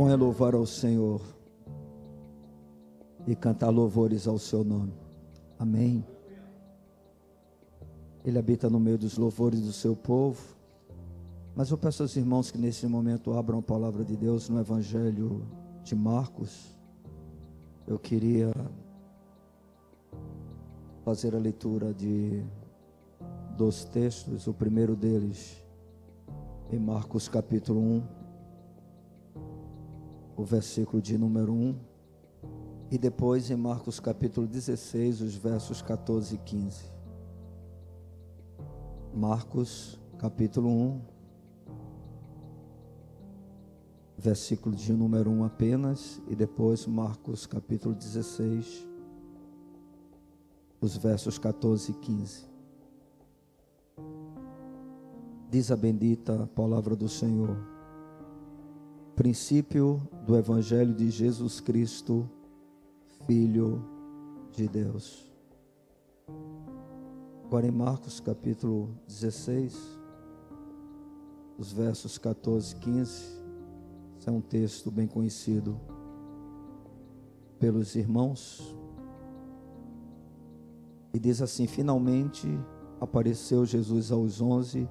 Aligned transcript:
Bom 0.00 0.08
é 0.08 0.16
louvar 0.16 0.54
ao 0.54 0.64
Senhor 0.64 1.20
e 3.26 3.36
cantar 3.36 3.68
louvores 3.68 4.26
ao 4.26 4.38
seu 4.38 4.64
nome. 4.64 4.94
Amém. 5.58 6.02
Ele 8.24 8.38
habita 8.38 8.70
no 8.70 8.80
meio 8.80 8.96
dos 8.96 9.18
louvores 9.18 9.60
do 9.60 9.74
seu 9.74 9.94
povo. 9.94 10.40
Mas 11.54 11.70
eu 11.70 11.76
peço 11.76 12.02
aos 12.02 12.16
irmãos 12.16 12.50
que 12.50 12.56
nesse 12.56 12.86
momento 12.86 13.34
abram 13.34 13.58
a 13.58 13.62
palavra 13.62 14.02
de 14.02 14.16
Deus 14.16 14.48
no 14.48 14.58
Evangelho 14.58 15.46
de 15.84 15.94
Marcos. 15.94 16.74
Eu 17.86 17.98
queria 17.98 18.54
fazer 21.04 21.36
a 21.36 21.38
leitura 21.38 21.92
de 21.92 22.42
dos 23.54 23.84
textos, 23.84 24.46
o 24.46 24.54
primeiro 24.54 24.96
deles 24.96 25.62
em 26.72 26.78
Marcos 26.78 27.28
capítulo 27.28 27.78
1, 27.78 28.19
o 30.40 30.44
versículo 30.44 31.02
de 31.02 31.18
número 31.18 31.52
1, 31.52 31.78
e 32.90 32.96
depois 32.96 33.50
em 33.50 33.56
Marcos 33.56 34.00
capítulo 34.00 34.46
16, 34.46 35.20
os 35.20 35.34
versos 35.34 35.82
14 35.82 36.34
e 36.34 36.38
15. 36.38 36.84
Marcos 39.14 40.00
capítulo 40.18 40.70
1, 40.70 41.00
versículo 44.16 44.74
de 44.74 44.94
número 44.94 45.30
1 45.30 45.44
apenas, 45.44 46.22
e 46.26 46.34
depois 46.34 46.86
Marcos 46.86 47.44
capítulo 47.44 47.94
16, 47.94 48.88
os 50.80 50.96
versos 50.96 51.36
14 51.36 51.90
e 51.90 51.94
15. 51.96 52.44
Diz 55.50 55.70
a 55.70 55.76
bendita 55.76 56.48
palavra 56.54 56.96
do 56.96 57.10
Senhor. 57.10 57.79
Princípio 59.16 60.00
do 60.26 60.36
Evangelho 60.36 60.94
de 60.94 61.10
Jesus 61.10 61.60
Cristo, 61.60 62.28
Filho 63.26 63.84
de 64.52 64.66
Deus. 64.68 65.30
Agora 67.44 67.66
em 67.66 67.70
Marcos 67.70 68.20
capítulo 68.20 68.88
16, 69.06 69.76
os 71.58 71.72
versos 71.72 72.16
14 72.16 72.74
e 72.74 72.78
15. 72.78 73.40
Esse 74.18 74.28
é 74.28 74.32
um 74.32 74.40
texto 74.40 74.90
bem 74.90 75.06
conhecido 75.06 75.78
pelos 77.58 77.94
irmãos. 77.94 78.74
E 81.12 81.18
diz 81.18 81.42
assim: 81.42 81.66
Finalmente 81.66 82.48
apareceu 83.00 83.66
Jesus 83.66 84.10
aos 84.12 84.40
onze, 84.40 84.88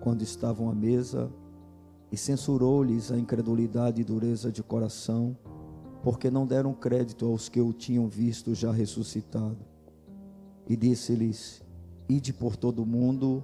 quando 0.00 0.22
estavam 0.22 0.70
à 0.70 0.74
mesa, 0.74 1.30
e 2.10 2.16
censurou-lhes 2.16 3.10
a 3.10 3.18
incredulidade 3.18 4.00
e 4.00 4.04
dureza 4.04 4.50
de 4.50 4.62
coração, 4.62 5.36
porque 6.02 6.30
não 6.30 6.46
deram 6.46 6.72
crédito 6.72 7.26
aos 7.26 7.48
que 7.48 7.60
o 7.60 7.72
tinham 7.72 8.08
visto 8.08 8.54
já 8.54 8.70
ressuscitado. 8.70 9.58
E 10.68 10.76
disse-lhes: 10.76 11.62
Ide 12.08 12.32
por 12.32 12.56
todo 12.56 12.82
o 12.82 12.86
mundo 12.86 13.42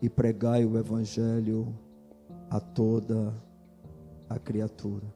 e 0.00 0.08
pregai 0.08 0.64
o 0.64 0.78
evangelho 0.78 1.74
a 2.50 2.60
toda 2.60 3.34
a 4.28 4.38
criatura. 4.38 5.06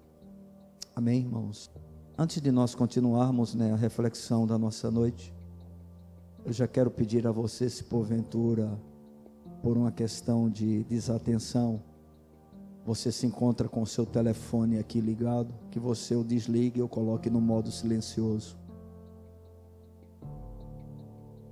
Amém, 0.94 1.20
irmãos. 1.20 1.70
Antes 2.16 2.42
de 2.42 2.50
nós 2.50 2.74
continuarmos 2.74 3.54
né, 3.54 3.72
a 3.72 3.76
reflexão 3.76 4.44
da 4.44 4.58
nossa 4.58 4.90
noite, 4.90 5.32
eu 6.44 6.52
já 6.52 6.66
quero 6.66 6.90
pedir 6.90 7.26
a 7.26 7.30
você, 7.30 7.70
se 7.70 7.84
porventura, 7.84 8.76
por 9.62 9.76
uma 9.76 9.92
questão 9.92 10.48
de 10.48 10.82
desatenção, 10.84 11.80
você 12.88 13.12
se 13.12 13.26
encontra 13.26 13.68
com 13.68 13.82
o 13.82 13.86
seu 13.86 14.06
telefone 14.06 14.78
aqui 14.78 14.98
ligado, 14.98 15.52
que 15.70 15.78
você 15.78 16.16
o 16.16 16.24
desligue 16.24 16.80
ou 16.80 16.88
coloque 16.88 17.28
no 17.28 17.38
modo 17.38 17.70
silencioso. 17.70 18.56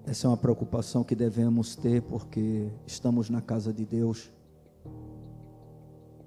Essa 0.06 0.26
é 0.26 0.30
uma 0.30 0.36
preocupação 0.38 1.04
que 1.04 1.14
devemos 1.14 1.76
ter 1.76 2.00
porque 2.00 2.70
estamos 2.86 3.28
na 3.28 3.42
casa 3.42 3.70
de 3.70 3.84
Deus. 3.84 4.32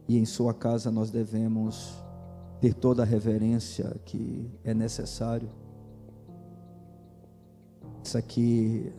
E 0.08 0.16
em 0.16 0.26
sua 0.26 0.54
casa 0.54 0.92
nós 0.92 1.10
devemos 1.10 1.92
ter 2.62 2.76
toda 2.76 3.02
a 3.02 3.06
reverência 3.06 4.00
que 4.06 4.48
é 4.64 4.76
necessário. 4.76 5.50
Isso 8.04 8.16
aqui 8.16 8.94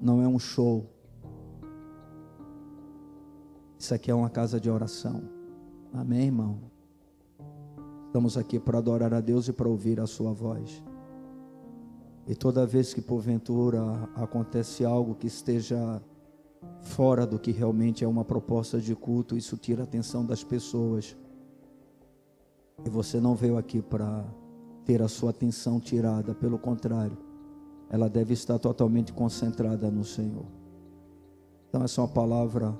não 0.00 0.22
é 0.22 0.26
um 0.26 0.38
show. 0.38 0.86
Isso 3.78 3.92
aqui 3.92 4.10
é 4.10 4.14
uma 4.14 4.30
casa 4.30 4.58
de 4.58 4.70
oração. 4.70 5.33
Amém, 5.96 6.24
irmão? 6.24 6.58
Estamos 8.06 8.36
aqui 8.36 8.58
para 8.58 8.78
adorar 8.78 9.14
a 9.14 9.20
Deus 9.20 9.46
e 9.46 9.52
para 9.52 9.68
ouvir 9.68 10.00
a 10.00 10.08
Sua 10.08 10.32
voz. 10.32 10.82
E 12.26 12.34
toda 12.34 12.66
vez 12.66 12.92
que 12.92 13.00
porventura 13.00 13.80
acontece 14.16 14.84
algo 14.84 15.14
que 15.14 15.28
esteja 15.28 16.02
fora 16.80 17.24
do 17.24 17.38
que 17.38 17.52
realmente 17.52 18.02
é 18.02 18.08
uma 18.08 18.24
proposta 18.24 18.80
de 18.80 18.96
culto, 18.96 19.36
isso 19.36 19.56
tira 19.56 19.82
a 19.82 19.84
atenção 19.84 20.26
das 20.26 20.42
pessoas. 20.42 21.16
E 22.84 22.90
você 22.90 23.20
não 23.20 23.36
veio 23.36 23.56
aqui 23.56 23.80
para 23.80 24.24
ter 24.84 25.00
a 25.00 25.06
sua 25.06 25.30
atenção 25.30 25.78
tirada, 25.78 26.34
pelo 26.34 26.58
contrário, 26.58 27.16
ela 27.88 28.08
deve 28.08 28.34
estar 28.34 28.58
totalmente 28.58 29.12
concentrada 29.12 29.88
no 29.92 30.02
Senhor. 30.02 30.46
Então, 31.68 31.84
essa 31.84 32.00
é 32.00 32.04
uma 32.04 32.10
palavra 32.10 32.76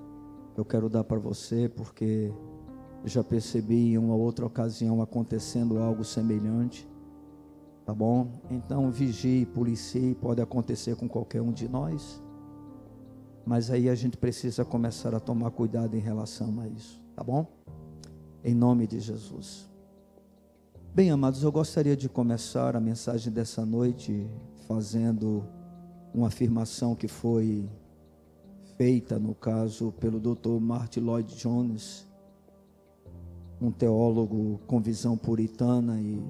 que 0.52 0.60
eu 0.60 0.64
quero 0.64 0.88
dar 0.88 1.04
para 1.04 1.18
você, 1.18 1.68
porque 1.68 2.32
já 3.04 3.22
percebi 3.22 3.92
em 3.92 3.98
uma 3.98 4.14
outra 4.14 4.46
ocasião 4.46 5.02
acontecendo 5.02 5.78
algo 5.78 6.04
semelhante. 6.04 6.88
Tá 7.84 7.94
bom? 7.94 8.28
Então, 8.50 8.90
vigie, 8.90 9.46
policie, 9.46 10.14
pode 10.14 10.40
acontecer 10.40 10.96
com 10.96 11.06
qualquer 11.06 11.42
um 11.42 11.52
de 11.52 11.68
nós. 11.68 12.22
Mas 13.44 13.70
aí 13.70 13.90
a 13.90 13.94
gente 13.94 14.16
precisa 14.16 14.64
começar 14.64 15.14
a 15.14 15.20
tomar 15.20 15.50
cuidado 15.50 15.94
em 15.94 16.00
relação 16.00 16.58
a 16.60 16.68
isso, 16.68 16.98
tá 17.14 17.22
bom? 17.22 17.46
Em 18.42 18.54
nome 18.54 18.86
de 18.86 18.98
Jesus. 19.00 19.68
Bem, 20.94 21.10
amados, 21.10 21.42
eu 21.42 21.52
gostaria 21.52 21.96
de 21.96 22.08
começar 22.08 22.74
a 22.74 22.80
mensagem 22.80 23.30
dessa 23.30 23.66
noite 23.66 24.26
fazendo 24.66 25.44
uma 26.14 26.28
afirmação 26.28 26.94
que 26.94 27.08
foi 27.08 27.68
feita, 28.78 29.18
no 29.18 29.34
caso, 29.34 29.92
pelo 29.92 30.18
Dr. 30.18 30.58
Martin 30.60 31.00
Lloyd 31.00 31.36
Jones, 31.36 32.06
um 33.64 33.70
teólogo 33.70 34.60
com 34.66 34.78
visão 34.78 35.16
puritana 35.16 35.98
e 35.98 36.22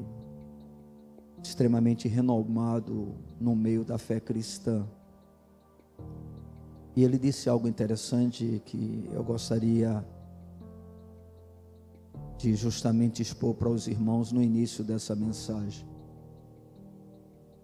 extremamente 1.43 2.07
renomado 2.07 3.15
no 3.41 3.57
meio 3.57 3.85
da 3.85 3.99
fé 3.99 4.21
cristã. 4.21 4.87
E 6.95 7.03
ele 7.03 7.19
disse 7.19 7.49
algo 7.49 7.67
interessante 7.67 8.63
que 8.65 9.11
eu 9.13 9.25
gostaria 9.25 10.07
de 12.39 12.55
justamente 12.55 13.21
expor 13.21 13.55
para 13.55 13.69
os 13.69 13.89
irmãos 13.89 14.31
no 14.31 14.41
início 14.41 14.85
dessa 14.85 15.17
mensagem. 15.17 15.85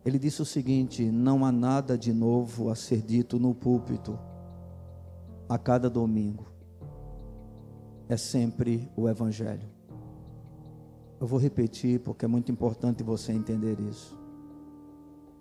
Ele 0.04 0.18
disse 0.18 0.42
o 0.42 0.44
seguinte: 0.46 1.04
não 1.04 1.44
há 1.44 1.52
nada 1.52 1.96
de 1.96 2.12
novo 2.12 2.70
a 2.70 2.74
ser 2.74 3.02
dito 3.02 3.38
no 3.38 3.54
púlpito 3.54 4.18
a 5.48 5.56
cada 5.56 5.88
domingo. 5.88 6.46
É 8.10 8.16
sempre 8.16 8.90
o 8.96 9.08
Evangelho. 9.08 9.68
Eu 11.20 11.28
vou 11.28 11.38
repetir 11.38 12.00
porque 12.00 12.24
é 12.24 12.28
muito 12.28 12.50
importante 12.50 13.04
você 13.04 13.30
entender 13.30 13.78
isso. 13.78 14.18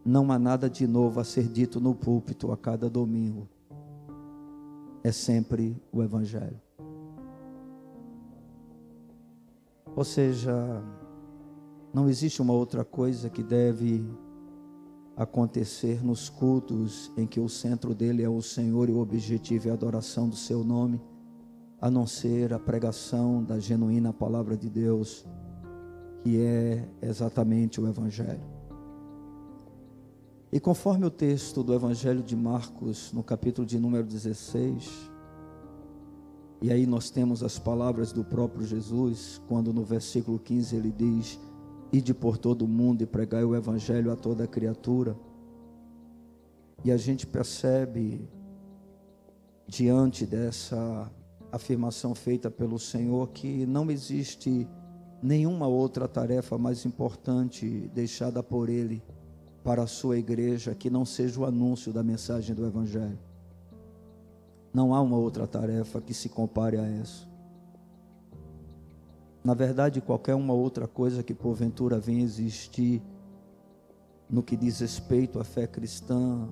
Não 0.06 0.32
há 0.32 0.38
nada 0.38 0.70
de 0.70 0.86
novo 0.86 1.20
a 1.20 1.24
ser 1.24 1.48
dito 1.48 1.82
no 1.82 1.96
púlpito 1.96 2.52
a 2.52 2.58
cada 2.58 2.88
domingo 2.88 3.50
é 5.04 5.12
sempre 5.12 5.76
o 5.92 6.04
Evangelho. 6.04 6.62
Ou 9.96 10.04
seja, 10.04 10.54
não 11.92 12.08
existe 12.08 12.40
uma 12.40 12.54
outra 12.54 12.86
coisa 12.86 13.32
que 13.32 13.42
deve 13.42 14.08
acontecer 15.18 16.06
nos 16.06 16.30
cultos 16.30 17.12
em 17.18 17.26
que 17.26 17.40
o 17.40 17.50
centro 17.50 17.96
dele 17.96 18.22
é 18.22 18.30
o 18.30 18.44
Senhor 18.44 18.90
e 18.90 18.92
o 18.92 19.00
objetivo 19.00 19.70
é 19.70 19.72
a 19.72 19.74
adoração 19.74 20.30
do 20.30 20.36
seu 20.36 20.64
nome, 20.64 21.02
a 21.82 21.90
não 21.90 22.06
ser 22.06 22.54
a 22.54 22.60
pregação 22.60 23.44
da 23.44 23.60
genuína 23.60 24.12
palavra 24.12 24.58
de 24.58 24.70
Deus, 24.70 25.26
que 26.22 26.42
é 26.42 26.88
exatamente 27.02 27.80
o 27.80 27.88
Evangelho. 27.88 28.44
E 30.52 30.60
conforme 30.60 31.06
o 31.06 31.12
texto 31.12 31.64
do 31.64 31.74
Evangelho 31.74 32.24
de 32.24 32.36
Marcos, 32.36 33.14
no 33.14 33.24
capítulo 33.24 33.66
de 33.66 33.80
número 33.80 34.06
16, 34.06 35.10
e 36.62 36.72
aí 36.72 36.86
nós 36.86 37.10
temos 37.10 37.44
as 37.44 37.58
palavras 37.58 38.12
do 38.12 38.24
próprio 38.24 38.66
Jesus, 38.66 39.42
quando 39.48 39.72
no 39.72 39.84
versículo 39.84 40.38
15 40.38 40.76
ele 40.76 40.92
diz: 40.92 41.40
Ide 41.94 42.14
por 42.14 42.38
todo 42.38 42.64
o 42.64 42.68
mundo 42.68 43.02
e 43.02 43.06
pregai 43.06 43.46
o 43.46 43.56
Evangelho 43.56 44.12
a 44.12 44.16
toda 44.16 44.46
criatura. 44.46 45.16
E 46.84 46.92
a 46.92 46.98
gente 46.98 47.26
percebe, 47.26 48.28
diante 49.68 50.26
dessa 50.26 51.10
afirmação 51.52 52.14
feita 52.14 52.50
pelo 52.50 52.78
Senhor, 52.80 53.30
que 53.30 53.66
não 53.66 53.90
existe 53.90 54.68
nenhuma 55.22 55.68
outra 55.68 56.08
tarefa 56.08 56.58
mais 56.58 56.86
importante 56.86 57.90
deixada 57.94 58.42
por 58.42 58.70
Ele 58.70 59.04
para 59.64 59.84
a 59.84 59.88
sua 59.88 60.18
igreja 60.18 60.74
que 60.74 60.90
não 60.90 61.06
seja 61.06 61.40
o 61.40 61.46
anúncio 61.46 61.92
da 61.92 62.04
mensagem 62.04 62.56
do 62.56 62.66
Evangelho. 62.66 63.20
Não 64.74 64.94
há 64.94 65.02
uma 65.02 65.18
outra 65.18 65.48
tarefa 65.48 66.00
que 66.00 66.14
se 66.14 66.30
compare 66.30 66.78
a 66.78 66.86
essa. 66.86 67.28
Na 69.44 69.54
verdade, 69.54 70.02
qualquer 70.02 70.36
uma 70.36 70.54
outra 70.54 70.88
coisa 70.88 71.24
que 71.24 71.34
porventura 71.34 72.00
venha 72.00 72.24
existir 72.24 73.02
no 74.30 74.44
que 74.44 74.56
diz 74.56 74.80
respeito 74.80 75.40
à 75.40 75.44
fé 75.44 75.66
cristã 75.66 76.48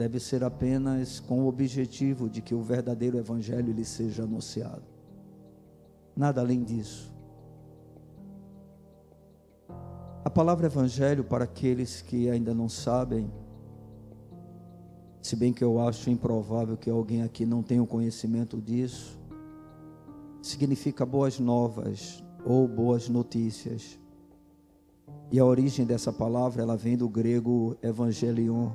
deve 0.00 0.18
ser 0.18 0.42
apenas 0.42 1.20
com 1.20 1.42
o 1.42 1.46
objetivo 1.46 2.30
de 2.30 2.40
que 2.40 2.54
o 2.54 2.62
verdadeiro 2.62 3.18
evangelho 3.18 3.70
lhe 3.70 3.84
seja 3.84 4.22
anunciado. 4.22 4.82
Nada 6.16 6.40
além 6.40 6.64
disso. 6.64 7.12
A 10.24 10.30
palavra 10.30 10.68
evangelho 10.68 11.22
para 11.22 11.44
aqueles 11.44 12.00
que 12.00 12.30
ainda 12.30 12.54
não 12.54 12.66
sabem, 12.66 13.30
se 15.20 15.36
bem 15.36 15.52
que 15.52 15.62
eu 15.62 15.78
acho 15.78 16.08
improvável 16.08 16.78
que 16.78 16.88
alguém 16.88 17.22
aqui 17.22 17.44
não 17.44 17.62
tenha 17.62 17.82
o 17.82 17.86
conhecimento 17.86 18.58
disso, 18.58 19.20
significa 20.40 21.04
boas 21.04 21.38
novas 21.38 22.24
ou 22.42 22.66
boas 22.66 23.06
notícias. 23.06 24.00
E 25.30 25.38
a 25.38 25.44
origem 25.44 25.84
dessa 25.84 26.10
palavra, 26.10 26.62
ela 26.62 26.74
vem 26.74 26.96
do 26.96 27.06
grego 27.06 27.76
evangelion. 27.82 28.70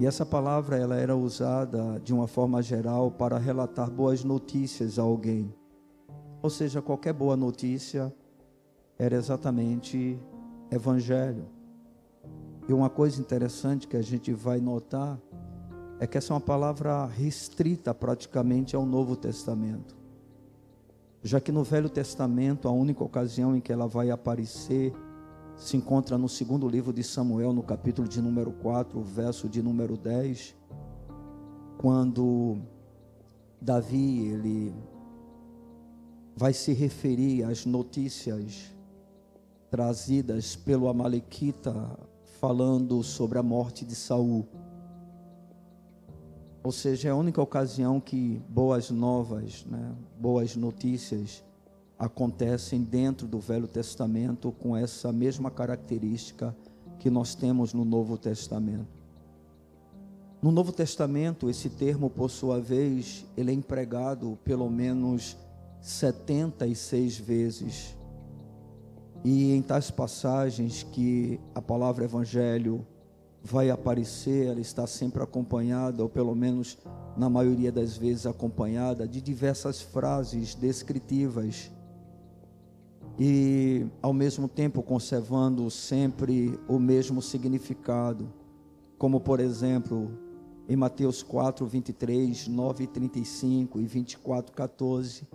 E 0.00 0.06
essa 0.06 0.24
palavra 0.24 0.78
ela 0.78 0.96
era 0.96 1.14
usada 1.14 2.00
de 2.00 2.12
uma 2.12 2.26
forma 2.26 2.62
geral 2.62 3.10
para 3.10 3.38
relatar 3.38 3.90
boas 3.90 4.24
notícias 4.24 4.98
a 4.98 5.02
alguém. 5.02 5.54
Ou 6.42 6.48
seja, 6.48 6.80
qualquer 6.80 7.12
boa 7.12 7.36
notícia 7.36 8.12
era 8.98 9.14
exatamente 9.14 10.18
evangelho. 10.70 11.46
E 12.66 12.72
uma 12.72 12.88
coisa 12.88 13.20
interessante 13.20 13.86
que 13.86 13.96
a 13.96 14.02
gente 14.02 14.32
vai 14.32 14.58
notar 14.58 15.20
é 15.98 16.06
que 16.06 16.16
essa 16.16 16.32
é 16.32 16.34
uma 16.34 16.40
palavra 16.40 17.04
restrita 17.04 17.92
praticamente 17.92 18.74
ao 18.74 18.86
Novo 18.86 19.14
Testamento 19.14 20.00
já 21.22 21.40
que 21.40 21.52
no 21.52 21.62
Velho 21.62 21.88
Testamento 21.88 22.66
a 22.66 22.70
única 22.70 23.04
ocasião 23.04 23.54
em 23.54 23.60
que 23.60 23.72
ela 23.72 23.86
vai 23.86 24.10
aparecer 24.10 24.92
se 25.60 25.76
encontra 25.76 26.16
no 26.16 26.26
segundo 26.26 26.66
livro 26.66 26.90
de 26.90 27.04
Samuel, 27.04 27.52
no 27.52 27.62
capítulo 27.62 28.08
de 28.08 28.20
número 28.22 28.50
4, 28.50 28.98
verso 29.02 29.46
de 29.46 29.62
número 29.62 29.94
10, 29.94 30.56
quando 31.76 32.56
Davi 33.60 34.26
ele 34.26 34.74
vai 36.34 36.54
se 36.54 36.72
referir 36.72 37.44
às 37.44 37.66
notícias 37.66 38.74
trazidas 39.70 40.56
pelo 40.56 40.88
amalequita 40.88 41.74
falando 42.40 43.02
sobre 43.02 43.38
a 43.38 43.42
morte 43.42 43.84
de 43.84 43.94
Saul. 43.94 44.48
Ou 46.62 46.72
seja, 46.72 47.08
é 47.08 47.10
a 47.10 47.16
única 47.16 47.40
ocasião 47.42 48.00
que 48.00 48.40
boas 48.48 48.90
novas, 48.90 49.66
né, 49.66 49.94
boas 50.18 50.56
notícias 50.56 51.44
acontecem 52.00 52.82
dentro 52.82 53.28
do 53.28 53.38
Velho 53.38 53.68
Testamento 53.68 54.50
com 54.52 54.74
essa 54.74 55.12
mesma 55.12 55.50
característica 55.50 56.56
que 56.98 57.10
nós 57.10 57.34
temos 57.34 57.74
no 57.74 57.84
Novo 57.84 58.16
Testamento. 58.16 58.88
No 60.40 60.50
Novo 60.50 60.72
Testamento, 60.72 61.50
esse 61.50 61.68
termo, 61.68 62.08
por 62.08 62.30
sua 62.30 62.58
vez, 62.58 63.26
ele 63.36 63.50
é 63.50 63.54
empregado 63.54 64.38
pelo 64.42 64.70
menos 64.70 65.36
76 65.82 67.18
vezes. 67.18 67.94
E 69.22 69.52
em 69.52 69.60
tais 69.60 69.90
passagens 69.90 70.82
que 70.82 71.38
a 71.54 71.60
palavra 71.60 72.04
evangelho 72.04 72.86
vai 73.44 73.68
aparecer, 73.68 74.46
ela 74.46 74.60
está 74.60 74.86
sempre 74.86 75.22
acompanhada, 75.22 76.02
ou 76.02 76.08
pelo 76.08 76.34
menos 76.34 76.78
na 77.14 77.28
maioria 77.28 77.70
das 77.70 77.98
vezes 77.98 78.24
acompanhada, 78.24 79.06
de 79.06 79.20
diversas 79.20 79.82
frases 79.82 80.54
descritivas 80.54 81.70
e 83.22 83.86
ao 84.00 84.14
mesmo 84.14 84.48
tempo 84.48 84.82
conservando 84.82 85.70
sempre 85.70 86.58
o 86.66 86.78
mesmo 86.78 87.20
significado, 87.20 88.32
como 88.96 89.20
por 89.20 89.40
exemplo 89.40 90.10
em 90.66 90.74
Mateus 90.74 91.22
4, 91.22 91.66
23, 91.66 92.48
9, 92.48 92.86
35 92.86 93.78
e 93.78 93.84
24, 93.84 94.54
14, 94.54 95.28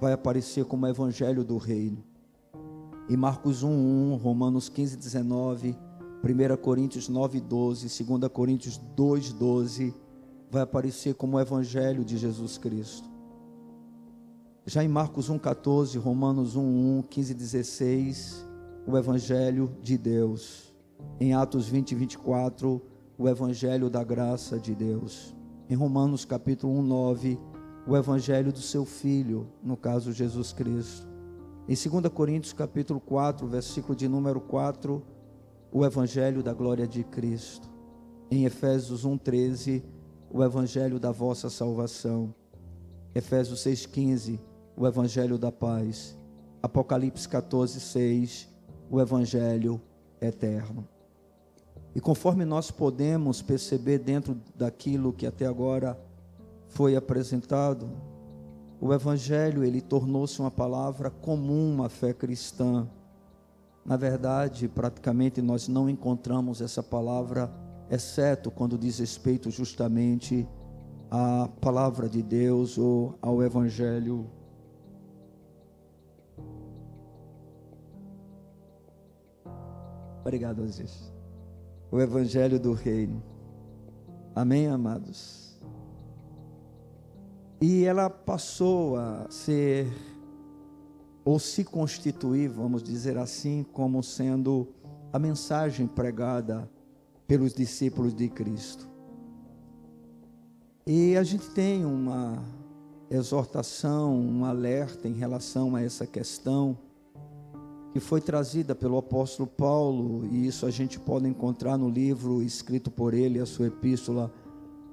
vai 0.00 0.12
aparecer 0.12 0.64
como 0.64 0.86
Evangelho 0.86 1.42
do 1.42 1.56
Reino. 1.56 2.04
Em 3.10 3.16
Marcos 3.16 3.64
1, 3.64 3.68
1, 3.68 4.14
Romanos 4.14 4.68
15, 4.68 4.96
19 4.96 5.76
1 6.22 6.56
Coríntios 6.56 7.08
9, 7.08 7.40
12, 7.40 8.04
2 8.04 8.32
Coríntios 8.32 8.78
2, 8.78 9.32
12, 9.32 9.94
vai 10.50 10.62
aparecer 10.62 11.14
como 11.14 11.40
Evangelho 11.40 12.04
de 12.04 12.16
Jesus 12.16 12.56
Cristo. 12.56 13.13
Já 14.66 14.82
em 14.82 14.88
Marcos 14.88 15.28
1, 15.28 15.38
14, 15.38 15.98
Romanos 15.98 16.56
1, 16.56 16.98
1, 17.00 17.02
15, 17.02 17.34
16, 17.34 18.48
o 18.86 18.96
Evangelho 18.96 19.76
de 19.82 19.98
Deus. 19.98 20.74
Em 21.20 21.34
Atos 21.34 21.68
20, 21.68 21.94
24, 21.94 22.80
o 23.18 23.28
Evangelho 23.28 23.90
da 23.90 24.02
graça 24.02 24.58
de 24.58 24.74
Deus. 24.74 25.36
Em 25.68 25.74
Romanos 25.74 26.24
capítulo 26.24 26.78
1, 26.78 26.82
9, 26.82 27.38
o 27.86 27.94
Evangelho 27.94 28.50
do 28.50 28.60
seu 28.60 28.86
Filho, 28.86 29.48
no 29.62 29.76
caso 29.76 30.12
Jesus 30.12 30.50
Cristo. 30.54 31.06
Em 31.68 31.74
2 31.74 32.08
Coríntios 32.08 32.54
capítulo 32.54 33.00
4, 33.00 33.46
versículo 33.46 33.94
de 33.94 34.08
número 34.08 34.40
4, 34.40 35.02
o 35.70 35.84
evangelho 35.84 36.42
da 36.42 36.54
glória 36.54 36.88
de 36.88 37.04
Cristo. 37.04 37.68
Em 38.30 38.46
Efésios 38.46 39.04
1:13, 39.04 39.82
o 40.30 40.42
evangelho 40.42 40.98
da 40.98 41.12
vossa 41.12 41.50
salvação. 41.50 42.34
Efésios 43.14 43.60
6:15, 43.60 44.40
o 44.76 44.86
evangelho 44.86 45.38
da 45.38 45.52
paz. 45.52 46.16
Apocalipse 46.62 47.28
14:6, 47.28 48.48
o 48.90 49.00
evangelho 49.00 49.80
eterno. 50.20 50.86
E 51.94 52.00
conforme 52.00 52.44
nós 52.44 52.70
podemos 52.70 53.40
perceber 53.40 53.98
dentro 53.98 54.36
daquilo 54.56 55.12
que 55.12 55.26
até 55.26 55.46
agora 55.46 55.98
foi 56.68 56.96
apresentado, 56.96 57.88
o 58.80 58.92
evangelho 58.92 59.64
ele 59.64 59.80
tornou-se 59.80 60.40
uma 60.40 60.50
palavra 60.50 61.08
comum 61.10 61.82
à 61.82 61.88
fé 61.88 62.12
cristã 62.12 62.88
na 63.84 63.98
verdade, 63.98 64.66
praticamente 64.66 65.42
nós 65.42 65.68
não 65.68 65.90
encontramos 65.90 66.62
essa 66.62 66.82
palavra, 66.82 67.52
exceto 67.90 68.50
quando 68.50 68.78
diz 68.78 68.98
respeito 68.98 69.50
justamente 69.50 70.48
à 71.10 71.48
palavra 71.60 72.08
de 72.08 72.22
Deus 72.22 72.78
ou 72.78 73.18
ao 73.20 73.42
Evangelho. 73.42 74.26
Obrigado, 80.24 80.62
Aziz. 80.62 81.12
O 81.90 82.00
Evangelho 82.00 82.58
do 82.58 82.72
Reino. 82.72 83.22
Amém, 84.34 84.66
amados? 84.66 85.60
E 87.60 87.84
ela 87.84 88.08
passou 88.08 88.96
a 88.96 89.26
ser 89.28 89.86
ou 91.26 91.38
se 91.38 91.62
constituir, 91.62 92.48
vamos 92.48 92.82
dizer 92.82 93.18
assim, 93.18 93.66
como 93.70 94.02
sendo 94.02 94.66
a 95.12 95.18
mensagem 95.18 95.86
pregada 95.86 96.70
pelos 97.26 97.52
discípulos 97.52 98.14
de 98.14 98.30
Cristo. 98.30 98.88
E 100.86 101.18
a 101.18 101.22
gente 101.22 101.50
tem 101.50 101.84
uma 101.84 102.42
exortação, 103.10 104.18
um 104.18 104.46
alerta 104.46 105.06
em 105.06 105.12
relação 105.12 105.76
a 105.76 105.82
essa 105.82 106.06
questão 106.06 106.78
que 107.94 108.00
foi 108.00 108.20
trazida 108.20 108.74
pelo 108.74 108.98
apóstolo 108.98 109.48
Paulo, 109.48 110.26
e 110.30 110.46
isso 110.46 110.66
a 110.66 110.70
gente 110.70 111.00
pode 111.00 111.26
encontrar 111.26 111.78
no 111.78 111.88
livro 111.88 112.42
escrito 112.42 112.90
por 112.90 113.14
ele, 113.14 113.40
a 113.40 113.46
sua 113.46 113.68
epístola 113.68 114.30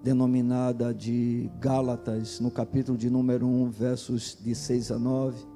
denominada 0.01 0.93
de 0.93 1.51
Gálatas, 1.60 2.39
no 2.39 2.50
capítulo 2.50 2.98
de 2.98 3.10
número 3.10 3.46
1, 3.46 3.70
versos 3.72 4.38
de 4.41 4.55
6 4.55 4.91
a 4.91 4.98
9 4.98 5.51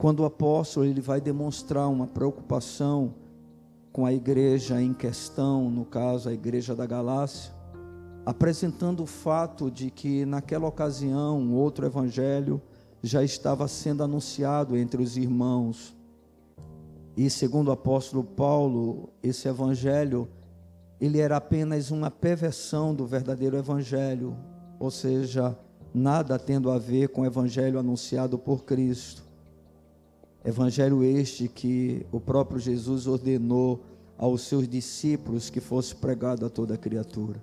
quando 0.00 0.20
o 0.20 0.24
apóstolo 0.24 0.86
ele 0.86 1.02
vai 1.02 1.20
demonstrar 1.20 1.86
uma 1.86 2.06
preocupação 2.06 3.12
com 3.92 4.06
a 4.06 4.12
igreja 4.14 4.80
em 4.80 4.94
questão, 4.94 5.70
no 5.70 5.84
caso 5.84 6.30
a 6.30 6.32
igreja 6.32 6.74
da 6.74 6.86
Galácia, 6.86 7.52
apresentando 8.24 9.02
o 9.02 9.06
fato 9.06 9.70
de 9.70 9.90
que 9.90 10.24
naquela 10.24 10.66
ocasião 10.66 11.52
outro 11.52 11.84
evangelho 11.84 12.62
já 13.02 13.22
estava 13.22 13.68
sendo 13.68 14.02
anunciado 14.02 14.74
entre 14.74 15.02
os 15.02 15.18
irmãos. 15.18 15.94
E 17.20 17.28
segundo 17.28 17.68
o 17.68 17.72
apóstolo 17.72 18.24
Paulo, 18.24 19.10
esse 19.22 19.46
evangelho 19.46 20.26
ele 20.98 21.18
era 21.18 21.36
apenas 21.36 21.90
uma 21.90 22.10
perversão 22.10 22.94
do 22.94 23.04
verdadeiro 23.04 23.58
evangelho, 23.58 24.34
ou 24.78 24.90
seja, 24.90 25.54
nada 25.92 26.38
tendo 26.38 26.70
a 26.70 26.78
ver 26.78 27.10
com 27.10 27.20
o 27.20 27.26
evangelho 27.26 27.78
anunciado 27.78 28.38
por 28.38 28.64
Cristo. 28.64 29.22
Evangelho 30.42 31.04
este 31.04 31.46
que 31.46 32.06
o 32.10 32.18
próprio 32.18 32.58
Jesus 32.58 33.06
ordenou 33.06 33.82
aos 34.16 34.40
seus 34.40 34.66
discípulos 34.66 35.50
que 35.50 35.60
fosse 35.60 35.94
pregado 35.94 36.46
a 36.46 36.48
toda 36.48 36.78
criatura. 36.78 37.38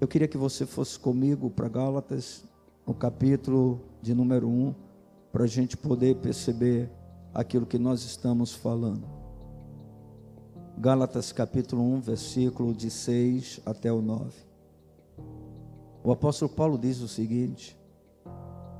Eu 0.00 0.08
queria 0.08 0.26
que 0.26 0.38
você 0.38 0.64
fosse 0.64 0.98
comigo 0.98 1.50
para 1.50 1.68
Gálatas, 1.68 2.42
no 2.86 2.94
capítulo 2.94 3.82
de 4.00 4.14
número 4.14 4.48
1, 4.48 4.74
para 5.30 5.44
a 5.44 5.46
gente 5.46 5.76
poder 5.76 6.16
perceber 6.16 6.88
aquilo 7.32 7.66
que 7.66 7.78
nós 7.78 8.04
estamos 8.04 8.54
falando. 8.54 9.06
Gálatas 10.76 11.32
capítulo 11.32 11.82
1, 11.82 12.00
versículo 12.00 12.74
de 12.74 12.90
6 12.90 13.60
até 13.66 13.92
o 13.92 14.00
9. 14.00 14.32
O 16.04 16.12
apóstolo 16.12 16.50
Paulo 16.50 16.78
diz 16.78 17.00
o 17.00 17.08
seguinte: 17.08 17.76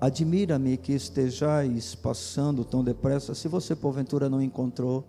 Admira-me 0.01 0.77
que 0.77 0.93
estejais 0.93 1.97
passando 1.97 2.65
tão 2.65 2.85
depressa. 2.85 3.35
Se 3.35 3.49
você 3.49 3.75
porventura 3.75 4.31
não 4.31 4.41
encontrou, 4.41 5.05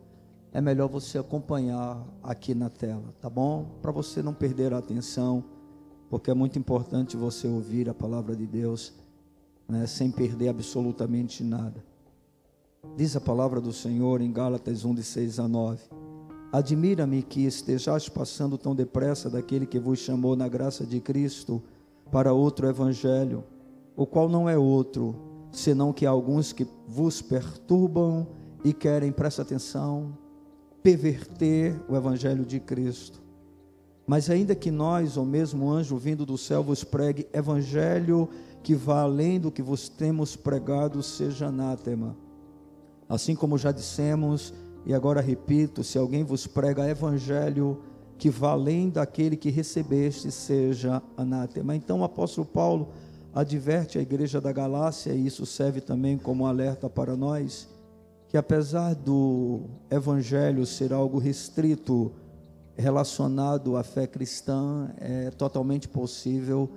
é 0.51 0.59
melhor 0.59 0.89
você 0.89 1.19
acompanhar 1.19 2.03
aqui 2.23 2.55
na 2.55 2.69
tela, 2.71 3.13
tá 3.21 3.29
bom? 3.29 3.77
Para 3.83 3.91
você 3.91 4.23
não 4.23 4.33
perder 4.33 4.73
a 4.73 4.79
atenção, 4.79 5.43
porque 6.09 6.31
é 6.31 6.33
muito 6.33 6.57
importante 6.57 7.15
você 7.15 7.47
ouvir 7.47 7.87
a 7.87 7.93
palavra 7.93 8.35
de 8.35 8.47
Deus, 8.47 8.93
né, 9.67 9.85
sem 9.85 10.09
perder 10.09 10.49
absolutamente 10.49 11.43
nada. 11.43 11.85
Diz 12.95 13.15
a 13.15 13.21
palavra 13.21 13.61
do 13.61 13.71
Senhor 13.71 14.21
em 14.21 14.31
Gálatas 14.31 14.85
1, 14.85 14.95
de 14.95 15.03
6 15.03 15.39
a 15.39 15.47
9. 15.47 15.79
Admira-me 16.51 17.21
que 17.21 17.45
estejais 17.45 18.09
passando 18.09 18.57
tão 18.57 18.75
depressa 18.75 19.29
daquele 19.29 19.65
que 19.65 19.79
vos 19.79 19.99
chamou 19.99 20.35
na 20.35 20.47
graça 20.47 20.85
de 20.85 20.99
Cristo 20.99 21.61
para 22.11 22.33
outro 22.33 22.67
evangelho 22.67 23.43
o 23.99 24.05
qual 24.05 24.29
não 24.29 24.47
é 24.47 24.57
outro, 24.57 25.13
senão 25.51 25.91
que 25.91 26.05
há 26.05 26.09
alguns 26.09 26.53
que 26.53 26.65
vos 26.87 27.21
perturbam 27.21 28.25
e 28.63 28.71
querem, 28.71 29.11
presta 29.11 29.41
atenção, 29.41 30.17
perverter 30.81 31.77
o 31.89 31.97
evangelho 31.97 32.45
de 32.45 32.61
Cristo. 32.61 33.21
Mas 34.07 34.29
ainda 34.29 34.55
que 34.55 34.71
nós, 34.71 35.17
ou 35.17 35.25
mesmo 35.25 35.69
anjo 35.69 35.97
vindo 35.97 36.25
do 36.25 36.37
céu, 36.37 36.63
vos 36.63 36.81
pregue 36.81 37.27
evangelho 37.33 38.29
que 38.63 38.73
vá 38.73 39.01
além 39.01 39.37
do 39.37 39.51
que 39.51 39.61
vos 39.61 39.89
temos 39.89 40.33
pregado, 40.33 41.03
seja 41.03 41.47
anátema. 41.47 42.15
Assim 43.09 43.35
como 43.35 43.57
já 43.57 43.71
dissemos, 43.71 44.53
e 44.85 44.93
agora 44.93 45.19
repito: 45.19 45.83
se 45.83 45.97
alguém 45.97 46.23
vos 46.23 46.45
prega 46.45 46.87
evangelho 46.87 47.81
que 48.19 48.29
vá 48.29 48.51
além 48.51 48.89
daquele 48.89 49.35
que 49.35 49.49
recebeste, 49.49 50.29
seja 50.31 51.01
anátema. 51.17 51.75
Então 51.75 52.01
o 52.01 52.03
apóstolo 52.03 52.45
Paulo 52.45 52.89
adverte 53.33 53.97
a 53.97 54.01
igreja 54.01 54.39
da 54.39 54.51
Galácia, 54.51 55.11
e 55.11 55.25
isso 55.25 55.45
serve 55.45 55.81
também 55.81 56.17
como 56.17 56.45
alerta 56.45 56.89
para 56.89 57.15
nós, 57.15 57.67
que 58.27 58.37
apesar 58.37 58.93
do 58.93 59.61
evangelho 59.89 60.65
ser 60.65 60.93
algo 60.93 61.17
restrito, 61.17 62.11
relacionado 62.75 63.75
à 63.75 63.83
fé 63.83 64.07
cristã, 64.07 64.89
é 64.97 65.31
totalmente 65.31 65.87
possível 65.87 66.69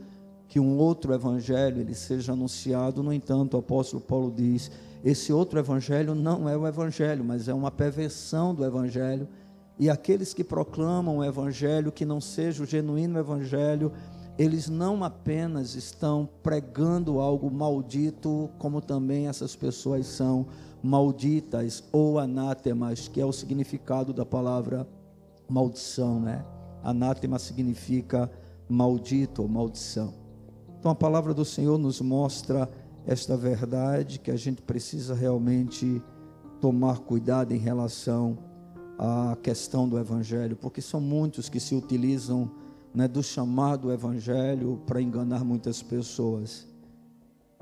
que 0.49 0.61
um 0.61 0.77
outro 0.77 1.15
evangelho 1.15 1.81
ele 1.81 1.95
seja 1.95 2.33
anunciado. 2.33 3.03
No 3.03 3.13
entanto, 3.13 3.55
o 3.55 3.61
apóstolo 3.61 4.03
Paulo 4.03 4.33
diz: 4.35 4.71
esse 5.05 5.33
outro 5.33 5.59
evangelho 5.59 6.15
não 6.15 6.49
é 6.49 6.57
o 6.57 6.67
evangelho, 6.67 7.25
mas 7.25 7.49
é 7.49 7.55
uma 7.55 7.71
perversão 7.71 8.55
do 8.55 8.65
evangelho. 8.65 9.29
E 9.79 9.91
aqueles 9.91 10.33
que 10.33 10.45
proclamam 10.45 11.19
o 11.19 11.25
evangelho 11.25 11.91
que 11.91 12.05
não 12.05 12.21
seja 12.21 12.63
o 12.63 12.67
genuíno 12.67 13.19
evangelho, 13.19 13.93
eles 14.39 14.69
não 14.69 15.03
apenas 15.03 15.75
estão 15.75 16.29
pregando 16.43 17.21
algo 17.21 17.51
maldito, 17.51 18.49
como 18.59 18.81
também 18.81 19.27
essas 19.27 19.57
pessoas 19.57 20.07
são 20.07 20.47
malditas 20.83 21.83
ou 21.93 22.19
anátemas, 22.19 23.09
que 23.09 23.21
é 23.21 23.27
o 23.27 23.33
significado 23.33 24.13
da 24.13 24.25
palavra 24.25 24.87
maldição, 25.49 26.21
né? 26.21 26.45
Anátema 26.83 27.39
significa 27.39 28.31
maldito 28.69 29.43
ou 29.43 29.49
maldição. 29.49 30.15
Então 30.79 30.91
a 30.91 30.95
palavra 30.95 31.35
do 31.35 31.45
Senhor 31.45 31.79
nos 31.79 32.01
mostra 32.01 32.69
esta 33.07 33.37
verdade 33.37 34.19
que 34.19 34.31
a 34.31 34.37
gente 34.37 34.63
precisa 34.63 35.15
realmente 35.15 36.03
tomar 36.61 37.01
cuidado 37.01 37.53
em 37.53 37.59
relação 37.59 38.39
à 38.99 39.37
questão 39.43 39.89
do 39.89 39.99
evangelho, 39.99 40.57
porque 40.57 40.81
são 40.81 41.01
muitos 41.01 41.49
que 41.49 41.59
se 41.59 41.75
utilizam 41.75 42.51
né, 42.95 43.09
do 43.09 43.23
chamado 43.23 43.93
evangelho 43.93 44.81
para 44.87 45.01
enganar 45.01 45.45
muitas 45.45 45.83
pessoas. 45.83 46.67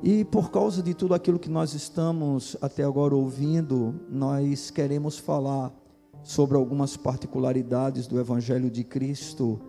E 0.03 0.25
por 0.25 0.51
causa 0.51 0.83
de 0.83 0.95
tudo 0.95 1.15
aquilo 1.15 1.39
que 1.39 1.51
nós 1.51 1.75
estamos 1.75 2.57
até 2.61 2.83
agora 2.83 3.15
ouvindo, 3.15 3.95
nós 4.11 4.71
queremos 4.71 5.19
falar 5.19 5.73
sobre 6.23 6.57
algumas 6.57 6.97
particularidades 6.97 8.07
do 8.07 8.19
evangelho 8.19 8.71
de 8.71 8.85
Cristo 8.85 9.61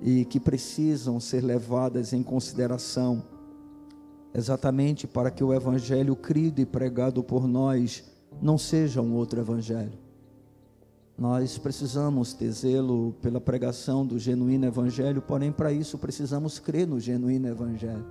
e 0.00 0.24
que 0.24 0.38
precisam 0.38 1.18
ser 1.18 1.42
levadas 1.42 2.12
em 2.12 2.22
consideração, 2.22 3.22
exatamente 4.34 5.06
para 5.06 5.30
que 5.30 5.42
o 5.42 5.52
evangelho 5.52 6.14
crido 6.14 6.60
e 6.60 6.66
pregado 6.66 7.22
por 7.22 7.46
nós 7.46 8.04
não 8.40 8.58
seja 8.58 9.00
um 9.00 9.14
outro 9.14 9.40
evangelho 9.40 10.08
nós 11.18 11.58
precisamos 11.58 12.32
ter 12.32 12.52
zelo 12.52 13.12
pela 13.20 13.40
pregação 13.40 14.06
do 14.06 14.20
genuíno 14.20 14.66
evangelho, 14.66 15.20
porém, 15.20 15.50
para 15.50 15.72
isso 15.72 15.98
precisamos 15.98 16.60
crer 16.60 16.86
no 16.86 17.00
genuíno 17.00 17.48
evangelho. 17.48 18.06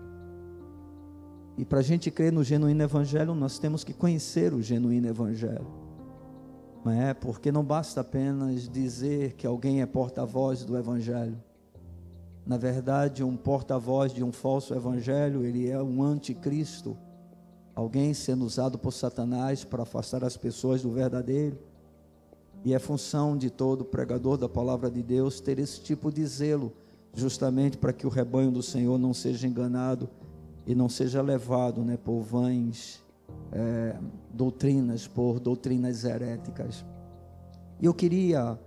E 1.57 1.63
para 1.63 1.79
a 1.79 1.81
gente 1.81 2.11
crer 2.11 2.33
no 2.33 2.43
genuíno 2.43 2.83
evangelho, 2.83 3.33
nós 3.33 3.57
temos 3.57 3.81
que 3.85 3.93
conhecer 3.93 4.53
o 4.53 4.61
genuíno 4.61 5.07
evangelho. 5.07 5.65
Não 6.83 6.91
é? 6.91 7.13
Porque 7.13 7.49
não 7.49 7.63
basta 7.63 8.01
apenas 8.01 8.67
dizer 8.67 9.33
que 9.33 9.47
alguém 9.47 9.81
é 9.81 9.85
porta-voz 9.85 10.65
do 10.65 10.77
evangelho. 10.77 11.41
Na 12.47 12.55
verdade, 12.55 13.25
um 13.25 13.35
porta-voz 13.35 14.13
de 14.13 14.23
um 14.23 14.31
falso 14.31 14.73
evangelho, 14.73 15.43
ele 15.43 15.69
é 15.69 15.83
um 15.83 16.01
anticristo. 16.01 16.97
Alguém 17.75 18.13
sendo 18.13 18.45
usado 18.45 18.79
por 18.79 18.93
Satanás 18.93 19.65
para 19.65 19.83
afastar 19.83 20.23
as 20.23 20.37
pessoas 20.37 20.81
do 20.81 20.89
verdadeiro. 20.89 21.59
E 22.63 22.73
é 22.73 22.79
função 22.79 23.37
de 23.37 23.49
todo 23.49 23.83
pregador 23.83 24.37
da 24.37 24.47
palavra 24.47 24.89
de 24.89 25.03
Deus 25.03 25.41
ter 25.41 25.59
esse 25.59 25.81
tipo 25.81 26.09
de 26.09 26.25
zelo, 26.25 26.71
justamente 27.13 27.77
para 27.77 27.91
que 27.91 28.07
o 28.07 28.09
rebanho 28.09 28.49
do 28.49 28.63
Senhor 28.63 28.97
não 28.97 29.13
seja 29.13 29.45
enganado 29.45 30.09
e 30.65 30.73
não 30.73 30.87
seja 30.87 31.21
levado 31.21 31.83
né, 31.83 31.97
por 31.97 32.21
vãs 32.21 33.03
é, 33.51 33.93
doutrinas, 34.33 35.05
por 35.05 35.41
doutrinas 35.41 36.05
heréticas. 36.05 36.85
E 37.81 37.85
eu 37.85 37.93
queria 37.93 38.57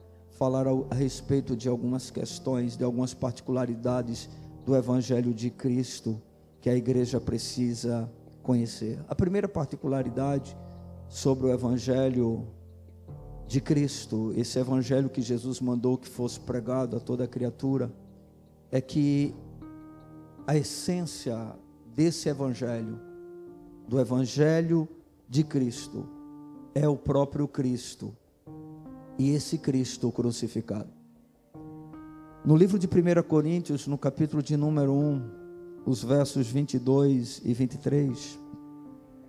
falar 0.40 0.66
a, 0.66 0.94
respeito 0.94 1.54
de 1.54 1.68
algumas 1.68 2.10
questões, 2.10 2.74
de 2.74 2.82
algumas 2.82 3.12
particularidades 3.12 4.26
do 4.64 4.74
Evangelho 4.74 5.34
de 5.34 5.50
Cristo 5.50 6.18
que 6.62 6.70
a 6.70 6.74
igreja 6.74 7.20
precisa 7.20 8.10
conhecer. 8.42 8.98
A 9.06 9.14
primeira 9.14 9.46
particularidade 9.46 10.56
sobre 11.10 11.44
o 11.44 11.50
Evangelho 11.52 12.48
de 13.46 13.60
Cristo, 13.60 14.32
esse 14.34 14.58
evangelho 14.58 15.10
que 15.10 15.20
Jesus 15.20 15.60
mandou 15.60 15.98
que 15.98 16.08
fosse 16.08 16.40
pregado 16.40 16.96
a 16.96 17.00
toda 17.00 17.28
criatura, 17.28 17.92
é 18.70 18.80
que 18.80 19.34
a 20.46 20.56
essência 20.56 21.54
desse 21.94 22.30
evangelho, 22.30 22.98
do 23.86 24.00
evangelho 24.00 24.88
de 25.28 25.44
Cristo, 25.44 26.08
é 26.74 26.88
o 26.88 26.96
próprio 26.96 27.46
Cristo 27.46 28.16
e 29.20 29.34
esse 29.34 29.58
Cristo 29.58 30.10
crucificado. 30.10 30.88
No 32.42 32.56
livro 32.56 32.78
de 32.78 32.86
1 32.86 33.22
Coríntios, 33.28 33.86
no 33.86 33.98
capítulo 33.98 34.42
de 34.42 34.56
número 34.56 34.94
1, 34.94 35.22
os 35.84 36.02
versos 36.02 36.46
22 36.46 37.42
e 37.44 37.52
23, 37.52 38.38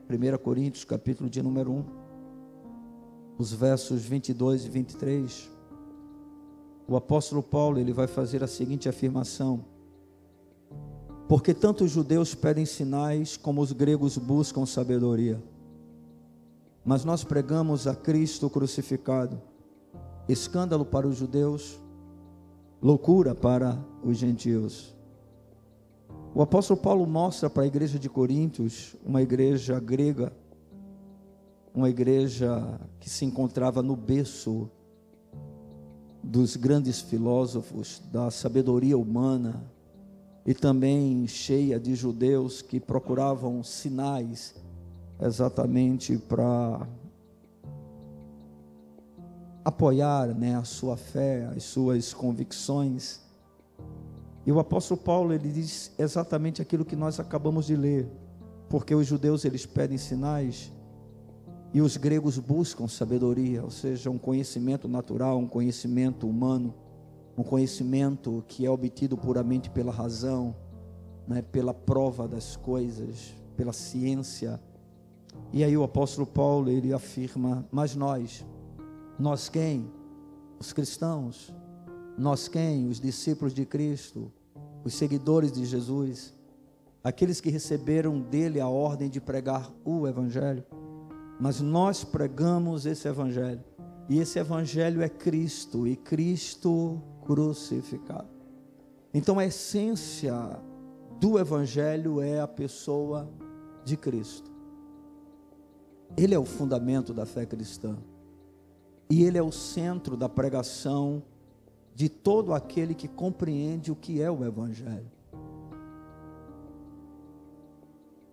1 0.10 0.38
Coríntios, 0.42 0.86
capítulo 0.86 1.30
de 1.30 1.44
número 1.44 1.74
1, 1.74 1.86
os 3.38 3.52
versos 3.52 4.04
22 4.04 4.64
e 4.64 4.70
23, 4.70 5.52
o 6.88 6.96
apóstolo 6.96 7.44
Paulo 7.44 7.78
ele 7.78 7.92
vai 7.92 8.08
fazer 8.08 8.42
a 8.46 8.48
seguinte 8.48 8.88
afirmação: 8.88 9.66
Porque 11.28 11.54
tanto 11.54 11.84
os 11.84 11.92
judeus 11.92 12.34
pedem 12.34 12.66
sinais 12.66 13.36
como 13.36 13.60
os 13.60 13.74
gregos 13.74 14.18
buscam 14.18 14.66
sabedoria. 14.66 15.44
Mas 16.86 17.04
nós 17.04 17.26
pregamos 17.26 17.88
a 17.88 17.94
Cristo 17.94 18.50
crucificado, 18.50 19.51
escândalo 20.28 20.86
para 20.86 21.08
os 21.08 21.18
judeus, 21.18 21.80
loucura 22.82 23.36
para 23.36 23.78
os 24.04 24.18
gentios. 24.18 24.96
O 26.34 26.42
apóstolo 26.42 26.80
Paulo 26.80 27.06
mostra 27.06 27.50
para 27.50 27.64
a 27.64 27.68
igreja 27.68 28.00
de 28.00 28.10
Coríntios, 28.10 28.96
uma 29.06 29.22
igreja 29.22 29.80
grega, 29.80 30.32
uma 31.74 31.90
igreja 31.90 32.80
que 33.00 33.10
se 33.10 33.26
encontrava 33.26 33.82
no 33.82 33.96
berço 33.96 34.70
dos 36.24 36.56
grandes 36.56 37.02
filósofos, 37.02 38.02
da 38.12 38.30
sabedoria 38.30 38.98
humana, 38.98 39.64
e 40.46 40.54
também 40.54 41.28
cheia 41.28 41.80
de 41.80 41.94
judeus 41.96 42.62
que 42.62 42.80
procuravam 42.80 43.64
sinais 43.64 44.56
exatamente 45.20 46.18
para 46.18 46.88
apoiar 49.64 50.28
né, 50.28 50.56
a 50.56 50.64
sua 50.64 50.98
fé, 50.98 51.46
as 51.56 51.64
suas 51.64 52.14
convicções. 52.14 53.22
E 54.46 54.52
o 54.52 54.60
apóstolo 54.60 55.00
Paulo 55.00 55.34
ele 55.34 55.50
diz 55.50 55.92
exatamente 55.98 56.62
aquilo 56.62 56.84
que 56.84 56.96
nós 56.96 57.20
acabamos 57.20 57.68
de 57.68 57.76
ler, 57.76 58.10
porque 58.70 58.96
os 58.96 59.06
judeus 59.06 59.46
eles 59.46 59.66
pedem 59.66 59.98
sinais 59.98 60.72
e 61.74 61.82
os 61.82 61.96
gregos 61.96 62.38
buscam 62.38 62.88
sabedoria, 62.88 63.64
ou 63.64 63.70
seja, 63.70 64.10
um 64.10 64.18
conhecimento 64.18 64.88
natural, 64.88 65.38
um 65.38 65.48
conhecimento 65.48 66.28
humano, 66.28 66.74
um 67.38 67.44
conhecimento 67.44 68.44
que 68.48 68.66
é 68.66 68.70
obtido 68.70 69.16
puramente 69.16 69.70
pela 69.70 69.92
razão, 69.92 70.56
né, 71.28 71.42
pela 71.42 71.74
prova 71.74 72.28
das 72.28 72.58
coisas, 72.58 73.34
pela 73.56 73.72
ciência. 73.72 74.60
E 75.54 75.64
aí 75.64 75.78
o 75.78 75.84
apóstolo 75.84 76.28
Paulo 76.28 76.70
ele 76.70 76.92
afirma: 76.92 77.66
mas 77.72 77.96
nós, 77.96 78.46
nós 79.22 79.48
quem? 79.48 79.92
Os 80.60 80.74
cristãos, 80.74 81.54
nós 82.18 82.48
quem? 82.48 82.88
Os 82.88 83.00
discípulos 83.00 83.54
de 83.54 83.66
Cristo, 83.66 84.32
os 84.84 84.94
seguidores 84.94 85.52
de 85.52 85.66
Jesus, 85.66 86.34
aqueles 87.04 87.40
que 87.40 87.50
receberam 87.50 88.20
dele 88.20 88.60
a 88.60 88.68
ordem 88.68 89.10
de 89.10 89.22
pregar 89.22 89.72
o 89.86 90.08
Evangelho 90.08 90.66
mas 91.42 91.60
nós 91.60 92.04
pregamos 92.04 92.86
esse 92.86 93.08
evangelho. 93.08 93.64
E 94.08 94.20
esse 94.20 94.38
evangelho 94.38 95.02
é 95.02 95.10
Cristo 95.10 95.88
e 95.88 95.96
Cristo 95.96 97.02
crucificado. 97.26 98.30
Então 99.12 99.40
a 99.40 99.46
essência 99.48 100.36
do 101.20 101.40
evangelho 101.40 102.22
é 102.22 102.40
a 102.40 102.48
pessoa 102.48 103.28
de 103.84 103.98
Cristo. 103.98 104.52
Ele 106.16 106.36
é 106.36 106.38
o 106.38 106.46
fundamento 106.46 107.12
da 107.12 107.26
fé 107.26 107.44
cristã. 107.44 107.98
E 109.12 109.24
ele 109.24 109.38
é 109.38 109.44
o 109.44 109.52
centro 109.52 110.16
da 110.16 110.30
pregação 110.30 111.22
de 111.94 112.08
todo 112.08 112.54
aquele 112.54 112.96
que 112.96 113.10
compreende 113.10 113.92
o 113.92 113.96
que 113.96 114.22
é 114.22 114.32
o 114.32 114.46
evangelho. 114.46 115.12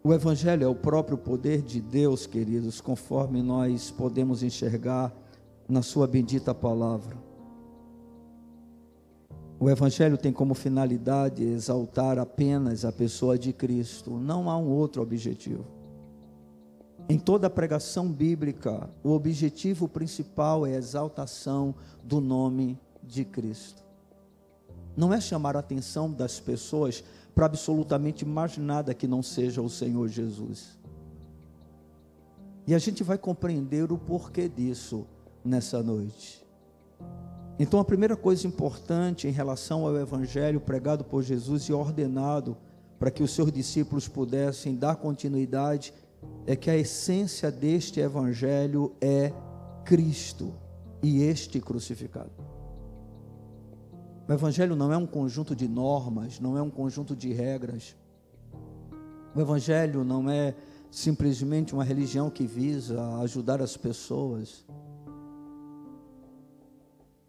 O 0.04 0.14
Evangelho 0.14 0.64
é 0.64 0.68
o 0.68 0.74
próprio 0.76 1.18
poder 1.18 1.60
de 1.60 1.80
Deus, 1.80 2.26
queridos, 2.26 2.80
conforme 2.80 3.42
nós 3.42 3.90
podemos 3.90 4.44
enxergar 4.44 5.12
na 5.68 5.82
Sua 5.82 6.06
bendita 6.06 6.54
palavra. 6.54 7.16
O 9.58 9.68
Evangelho 9.68 10.16
tem 10.16 10.32
como 10.32 10.54
finalidade 10.54 11.42
exaltar 11.42 12.20
apenas 12.20 12.84
a 12.84 12.92
pessoa 12.92 13.36
de 13.36 13.52
Cristo, 13.52 14.12
não 14.12 14.48
há 14.48 14.56
um 14.56 14.70
outro 14.70 15.02
objetivo. 15.02 15.77
Em 17.08 17.18
toda 17.18 17.46
a 17.46 17.50
pregação 17.50 18.12
bíblica, 18.12 18.90
o 19.02 19.12
objetivo 19.12 19.88
principal 19.88 20.66
é 20.66 20.74
a 20.74 20.78
exaltação 20.78 21.74
do 22.04 22.20
nome 22.20 22.78
de 23.02 23.24
Cristo. 23.24 23.82
Não 24.94 25.14
é 25.14 25.18
chamar 25.18 25.56
a 25.56 25.60
atenção 25.60 26.12
das 26.12 26.38
pessoas 26.38 27.02
para 27.34 27.46
absolutamente 27.46 28.26
mais 28.26 28.58
nada 28.58 28.92
que 28.92 29.06
não 29.06 29.22
seja 29.22 29.62
o 29.62 29.70
Senhor 29.70 30.06
Jesus. 30.08 30.76
E 32.66 32.74
a 32.74 32.78
gente 32.78 33.02
vai 33.02 33.16
compreender 33.16 33.90
o 33.90 33.96
porquê 33.96 34.46
disso 34.46 35.06
nessa 35.42 35.82
noite. 35.82 36.46
Então, 37.58 37.80
a 37.80 37.84
primeira 37.84 38.16
coisa 38.16 38.46
importante 38.46 39.26
em 39.26 39.30
relação 39.30 39.86
ao 39.86 39.96
Evangelho 39.96 40.60
pregado 40.60 41.04
por 41.04 41.22
Jesus 41.22 41.62
e 41.64 41.72
ordenado 41.72 42.54
para 42.98 43.10
que 43.10 43.22
os 43.22 43.30
seus 43.30 43.50
discípulos 43.50 44.06
pudessem 44.06 44.76
dar 44.76 44.96
continuidade 44.96 45.94
é 46.46 46.56
que 46.56 46.70
a 46.70 46.76
essência 46.76 47.50
deste 47.50 48.00
Evangelho 48.00 48.92
é 49.00 49.32
Cristo 49.84 50.54
e 51.02 51.22
este 51.22 51.60
crucificado. 51.60 52.30
O 54.28 54.32
Evangelho 54.32 54.76
não 54.76 54.92
é 54.92 54.96
um 54.96 55.06
conjunto 55.06 55.56
de 55.56 55.66
normas, 55.66 56.38
não 56.38 56.56
é 56.56 56.62
um 56.62 56.70
conjunto 56.70 57.16
de 57.16 57.32
regras. 57.32 57.96
O 59.34 59.40
Evangelho 59.40 60.04
não 60.04 60.28
é 60.28 60.54
simplesmente 60.90 61.74
uma 61.74 61.84
religião 61.84 62.30
que 62.30 62.46
visa 62.46 63.00
ajudar 63.20 63.62
as 63.62 63.76
pessoas, 63.76 64.66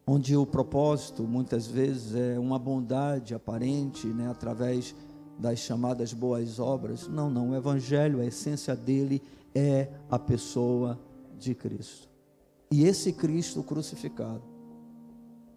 onde 0.05 0.35
o 0.35 0.45
propósito 0.45 1.23
muitas 1.23 1.67
vezes 1.67 2.15
é 2.15 2.39
uma 2.39 2.57
bondade 2.57 3.35
aparente, 3.35 4.07
né, 4.07 4.29
através 4.29 4.95
das 5.39 5.59
chamadas 5.59 6.13
boas 6.13 6.59
obras. 6.59 7.07
Não, 7.07 7.29
não. 7.29 7.51
O 7.51 7.55
Evangelho, 7.55 8.19
a 8.19 8.25
essência 8.25 8.75
dele 8.75 9.21
é 9.55 9.89
a 10.11 10.19
pessoa 10.19 10.99
de 11.37 11.55
Cristo. 11.55 12.09
E 12.69 12.83
esse 12.83 13.13
Cristo 13.13 13.63
crucificado 13.63 14.43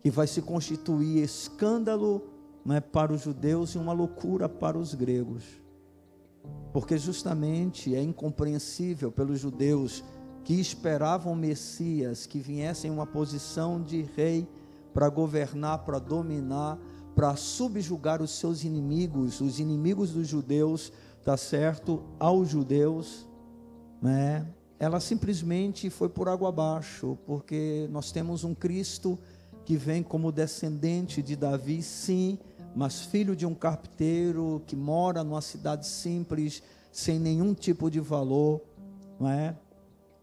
que 0.02 0.10
vai 0.10 0.26
se 0.26 0.40
constituir 0.40 1.22
escândalo 1.22 2.22
né, 2.64 2.80
para 2.80 3.12
os 3.12 3.22
judeus 3.22 3.74
e 3.74 3.78
uma 3.78 3.92
loucura 3.92 4.48
para 4.48 4.78
os 4.78 4.94
gregos. 4.94 5.44
Porque 6.72 6.96
justamente 6.96 7.94
é 7.94 8.02
incompreensível 8.02 9.12
pelos 9.12 9.38
judeus 9.38 10.02
que 10.42 10.54
esperavam 10.54 11.34
Messias 11.36 12.26
que 12.26 12.40
viesse 12.40 12.88
em 12.88 12.90
uma 12.90 13.06
posição 13.06 13.80
de 13.80 14.02
rei 14.02 14.48
para 14.92 15.08
governar, 15.08 15.78
para 15.84 15.98
dominar, 15.98 16.78
para 17.14 17.36
subjugar 17.36 18.22
os 18.22 18.30
seus 18.30 18.64
inimigos, 18.64 19.40
os 19.40 19.58
inimigos 19.58 20.10
dos 20.10 20.26
judeus, 20.26 20.92
tá 21.24 21.36
certo? 21.36 22.02
Aos 22.18 22.48
judeus, 22.48 23.26
né? 24.00 24.46
Ela 24.78 24.98
simplesmente 24.98 25.88
foi 25.90 26.08
por 26.08 26.28
água 26.28 26.48
abaixo, 26.48 27.16
porque 27.24 27.88
nós 27.92 28.10
temos 28.10 28.42
um 28.42 28.54
Cristo 28.54 29.18
que 29.64 29.76
vem 29.76 30.02
como 30.02 30.32
descendente 30.32 31.22
de 31.22 31.36
Davi, 31.36 31.82
sim, 31.82 32.38
mas 32.74 33.02
filho 33.02 33.36
de 33.36 33.46
um 33.46 33.54
carpinteiro 33.54 34.62
que 34.66 34.74
mora 34.74 35.22
numa 35.22 35.40
cidade 35.40 35.86
simples, 35.86 36.62
sem 36.90 37.18
nenhum 37.18 37.54
tipo 37.54 37.90
de 37.90 38.00
valor, 38.00 38.60
não 39.20 39.28
é? 39.28 39.54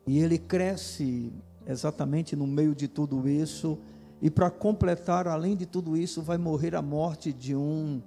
E 0.05 0.19
ele 0.19 0.37
cresce 0.37 1.31
exatamente 1.65 2.35
no 2.35 2.47
meio 2.47 2.75
de 2.75 2.87
tudo 2.87 3.29
isso, 3.29 3.77
e 4.21 4.29
para 4.29 4.49
completar, 4.49 5.27
além 5.27 5.55
de 5.55 5.65
tudo 5.65 5.95
isso, 5.95 6.21
vai 6.21 6.37
morrer 6.37 6.75
a 6.75 6.81
morte 6.81 7.31
de 7.31 7.55
um 7.55 8.01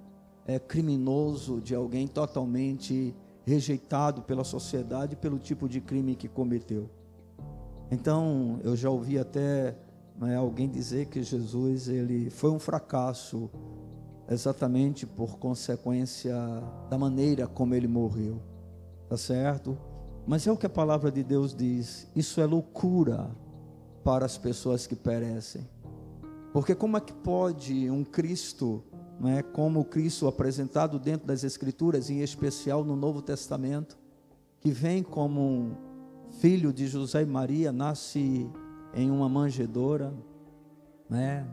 é, 0.45 0.59
criminoso, 0.59 1.59
de 1.59 1.73
alguém 1.73 2.07
totalmente 2.07 3.15
rejeitado 3.45 4.21
pela 4.21 4.43
sociedade 4.43 5.15
pelo 5.15 5.39
tipo 5.39 5.67
de 5.67 5.81
crime 5.81 6.15
que 6.15 6.27
cometeu. 6.27 6.89
Então, 7.91 8.59
eu 8.63 8.75
já 8.75 8.89
ouvi 8.89 9.17
até 9.17 9.75
é 10.21 10.35
alguém 10.35 10.69
dizer 10.69 11.07
que 11.07 11.23
Jesus 11.23 11.87
ele 11.87 12.29
foi 12.29 12.51
um 12.51 12.59
fracasso 12.59 13.49
exatamente 14.29 15.05
por 15.05 15.37
consequência 15.37 16.35
da 16.89 16.97
maneira 16.97 17.47
como 17.47 17.73
ele 17.73 17.87
morreu, 17.87 18.39
tá 19.09 19.17
certo? 19.17 19.77
Mas 20.25 20.47
é 20.47 20.51
o 20.51 20.55
que 20.55 20.65
a 20.65 20.69
palavra 20.69 21.11
de 21.11 21.23
Deus 21.23 21.53
diz, 21.53 22.07
isso 22.15 22.39
é 22.39 22.45
loucura 22.45 23.29
para 24.03 24.25
as 24.25 24.37
pessoas 24.37 24.87
que 24.87 24.95
perecem. 24.95 25.67
Porque 26.53 26.75
como 26.75 26.95
é 26.95 27.01
que 27.01 27.11
pode 27.11 27.89
um 27.89 28.03
Cristo, 28.03 28.83
não 29.19 29.27
é, 29.27 29.41
como 29.41 29.79
o 29.79 29.85
Cristo 29.85 30.27
apresentado 30.27 30.99
dentro 30.99 31.25
das 31.25 31.43
Escrituras, 31.43 32.11
em 32.11 32.21
especial 32.21 32.85
no 32.85 32.95
Novo 32.95 33.23
Testamento, 33.23 33.97
que 34.59 34.69
vem 34.69 35.01
como 35.01 35.41
um 35.41 35.75
filho 36.39 36.71
de 36.71 36.85
José 36.85 37.23
e 37.23 37.25
Maria, 37.25 37.71
nasce 37.71 38.47
em 38.93 39.09
uma 39.09 39.27
manjedoura, 39.27 40.13
né? 41.09 41.47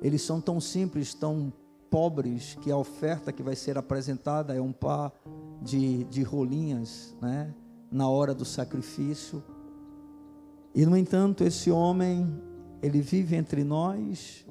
Eles 0.00 0.22
são 0.22 0.40
tão 0.40 0.58
simples, 0.58 1.12
tão 1.12 1.52
pobres, 1.90 2.56
que 2.62 2.70
a 2.70 2.76
oferta 2.78 3.32
que 3.32 3.42
vai 3.42 3.54
ser 3.54 3.76
apresentada 3.76 4.54
é 4.54 4.60
um 4.60 4.72
par 4.72 5.12
de, 5.60 6.04
de 6.04 6.22
rolinhas, 6.22 7.14
né? 7.20 7.54
Na 7.92 8.08
hora 8.08 8.34
do 8.34 8.46
sacrifício. 8.46 9.42
E 10.74 10.86
no 10.86 10.96
entanto, 10.96 11.44
esse 11.44 11.70
homem, 11.70 12.40
ele 12.82 13.00
vive 13.00 13.36
entre 13.36 13.62
nós, 13.64 14.46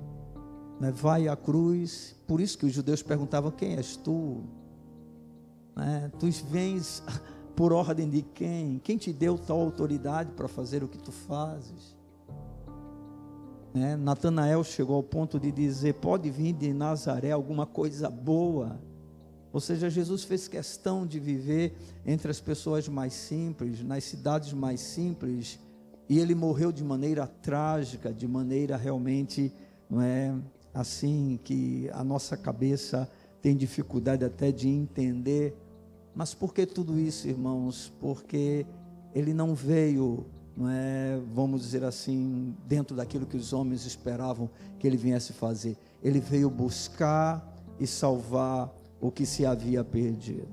né? 0.80 0.92
vai 0.92 1.28
à 1.28 1.36
cruz. 1.36 2.16
Por 2.28 2.40
isso 2.40 2.58
que 2.58 2.66
os 2.66 2.74
judeus 2.74 3.02
perguntavam: 3.02 3.52
Quem 3.52 3.76
és 3.76 3.96
tu? 3.96 4.44
Né? 5.76 6.12
Tu 6.20 6.30
vens 6.50 7.04
por 7.56 7.74
ordem 7.74 8.10
de 8.10 8.22
quem? 8.22 8.80
Quem 8.84 8.98
te 8.98 9.12
deu 9.12 9.38
tal 9.38 9.60
autoridade 9.60 10.32
para 10.34 10.48
fazer 10.48 10.84
o 10.84 10.88
que 10.88 10.98
tu 10.98 11.12
fazes? 11.12 11.98
Né? 13.74 13.96
Natanael 13.96 14.64
chegou 14.64 14.96
ao 14.96 15.04
ponto 15.04 15.40
de 15.40 15.52
dizer: 15.52 15.96
pode 15.96 16.30
vir 16.30 16.54
de 16.54 16.74
Nazaré 16.74 17.32
alguma 17.32 17.66
coisa 17.66 18.10
boa. 18.10 18.80
Ou 19.52 19.60
seja, 19.60 19.90
Jesus 19.90 20.24
fez 20.24 20.48
questão 20.48 21.08
de 21.08 21.20
viver 21.20 21.76
entre 22.06 22.30
as 22.30 22.40
pessoas 22.40 22.88
mais 22.88 23.14
simples, 23.14 23.84
nas 23.84 24.04
cidades 24.04 24.54
mais 24.54 24.80
simples, 24.80 25.60
e 26.10 26.20
ele 26.20 26.34
morreu 26.34 26.72
de 26.72 26.84
maneira 26.84 27.28
trágica, 27.28 28.12
de 28.12 28.28
maneira 28.28 28.76
realmente, 28.76 29.54
não 29.88 30.02
é 30.02 30.36
assim 30.74 31.40
que 31.44 31.90
a 31.94 32.04
nossa 32.04 32.36
cabeça 32.36 33.10
tem 33.42 33.56
dificuldade 33.56 34.26
até 34.26 34.52
de 34.52 34.68
entender. 34.68 35.56
Mas 36.16 36.34
por 36.34 36.54
que 36.54 36.66
tudo 36.66 37.00
isso, 37.00 37.28
irmãos? 37.28 37.94
Porque 38.00 38.66
ele 39.14 39.34
não 39.34 39.54
veio 39.54 40.26
não 40.60 40.70
é, 40.70 41.18
vamos 41.34 41.62
dizer 41.62 41.86
assim, 41.86 42.54
dentro 42.68 42.94
daquilo 42.94 43.26
que 43.26 43.38
os 43.38 43.54
homens 43.54 43.86
esperavam 43.86 44.50
que 44.78 44.86
ele 44.86 44.98
viesse 44.98 45.32
fazer. 45.32 45.78
Ele 46.04 46.20
veio 46.20 46.50
buscar 46.50 47.56
e 47.80 47.88
salvar 47.88 48.70
o 49.00 49.10
que 49.10 49.26
se 49.26 49.46
havia 49.46 49.86
perdido. 49.86 50.50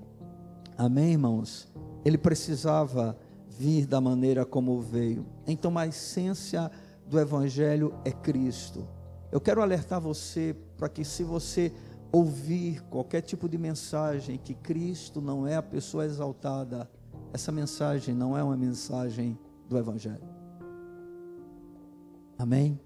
Amém, 0.79 1.11
irmãos? 1.11 1.67
Ele 2.05 2.17
precisava 2.17 3.19
vir 3.59 3.87
da 3.87 4.01
maneira 4.01 4.45
como 4.45 4.81
veio. 4.81 5.27
Então 5.47 5.77
a 5.79 5.87
essência 5.87 6.71
do 7.07 7.19
evangelho 7.19 7.95
é 8.05 8.13
Cristo. 8.13 8.87
Eu 9.31 9.41
quero 9.41 9.63
alertar 9.63 10.01
você 10.01 10.55
para 10.77 10.89
que 10.89 11.05
se 11.05 11.25
você 11.25 11.73
ouvir 12.13 12.83
qualquer 12.85 13.21
tipo 13.21 13.49
de 13.49 13.59
mensagem 13.59 14.39
que 14.39 14.55
Cristo 14.55 15.21
não 15.21 15.47
é 15.47 15.57
a 15.57 15.63
pessoa 15.63 16.05
exaltada, 16.05 16.89
essa 17.33 17.51
mensagem 17.51 18.15
não 18.15 18.37
é 18.37 18.43
uma 18.43 18.57
mensagem 18.57 19.39
do 19.69 19.77
evangelho. 19.77 20.29
Amém? 22.39 22.79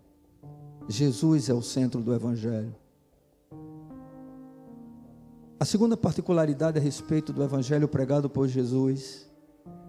Jesus 0.89 1.49
é 1.49 1.55
o 1.55 1.63
centro 1.63 2.01
do 2.01 2.15
evangelho. 2.15 2.75
A 5.59 5.65
segunda 5.65 5.97
particularidade 5.97 6.79
a 6.79 6.83
respeito 6.83 7.33
do 7.33 7.43
evangelho 7.43 7.87
pregado 7.87 8.31
por 8.31 8.49
Jesus 8.49 9.30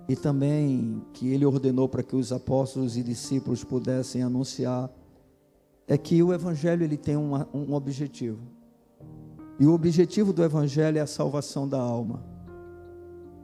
e 0.08 0.16
também 0.16 1.02
que 1.14 1.30
ele 1.30 1.46
ordenou 1.46 1.88
para 1.88 2.04
que 2.04 2.16
os 2.16 2.32
apóstolos 2.32 2.98
e 2.98 3.04
discípulos 3.04 3.64
pudessem 3.64 4.24
anunciar 4.24 4.90
é 5.88 5.98
que 5.98 6.22
o 6.24 6.34
evangelho 6.34 6.84
ele 6.84 6.98
tem 6.98 7.16
uma, 7.16 7.48
um 7.54 7.74
objetivo. 7.74 8.40
E 9.60 9.66
o 9.66 9.74
objetivo 9.74 10.34
do 10.34 10.44
evangelho 10.44 10.98
é 10.98 11.02
a 11.02 11.08
salvação 11.08 11.68
da 11.68 11.80
alma. 11.80 12.24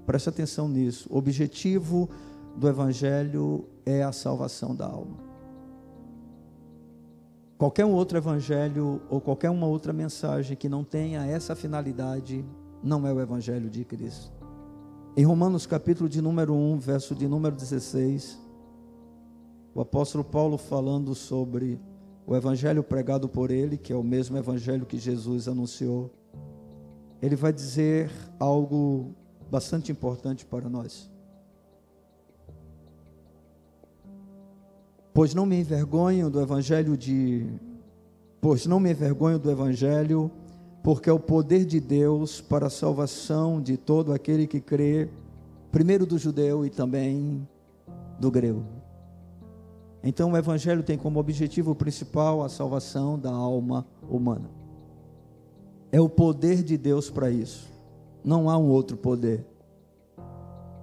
Preste 0.06 0.30
atenção 0.30 0.70
nisso. 0.70 1.08
O 1.12 1.18
objetivo 1.18 2.10
do 2.56 2.68
evangelho 2.68 3.66
é 3.86 4.04
a 4.04 4.12
salvação 4.12 4.74
da 4.74 4.86
alma. 4.86 5.18
Qualquer 7.58 7.86
um 7.86 7.92
outro 7.92 8.18
evangelho 8.18 9.02
ou 9.10 9.20
qualquer 9.20 9.50
uma 9.50 9.66
outra 9.68 9.92
mensagem 9.92 10.56
que 10.56 10.70
não 10.70 10.84
tenha 10.84 11.26
essa 11.26 11.56
finalidade 11.56 12.46
não 12.84 13.06
é 13.06 13.12
o 13.12 13.20
evangelho 13.20 13.70
de 13.70 13.84
Cristo. 13.84 14.37
Em 15.20 15.26
Romanos 15.26 15.66
capítulo 15.66 16.08
de 16.08 16.22
número 16.22 16.54
1, 16.54 16.78
verso 16.78 17.16
de 17.16 17.28
número 17.28 17.56
16, 17.56 18.38
o 19.74 19.82
apóstolo 19.82 20.24
Paulo 20.24 20.60
falando 20.60 21.16
sobre 21.16 21.82
o 22.24 22.36
evangelho 22.36 22.84
pregado 22.84 23.28
por 23.28 23.50
ele, 23.50 23.80
que 23.80 23.92
é 23.92 23.96
o 23.96 24.04
mesmo 24.04 24.38
evangelho 24.38 24.86
que 24.86 25.00
Jesus 25.00 25.48
anunciou, 25.48 26.14
ele 27.20 27.36
vai 27.36 27.52
dizer 27.52 28.12
algo 28.40 29.16
bastante 29.50 29.92
importante 29.92 30.46
para 30.46 30.70
nós. 30.70 31.10
Pois 35.16 35.34
não 35.34 35.48
me 35.48 35.60
envergonho 35.60 36.30
do 36.30 36.40
evangelho 36.40 36.96
de 36.96 37.60
pois 38.40 38.68
não 38.68 38.80
me 38.80 38.92
envergonho 38.92 39.40
do 39.40 39.50
evangelho, 39.50 40.30
porque 40.84 41.10
é 41.10 41.14
o 41.14 41.20
poder 41.20 41.66
de 41.66 41.80
Deus 41.80 42.42
para 42.42 42.68
a 42.68 42.70
salvação 42.70 43.62
de 43.62 43.78
todo 43.78 44.14
aquele 44.14 44.48
que 44.48 44.60
crê, 44.60 45.10
primeiro 45.72 46.06
do 46.06 46.18
judeu 46.18 46.66
e 46.66 46.70
também 46.70 47.48
do 48.20 48.32
grego. 48.32 48.64
Então 50.04 50.32
o 50.32 50.38
evangelho 50.38 50.84
tem 50.84 50.98
como 50.98 51.20
objetivo 51.20 51.76
principal 51.76 52.44
a 52.44 52.50
salvação 52.50 53.20
da 53.20 53.32
alma 53.32 53.86
humana. 54.10 54.50
É 55.92 56.00
o 56.00 56.10
poder 56.10 56.64
de 56.64 56.78
Deus 56.78 57.10
para 57.10 57.30
isso. 57.30 57.72
Não 58.24 58.50
há 58.50 58.58
um 58.58 58.70
outro 58.70 58.98
poder. 58.98 59.46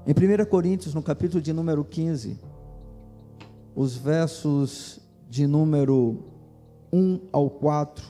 Em 0.07 0.13
1 0.13 0.45
Coríntios, 0.47 0.95
no 0.95 1.03
capítulo 1.03 1.41
de 1.43 1.53
número 1.53 1.85
15, 1.85 2.39
os 3.75 3.97
versos 3.97 5.01
de 5.29 5.47
número 5.47 6.19
1 6.93 7.21
ao 7.33 7.49
4, 7.49 8.07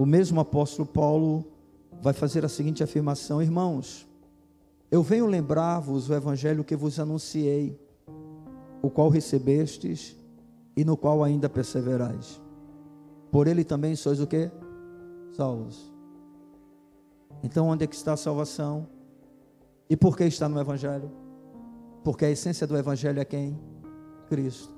o 0.00 0.06
mesmo 0.06 0.40
apóstolo 0.40 0.88
Paulo 0.88 1.44
vai 2.00 2.14
fazer 2.14 2.42
a 2.42 2.48
seguinte 2.48 2.82
afirmação: 2.82 3.42
Irmãos, 3.42 4.08
eu 4.90 5.02
venho 5.02 5.26
lembrar-vos 5.26 6.08
o 6.08 6.14
evangelho 6.14 6.64
que 6.64 6.74
vos 6.74 6.98
anunciei, 6.98 7.78
o 8.80 8.88
qual 8.88 9.10
recebestes 9.10 10.16
e 10.74 10.86
no 10.86 10.96
qual 10.96 11.22
ainda 11.22 11.50
perseverais. 11.50 12.40
Por 13.30 13.46
ele 13.46 13.62
também 13.62 13.94
sois 13.94 14.20
o 14.20 14.26
que? 14.26 14.50
Salvos. 15.36 15.92
Então, 17.42 17.68
onde 17.68 17.84
é 17.84 17.86
que 17.86 17.94
está 17.94 18.14
a 18.14 18.16
salvação? 18.16 18.88
E 19.88 19.98
por 19.98 20.16
que 20.16 20.24
está 20.24 20.48
no 20.48 20.58
evangelho? 20.58 21.10
Porque 22.02 22.24
a 22.24 22.30
essência 22.30 22.66
do 22.66 22.74
evangelho 22.74 23.20
é 23.20 23.24
quem? 23.26 23.60
Cristo. 24.30 24.72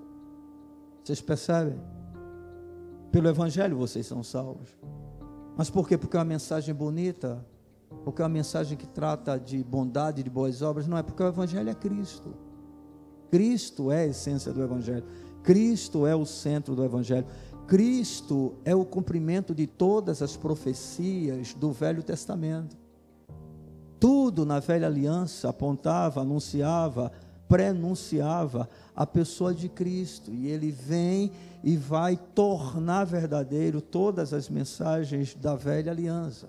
Vocês 1.05 1.21
percebem? 1.21 1.79
Pelo 3.13 3.29
Evangelho 3.29 3.77
vocês 3.77 4.07
são 4.07 4.25
salvos. 4.25 4.71
Mas 5.57 5.69
por 5.69 5.87
quê? 5.87 5.99
Porque 5.99 6.17
é 6.17 6.21
uma 6.21 6.25
mensagem 6.25 6.75
bonita, 6.75 7.45
porque 8.05 8.23
é 8.23 8.25
uma 8.25 8.29
mensagem 8.29 8.77
que 8.77 8.87
trata 8.87 9.39
de 9.39 9.63
bondade, 9.63 10.23
de 10.23 10.31
boas 10.31 10.63
obras. 10.63 10.87
Não 10.87 10.97
é 10.97 11.03
porque 11.03 11.23
o 11.23 11.29
Evangelho 11.29 11.69
é 11.69 11.75
Cristo. 11.75 12.35
Cristo 13.31 13.91
é 13.91 14.03
a 14.03 14.07
essência 14.07 14.53
do 14.53 14.63
Evangelho. 14.63 15.05
Cristo 15.43 16.07
é 16.07 16.15
o 16.15 16.25
centro 16.25 16.75
do 16.75 16.85
Evangelho. 16.85 17.27
Cristo 17.67 18.55
é 18.65 18.75
o 18.75 18.85
cumprimento 18.85 19.55
de 19.55 19.67
todas 19.67 20.21
as 20.21 20.37
profecias 20.37 21.55
do 21.55 21.73
Velho 21.73 22.03
Testamento. 22.03 22.77
Tudo 23.99 24.45
na 24.45 24.59
velha 24.59 24.87
aliança 24.87 25.49
apontava, 25.49 26.21
anunciava, 26.21 27.13
prenunciava 27.49 28.69
a 28.95 29.07
pessoa 29.07 29.55
de 29.55 29.69
Cristo. 29.69 30.33
E 30.33 30.49
ele 30.49 30.71
vem 30.71 31.33
e 31.63 31.77
vai 31.77 32.17
tornar 32.35 33.05
verdadeiro 33.05 33.81
todas 33.81 34.33
as 34.33 34.49
mensagens 34.49 35.35
da 35.35 35.55
velha 35.55 35.93
aliança. 35.93 36.49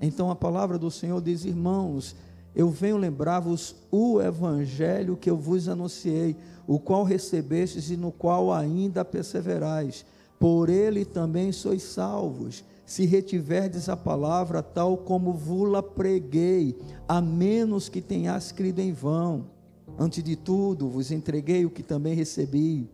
Então 0.00 0.30
a 0.30 0.36
palavra 0.36 0.78
do 0.78 0.90
Senhor 0.90 1.20
diz: 1.22 1.44
Irmãos, 1.44 2.14
eu 2.54 2.70
venho 2.70 2.96
lembrar-vos 2.96 3.76
o 3.90 4.20
evangelho 4.20 5.16
que 5.16 5.28
eu 5.28 5.36
vos 5.36 5.68
anunciei, 5.68 6.36
o 6.66 6.78
qual 6.78 7.04
recebestes 7.04 7.90
e 7.90 7.96
no 7.96 8.12
qual 8.12 8.52
ainda 8.52 9.04
perseverais. 9.04 10.04
Por 10.38 10.68
ele 10.68 11.04
também 11.04 11.50
sois 11.50 11.82
salvos, 11.82 12.62
se 12.84 13.06
retiverdes 13.06 13.88
a 13.88 13.96
palavra 13.96 14.62
tal 14.62 14.96
como 14.98 15.32
vula 15.32 15.82
preguei, 15.82 16.78
a 17.08 17.20
menos 17.20 17.88
que 17.88 18.00
tenhas 18.00 18.52
crido 18.52 18.80
em 18.80 18.92
vão. 18.92 19.55
Antes 19.98 20.22
de 20.22 20.36
tudo, 20.36 20.88
vos 20.88 21.10
entreguei 21.10 21.64
o 21.64 21.70
que 21.70 21.82
também 21.82 22.14
recebi, 22.14 22.90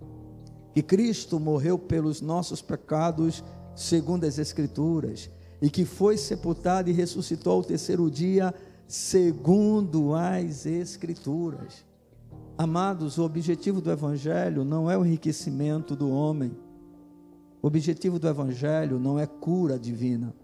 que 0.75 0.83
Cristo 0.83 1.39
morreu 1.41 1.79
pelos 1.79 2.21
nossos 2.21 2.63
pecados, 2.63 3.43
segundo 3.75 4.25
as 4.25 4.39
Escrituras, 4.39 5.31
e 5.61 5.71
que 5.71 5.85
foi 5.85 6.17
sepultado 6.17 6.91
e 6.91 6.93
ressuscitou 6.93 7.55
ao 7.55 7.65
terceiro 7.65 8.11
dia, 8.11 8.55
segundo 8.87 10.15
as 10.15 10.67
Escrituras. 10.67 11.85
Amados, 12.57 13.19
o 13.19 13.25
objetivo 13.25 13.81
do 13.81 13.91
Evangelho 13.91 14.65
não 14.65 14.91
é 14.91 14.97
o 14.97 15.05
enriquecimento 15.05 15.97
do 15.97 16.11
homem, 16.11 16.53
o 17.63 17.69
objetivo 17.69 18.19
do 18.19 18.29
Evangelho 18.29 18.99
não 18.99 19.19
é 19.19 19.27
cura 19.27 19.79
divina. 19.79 20.35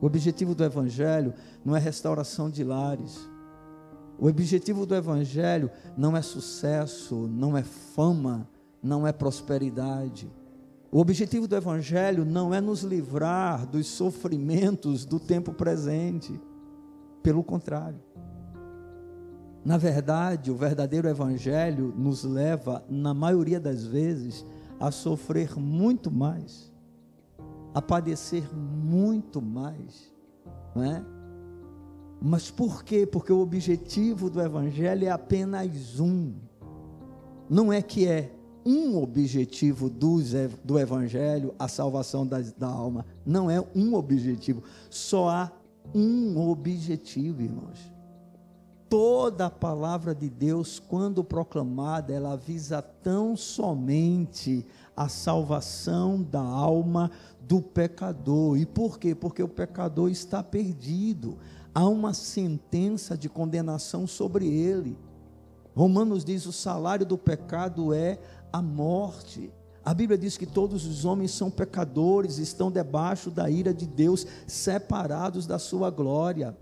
O 0.00 0.06
objetivo 0.06 0.54
do 0.54 0.64
Evangelho 0.64 1.34
não 1.62 1.76
é 1.76 1.78
restauração 1.78 2.50
de 2.50 2.64
lares. 2.64 3.28
O 4.18 4.28
objetivo 4.28 4.86
do 4.86 4.94
Evangelho 4.94 5.70
não 5.96 6.16
é 6.16 6.22
sucesso, 6.22 7.28
não 7.28 7.56
é 7.56 7.62
fama, 7.62 8.48
não 8.82 9.06
é 9.06 9.12
prosperidade. 9.12 10.30
O 10.90 11.00
objetivo 11.00 11.46
do 11.46 11.56
Evangelho 11.56 12.24
não 12.24 12.54
é 12.54 12.60
nos 12.60 12.82
livrar 12.82 13.66
dos 13.66 13.86
sofrimentos 13.86 15.04
do 15.04 15.20
tempo 15.20 15.52
presente. 15.52 16.40
Pelo 17.22 17.42
contrário. 17.42 18.00
Na 19.64 19.76
verdade, 19.76 20.50
o 20.50 20.54
verdadeiro 20.54 21.08
Evangelho 21.08 21.92
nos 21.96 22.22
leva, 22.22 22.84
na 22.88 23.12
maioria 23.12 23.58
das 23.58 23.84
vezes, 23.84 24.46
a 24.78 24.92
sofrer 24.92 25.58
muito 25.58 26.08
mais, 26.08 26.72
a 27.74 27.82
padecer 27.82 28.48
muito 28.54 29.42
mais, 29.42 30.12
não 30.74 30.84
é? 30.84 31.15
Mas 32.20 32.50
por 32.50 32.82
quê? 32.82 33.06
Porque 33.06 33.32
o 33.32 33.40
objetivo 33.40 34.30
do 34.30 34.40
Evangelho 34.40 35.06
é 35.06 35.10
apenas 35.10 36.00
um. 36.00 36.34
Não 37.48 37.72
é 37.72 37.82
que 37.82 38.06
é 38.06 38.32
um 38.64 39.00
objetivo 39.00 39.88
do, 39.88 40.18
do 40.64 40.78
Evangelho 40.78 41.54
a 41.58 41.68
salvação 41.68 42.26
da, 42.26 42.40
da 42.40 42.66
alma. 42.66 43.06
Não 43.24 43.50
é 43.50 43.62
um 43.74 43.94
objetivo. 43.94 44.62
Só 44.90 45.28
há 45.28 45.52
um 45.94 46.36
objetivo, 46.48 47.42
irmãos. 47.42 47.78
Toda 48.88 49.46
a 49.46 49.50
palavra 49.50 50.14
de 50.14 50.28
Deus, 50.28 50.78
quando 50.78 51.22
proclamada, 51.22 52.12
ela 52.12 52.36
visa 52.36 52.80
tão 52.80 53.36
somente 53.36 54.64
a 54.96 55.08
salvação 55.08 56.22
da 56.22 56.40
alma 56.40 57.10
do 57.40 57.60
pecador. 57.60 58.56
E 58.56 58.64
por 58.64 58.98
quê? 58.98 59.14
Porque 59.14 59.42
o 59.42 59.48
pecador 59.48 60.10
está 60.10 60.42
perdido 60.42 61.36
há 61.76 61.86
uma 61.86 62.14
sentença 62.14 63.18
de 63.18 63.28
condenação 63.28 64.06
sobre 64.06 64.48
ele. 64.48 64.96
Romanos 65.74 66.24
diz: 66.24 66.46
o 66.46 66.52
salário 66.52 67.04
do 67.04 67.18
pecado 67.18 67.92
é 67.92 68.18
a 68.50 68.62
morte. 68.62 69.52
A 69.84 69.92
Bíblia 69.92 70.16
diz 70.16 70.38
que 70.38 70.46
todos 70.46 70.86
os 70.86 71.04
homens 71.04 71.32
são 71.32 71.50
pecadores, 71.50 72.38
estão 72.38 72.72
debaixo 72.72 73.30
da 73.30 73.50
ira 73.50 73.74
de 73.74 73.86
Deus, 73.86 74.26
separados 74.46 75.46
da 75.46 75.58
sua 75.58 75.90
glória. 75.90 76.56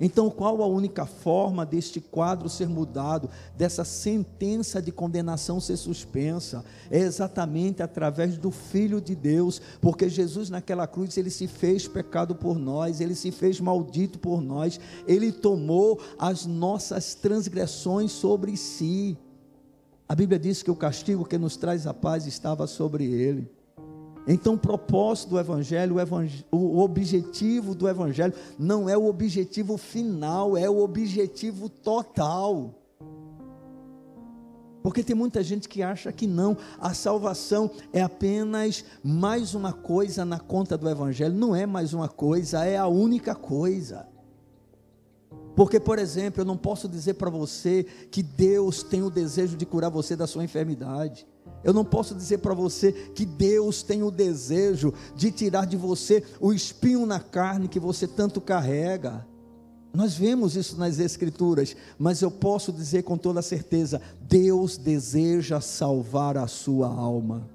Então, 0.00 0.30
qual 0.30 0.62
a 0.62 0.66
única 0.66 1.04
forma 1.04 1.66
deste 1.66 2.00
quadro 2.00 2.48
ser 2.48 2.66
mudado, 2.66 3.28
dessa 3.54 3.84
sentença 3.84 4.80
de 4.80 4.90
condenação 4.90 5.60
ser 5.60 5.76
suspensa? 5.76 6.64
É 6.90 6.98
exatamente 6.98 7.82
através 7.82 8.38
do 8.38 8.50
Filho 8.50 8.98
de 8.98 9.14
Deus, 9.14 9.60
porque 9.78 10.08
Jesus 10.08 10.48
naquela 10.48 10.86
cruz 10.86 11.18
ele 11.18 11.28
se 11.28 11.46
fez 11.46 11.86
pecado 11.86 12.34
por 12.34 12.58
nós, 12.58 13.00
ele 13.00 13.14
se 13.14 13.30
fez 13.30 13.60
maldito 13.60 14.18
por 14.18 14.40
nós, 14.40 14.80
ele 15.06 15.30
tomou 15.30 16.00
as 16.18 16.46
nossas 16.46 17.14
transgressões 17.14 18.10
sobre 18.10 18.56
si. 18.56 19.18
A 20.08 20.14
Bíblia 20.14 20.38
diz 20.38 20.62
que 20.62 20.70
o 20.70 20.76
castigo 20.76 21.26
que 21.26 21.36
nos 21.36 21.58
traz 21.58 21.86
a 21.86 21.92
paz 21.92 22.26
estava 22.26 22.66
sobre 22.66 23.04
ele. 23.04 23.59
Então, 24.26 24.54
o 24.54 24.58
propósito 24.58 25.30
do 25.30 25.38
Evangelho, 25.38 25.96
o, 25.96 26.00
evangel 26.00 26.44
o 26.50 26.78
objetivo 26.78 27.74
do 27.74 27.88
Evangelho, 27.88 28.34
não 28.58 28.88
é 28.88 28.96
o 28.96 29.06
objetivo 29.06 29.76
final, 29.76 30.56
é 30.56 30.68
o 30.68 30.78
objetivo 30.78 31.68
total. 31.68 32.74
Porque 34.82 35.02
tem 35.02 35.14
muita 35.14 35.42
gente 35.42 35.68
que 35.68 35.82
acha 35.82 36.10
que 36.12 36.26
não, 36.26 36.56
a 36.78 36.94
salvação 36.94 37.70
é 37.92 38.02
apenas 38.02 38.84
mais 39.02 39.54
uma 39.54 39.72
coisa 39.72 40.24
na 40.24 40.38
conta 40.38 40.76
do 40.76 40.88
Evangelho. 40.88 41.34
Não 41.34 41.54
é 41.54 41.66
mais 41.66 41.92
uma 41.92 42.08
coisa, 42.08 42.64
é 42.64 42.76
a 42.76 42.86
única 42.86 43.34
coisa. 43.34 44.08
Porque, 45.54 45.78
por 45.78 45.98
exemplo, 45.98 46.40
eu 46.40 46.44
não 46.46 46.56
posso 46.56 46.88
dizer 46.88 47.14
para 47.14 47.28
você 47.28 47.84
que 48.10 48.22
Deus 48.22 48.82
tem 48.82 49.02
o 49.02 49.10
desejo 49.10 49.56
de 49.56 49.66
curar 49.66 49.90
você 49.90 50.16
da 50.16 50.26
sua 50.26 50.44
enfermidade. 50.44 51.26
Eu 51.62 51.72
não 51.74 51.84
posso 51.84 52.14
dizer 52.14 52.38
para 52.38 52.54
você 52.54 52.92
que 52.92 53.26
Deus 53.26 53.82
tem 53.82 54.02
o 54.02 54.10
desejo 54.10 54.94
de 55.14 55.30
tirar 55.30 55.66
de 55.66 55.76
você 55.76 56.24
o 56.40 56.52
espinho 56.52 57.04
na 57.04 57.20
carne 57.20 57.68
que 57.68 57.78
você 57.78 58.06
tanto 58.06 58.40
carrega. 58.40 59.26
Nós 59.92 60.14
vemos 60.14 60.56
isso 60.56 60.78
nas 60.78 60.98
Escrituras, 60.98 61.76
mas 61.98 62.22
eu 62.22 62.30
posso 62.30 62.72
dizer 62.72 63.02
com 63.02 63.18
toda 63.18 63.42
certeza: 63.42 64.00
Deus 64.22 64.76
deseja 64.76 65.60
salvar 65.60 66.38
a 66.38 66.46
sua 66.46 66.88
alma. 66.88 67.48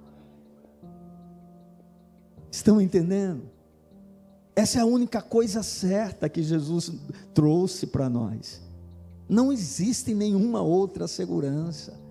Estão 2.51 2.79
entendendo? 2.79 3.49
Essa 4.55 4.79
é 4.79 4.81
a 4.81 4.85
única 4.85 5.21
coisa 5.21 5.63
certa 5.63 6.29
que 6.29 6.41
Jesus 6.41 6.91
trouxe 7.33 7.87
para 7.87 8.07
nós. 8.07 8.61
Não 9.27 9.51
existe 9.51 10.13
nenhuma 10.13 10.61
outra 10.61 11.07
segurança. 11.07 12.04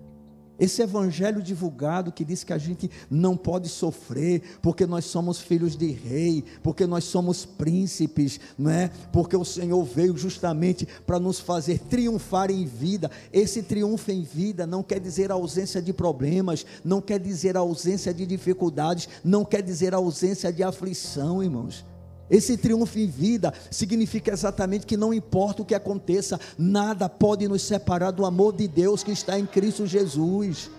Esse 0.59 0.81
evangelho 0.81 1.41
divulgado 1.41 2.11
que 2.11 2.23
diz 2.23 2.43
que 2.43 2.53
a 2.53 2.57
gente 2.57 2.89
não 3.09 3.35
pode 3.35 3.67
sofrer, 3.67 4.41
porque 4.61 4.85
nós 4.85 5.05
somos 5.05 5.39
filhos 5.39 5.75
de 5.75 5.91
rei, 5.91 6.43
porque 6.63 6.85
nós 6.87 7.03
somos 7.03 7.45
príncipes, 7.45 8.39
não 8.57 8.71
é? 8.71 8.89
Porque 9.11 9.35
o 9.35 9.43
Senhor 9.43 9.83
veio 9.83 10.17
justamente 10.17 10.87
para 11.05 11.19
nos 11.19 11.39
fazer 11.39 11.79
triunfar 11.79 12.49
em 12.49 12.65
vida. 12.65 13.11
Esse 13.33 13.61
triunfo 13.61 14.11
em 14.11 14.23
vida 14.23 14.65
não 14.65 14.81
quer 14.81 14.99
dizer 14.99 15.31
ausência 15.31 15.81
de 15.81 15.91
problemas, 15.91 16.65
não 16.83 17.01
quer 17.01 17.19
dizer 17.19 17.57
ausência 17.57 18.13
de 18.13 18.25
dificuldades, 18.25 19.09
não 19.23 19.43
quer 19.43 19.61
dizer 19.61 19.93
ausência 19.93 20.51
de 20.53 20.63
aflição, 20.63 21.43
irmãos. 21.43 21.83
Esse 22.29 22.57
triunfo 22.57 22.97
em 22.97 23.07
vida 23.07 23.53
significa 23.69 24.31
exatamente 24.31 24.85
que 24.85 24.97
não 24.97 25.13
importa 25.13 25.61
o 25.61 25.65
que 25.65 25.75
aconteça, 25.75 26.39
nada 26.57 27.07
pode 27.07 27.47
nos 27.47 27.61
separar 27.61 28.11
do 28.11 28.25
amor 28.25 28.53
de 28.53 28.67
Deus 28.67 29.03
que 29.03 29.11
está 29.11 29.37
em 29.37 29.45
Cristo 29.45 29.85
Jesus. 29.85 30.69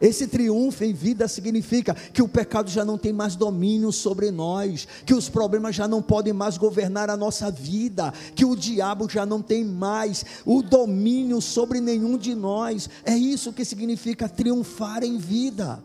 Esse 0.00 0.26
triunfo 0.26 0.84
em 0.84 0.92
vida 0.92 1.26
significa 1.26 1.94
que 1.94 2.20
o 2.20 2.28
pecado 2.28 2.68
já 2.68 2.84
não 2.84 2.98
tem 2.98 3.12
mais 3.12 3.36
domínio 3.36 3.90
sobre 3.90 4.30
nós, 4.30 4.86
que 5.06 5.14
os 5.14 5.30
problemas 5.30 5.74
já 5.74 5.88
não 5.88 6.02
podem 6.02 6.32
mais 6.32 6.58
governar 6.58 7.08
a 7.08 7.16
nossa 7.16 7.50
vida, 7.50 8.12
que 8.34 8.44
o 8.44 8.54
diabo 8.54 9.08
já 9.08 9.24
não 9.24 9.40
tem 9.40 9.64
mais 9.64 10.24
o 10.44 10.60
domínio 10.60 11.40
sobre 11.40 11.80
nenhum 11.80 12.18
de 12.18 12.34
nós. 12.34 12.90
É 13.04 13.16
isso 13.16 13.52
que 13.52 13.64
significa 13.64 14.28
triunfar 14.28 15.02
em 15.02 15.16
vida. 15.16 15.82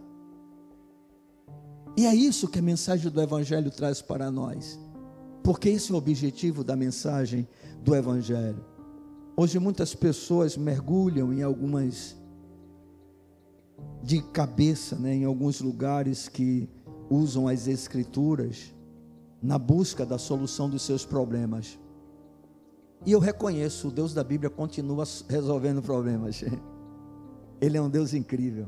E 1.96 2.06
é 2.06 2.14
isso 2.14 2.48
que 2.48 2.60
a 2.60 2.62
mensagem 2.62 3.10
do 3.10 3.22
Evangelho 3.22 3.72
traz 3.72 4.02
para 4.02 4.30
nós. 4.32 4.80
Porque 5.44 5.70
esse 5.70 5.92
é 5.92 5.96
o 5.96 5.98
objetivo 5.98 6.64
da 6.64 6.76
mensagem 6.76 7.48
do 7.84 7.96
Evangelho. 7.96 8.64
Hoje 9.36 9.58
muitas 9.58 9.96
pessoas 9.96 10.58
mergulham 10.58 11.32
em 11.32 11.42
algumas 11.42 12.18
de 14.04 14.22
cabeça, 14.22 14.96
né, 14.98 15.14
em 15.16 15.24
alguns 15.24 15.62
lugares 15.62 16.28
que 16.28 16.70
usam 17.10 17.48
as 17.48 17.68
escrituras 17.68 18.74
na 19.42 19.58
busca 19.58 20.06
da 20.06 20.18
solução 20.18 20.70
dos 20.70 20.82
seus 20.82 21.06
problemas. 21.06 21.80
E 23.06 23.12
eu 23.12 23.20
reconheço, 23.20 23.88
o 23.88 23.92
Deus 23.92 24.14
da 24.14 24.24
Bíblia 24.24 24.50
continua 24.50 25.06
resolvendo 25.30 25.82
problemas. 25.82 26.44
Ele 27.62 27.78
é 27.78 27.82
um 27.82 27.90
Deus 27.90 28.14
incrível. 28.14 28.68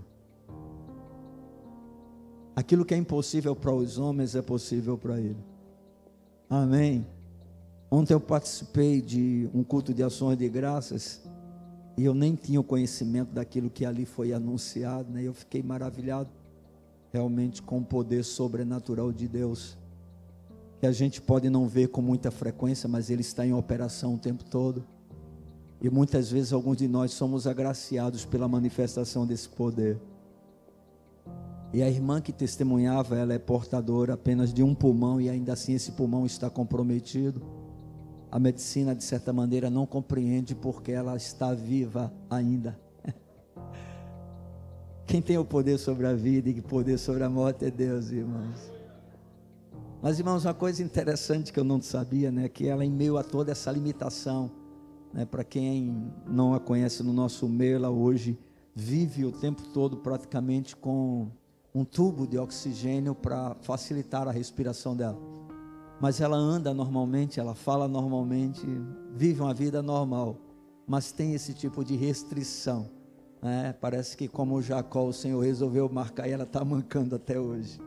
Aquilo 2.56 2.86
que 2.86 2.94
é 2.94 2.98
impossível 2.98 3.56
para 3.56 3.74
os 3.74 3.98
homens 3.98 4.36
é 4.36 4.42
possível 4.42 4.98
para 4.98 5.20
Ele. 5.20 5.51
Amém. 6.52 7.08
Ontem 7.90 8.14
eu 8.14 8.20
participei 8.20 9.02
de 9.02 9.50
um 9.54 9.64
culto 9.64 9.94
de 9.94 10.04
ações 10.04 10.38
de 10.38 10.50
graças 10.50 11.22
e 11.98 12.04
eu 12.04 12.14
nem 12.14 12.36
tinha 12.36 12.60
o 12.60 12.64
conhecimento 12.64 13.32
daquilo 13.32 13.70
que 13.70 13.86
ali 13.86 14.06
foi 14.06 14.34
anunciado, 14.34 15.10
né? 15.14 15.24
Eu 15.24 15.34
fiquei 15.34 15.64
maravilhado 15.64 16.30
realmente 17.10 17.62
com 17.62 17.78
o 17.78 17.86
poder 17.86 18.26
sobrenatural 18.26 19.14
de 19.14 19.30
Deus, 19.30 19.78
que 20.82 20.86
a 20.86 20.92
gente 20.92 21.22
pode 21.22 21.50
não 21.50 21.70
ver 21.70 21.88
com 21.88 22.02
muita 22.02 22.30
frequência, 22.30 22.90
mas 22.90 23.10
ele 23.10 23.22
está 23.22 23.48
em 23.48 23.54
operação 23.54 24.16
o 24.16 24.20
tempo 24.20 24.44
todo. 24.44 24.84
E 25.82 25.90
muitas 25.90 26.30
vezes 26.30 26.52
alguns 26.52 26.76
de 26.76 26.88
nós 26.90 27.14
somos 27.14 27.48
agraciados 27.48 28.26
pela 28.26 28.50
manifestação 28.50 29.26
desse 29.26 29.48
poder. 29.48 29.98
E 31.74 31.82
a 31.82 31.90
irmã 31.90 32.20
que 32.20 32.34
testemunhava, 32.34 33.18
ela 33.18 33.34
é 33.34 33.40
portadora 33.40 34.16
apenas 34.16 34.54
de 34.54 34.62
um 34.62 34.76
pulmão 34.76 35.22
e 35.22 35.30
ainda 35.30 35.54
assim 35.54 35.74
esse 35.74 35.94
pulmão 35.94 36.26
está 36.26 36.50
comprometido. 36.50 37.42
A 38.30 38.38
medicina, 38.38 38.94
de 38.94 39.04
certa 39.04 39.32
maneira, 39.32 39.70
não 39.70 39.86
compreende 39.86 40.54
porque 40.54 40.92
ela 40.92 41.16
está 41.16 41.54
viva 41.54 42.14
ainda. 42.30 42.78
Quem 45.08 45.22
tem 45.22 45.38
o 45.38 45.46
poder 45.46 45.78
sobre 45.78 46.08
a 46.08 46.14
vida 46.14 46.50
e 46.50 46.60
o 46.60 46.64
poder 46.64 46.98
sobre 46.98 47.24
a 47.24 47.30
morte 47.30 47.64
é 47.64 47.72
Deus, 47.72 48.12
irmãos. 48.12 48.72
Mas, 50.02 50.20
irmãos, 50.20 50.46
uma 50.46 50.54
coisa 50.54 50.84
interessante 50.84 51.54
que 51.54 51.60
eu 51.60 51.64
não 51.64 51.82
sabia, 51.82 52.32
né, 52.32 52.50
que 52.50 52.68
ela, 52.68 52.84
em 52.84 52.90
meio 52.90 53.18
a 53.18 53.24
toda 53.24 53.52
essa 53.52 53.72
limitação, 53.72 54.52
né, 55.14 55.26
para 55.26 55.44
quem 55.44 56.12
não 56.28 56.54
a 56.54 56.60
conhece 56.60 57.02
no 57.04 57.14
nosso 57.14 57.48
meio, 57.48 57.76
ela 57.76 57.90
hoje 57.90 58.38
vive 58.74 59.26
o 59.26 59.32
tempo 59.32 59.62
todo 59.74 59.98
praticamente 59.98 60.76
com 60.76 61.30
um 61.74 61.86
tubo 61.86 62.28
de 62.28 62.38
oxigênio 62.38 63.16
para 63.16 63.56
facilitar 63.62 64.28
a 64.28 64.32
respiração 64.32 64.96
dela. 64.96 65.18
Mas 66.00 66.20
ela 66.20 66.36
anda 66.36 66.74
normalmente, 66.74 67.40
ela 67.40 67.56
fala 67.56 67.88
normalmente, 67.88 68.66
vive 69.16 69.42
uma 69.42 69.54
vida 69.54 69.82
normal, 69.82 70.38
mas 70.86 71.12
tem 71.12 71.34
esse 71.34 71.54
tipo 71.54 71.86
de 71.86 71.96
restrição. 71.96 72.90
Né? 73.42 73.74
Parece 73.80 74.18
que, 74.18 74.28
como 74.28 74.62
Jacó, 74.62 75.06
o 75.06 75.14
Senhor 75.14 75.40
resolveu 75.40 75.88
marcar 75.88 76.28
e 76.28 76.32
ela 76.32 76.44
está 76.44 76.66
mancando 76.66 77.16
até 77.16 77.40
hoje. 77.40 77.80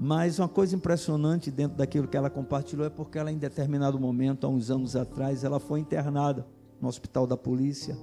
Mas 0.00 0.38
uma 0.38 0.48
coisa 0.48 0.76
impressionante 0.76 1.50
dentro 1.50 1.76
daquilo 1.76 2.06
que 2.06 2.16
ela 2.16 2.30
compartilhou 2.30 2.86
é 2.86 2.90
porque 2.90 3.18
ela, 3.18 3.32
em 3.32 3.36
determinado 3.36 3.98
momento, 3.98 4.46
há 4.46 4.50
uns 4.50 4.70
anos 4.70 4.94
atrás, 4.94 5.42
ela 5.42 5.58
foi 5.58 5.80
internada 5.80 6.46
no 6.80 6.88
hospital 6.88 7.26
da 7.26 7.36
polícia 7.36 7.98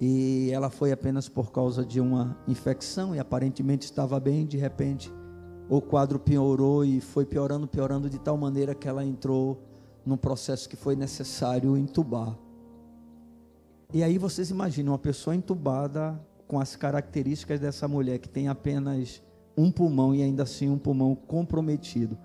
e 0.00 0.50
ela 0.52 0.70
foi 0.70 0.92
apenas 0.92 1.28
por 1.28 1.50
causa 1.50 1.84
de 1.84 2.00
uma 2.00 2.36
infecção 2.46 3.14
e 3.14 3.18
aparentemente 3.18 3.84
estava 3.84 4.20
bem, 4.20 4.46
de 4.46 4.56
repente 4.56 5.12
o 5.68 5.80
quadro 5.80 6.18
piorou 6.18 6.84
e 6.84 7.00
foi 7.00 7.26
piorando, 7.26 7.66
piorando 7.66 8.08
de 8.08 8.18
tal 8.18 8.36
maneira 8.36 8.74
que 8.74 8.88
ela 8.88 9.04
entrou 9.04 9.60
num 10.06 10.16
processo 10.16 10.68
que 10.68 10.76
foi 10.76 10.96
necessário 10.96 11.76
entubar. 11.76 12.38
E 13.92 14.02
aí 14.02 14.16
vocês 14.16 14.50
imaginam 14.50 14.92
uma 14.92 14.98
pessoa 14.98 15.36
entubada 15.36 16.18
com 16.46 16.58
as 16.58 16.76
características 16.76 17.60
dessa 17.60 17.86
mulher 17.86 18.18
que 18.18 18.28
tem 18.28 18.48
apenas 18.48 19.22
um 19.56 19.70
pulmão 19.70 20.14
e 20.14 20.22
ainda 20.22 20.44
assim 20.44 20.70
um 20.70 20.78
pulmão 20.78 21.14
comprometido. 21.14 22.16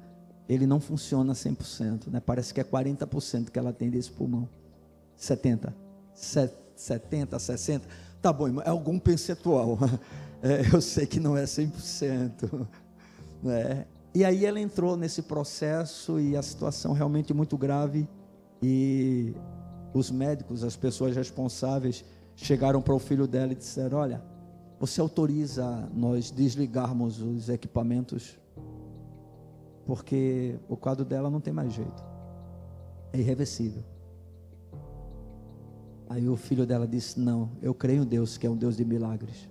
Ele 0.48 0.68
não 0.68 0.80
funciona 0.80 1.34
100%, 1.34 2.10
né? 2.12 2.22
Parece 2.22 2.54
que 2.54 2.62
é 2.62 2.64
40% 2.64 3.50
que 3.50 3.58
ela 3.58 3.74
tem 3.74 3.90
desse 3.90 4.12
pulmão. 4.12 4.48
70. 5.16 5.76
70 6.14 6.63
70, 6.84 7.40
60. 7.40 7.88
Tá 8.22 8.32
bom, 8.32 8.62
é 8.62 8.70
algum 8.70 9.00
percentual. 9.00 9.78
É, 10.46 10.62
eu 10.76 10.82
sei 10.82 11.06
que 11.06 11.22
não 11.22 11.38
é 11.38 11.46
100%. 11.46 12.68
Né? 13.42 13.86
E 14.14 14.24
aí 14.24 14.46
ela 14.46 14.60
entrou 14.60 14.96
nesse 14.96 15.22
processo 15.22 16.20
e 16.20 16.36
a 16.36 16.42
situação 16.42 16.94
realmente 16.94 17.34
muito 17.34 17.58
grave. 17.58 18.08
E 18.62 19.34
os 19.94 20.12
médicos, 20.12 20.64
as 20.64 20.76
pessoas 20.76 21.16
responsáveis, 21.16 22.06
chegaram 22.36 22.82
para 22.82 22.94
o 22.94 23.00
filho 23.00 23.26
dela 23.26 23.54
e 23.54 23.56
disseram: 23.56 23.98
Olha, 23.98 24.24
você 24.80 25.02
autoriza 25.02 25.90
nós 25.94 26.30
desligarmos 26.30 27.22
os 27.22 27.50
equipamentos? 27.50 28.38
Porque 29.86 30.58
o 30.70 30.78
quadro 30.78 31.04
dela 31.04 31.30
não 31.30 31.42
tem 31.42 31.54
mais 31.54 31.74
jeito, 31.74 32.04
é 33.12 33.20
irreversível. 33.20 33.84
Aí 36.10 36.28
o 36.28 36.36
filho 36.36 36.66
dela 36.66 36.88
disse: 36.88 37.20
Não, 37.20 37.50
eu 37.62 37.74
creio 37.74 38.04
em 38.04 38.06
Deus, 38.06 38.38
que 38.38 38.46
é 38.46 38.50
um 38.50 38.56
Deus 38.56 38.78
de 38.78 38.86
milagres. 38.86 39.48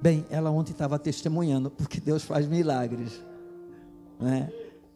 Bem, 0.00 0.24
ela 0.30 0.50
ontem 0.50 0.72
estava 0.72 0.98
testemunhando, 0.98 1.70
porque 1.70 2.00
Deus 2.00 2.22
faz 2.22 2.46
milagres. 2.46 3.20
Né? 4.18 4.50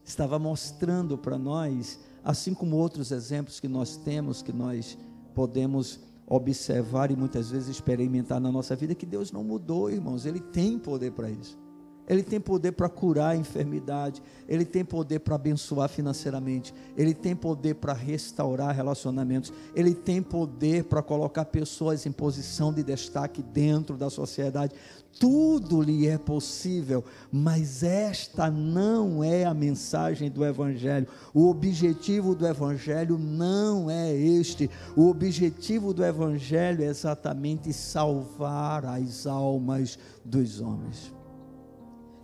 Estava 0.04 0.38
mostrando 0.38 1.18
para 1.18 1.38
nós, 1.38 2.00
assim 2.22 2.54
como 2.54 2.76
outros 2.76 3.10
exemplos 3.10 3.60
que 3.60 3.68
nós 3.68 3.96
temos, 3.96 4.42
que 4.42 4.52
nós 4.52 4.96
podemos 5.34 6.00
observar 6.26 7.10
e 7.10 7.16
muitas 7.16 7.50
vezes 7.50 7.68
experimentar 7.68 8.40
na 8.40 8.50
nossa 8.50 8.74
vida, 8.74 8.94
que 8.94 9.04
Deus 9.04 9.30
não 9.30 9.44
mudou, 9.44 9.90
irmãos, 9.90 10.24
Ele 10.24 10.40
tem 10.40 10.78
poder 10.78 11.12
para 11.12 11.30
isso. 11.30 11.58
Ele 12.06 12.22
tem 12.22 12.38
poder 12.38 12.72
para 12.72 12.88
curar 12.88 13.30
a 13.30 13.36
enfermidade, 13.36 14.22
ele 14.46 14.64
tem 14.64 14.84
poder 14.84 15.20
para 15.20 15.36
abençoar 15.36 15.88
financeiramente, 15.88 16.74
ele 16.96 17.14
tem 17.14 17.34
poder 17.34 17.76
para 17.76 17.94
restaurar 17.94 18.74
relacionamentos, 18.74 19.52
ele 19.74 19.94
tem 19.94 20.22
poder 20.22 20.84
para 20.84 21.02
colocar 21.02 21.46
pessoas 21.46 22.04
em 22.04 22.12
posição 22.12 22.72
de 22.72 22.82
destaque 22.82 23.42
dentro 23.42 23.96
da 23.96 24.10
sociedade. 24.10 24.74
Tudo 25.18 25.80
lhe 25.80 26.08
é 26.08 26.18
possível, 26.18 27.04
mas 27.30 27.82
esta 27.82 28.50
não 28.50 29.22
é 29.22 29.44
a 29.44 29.54
mensagem 29.54 30.28
do 30.28 30.44
Evangelho. 30.44 31.06
O 31.32 31.48
objetivo 31.48 32.34
do 32.34 32.46
Evangelho 32.46 33.16
não 33.16 33.88
é 33.88 34.12
este. 34.12 34.68
O 34.96 35.08
objetivo 35.08 35.94
do 35.94 36.04
Evangelho 36.04 36.82
é 36.82 36.86
exatamente 36.86 37.72
salvar 37.72 38.84
as 38.84 39.24
almas 39.26 39.98
dos 40.24 40.60
homens 40.60 41.14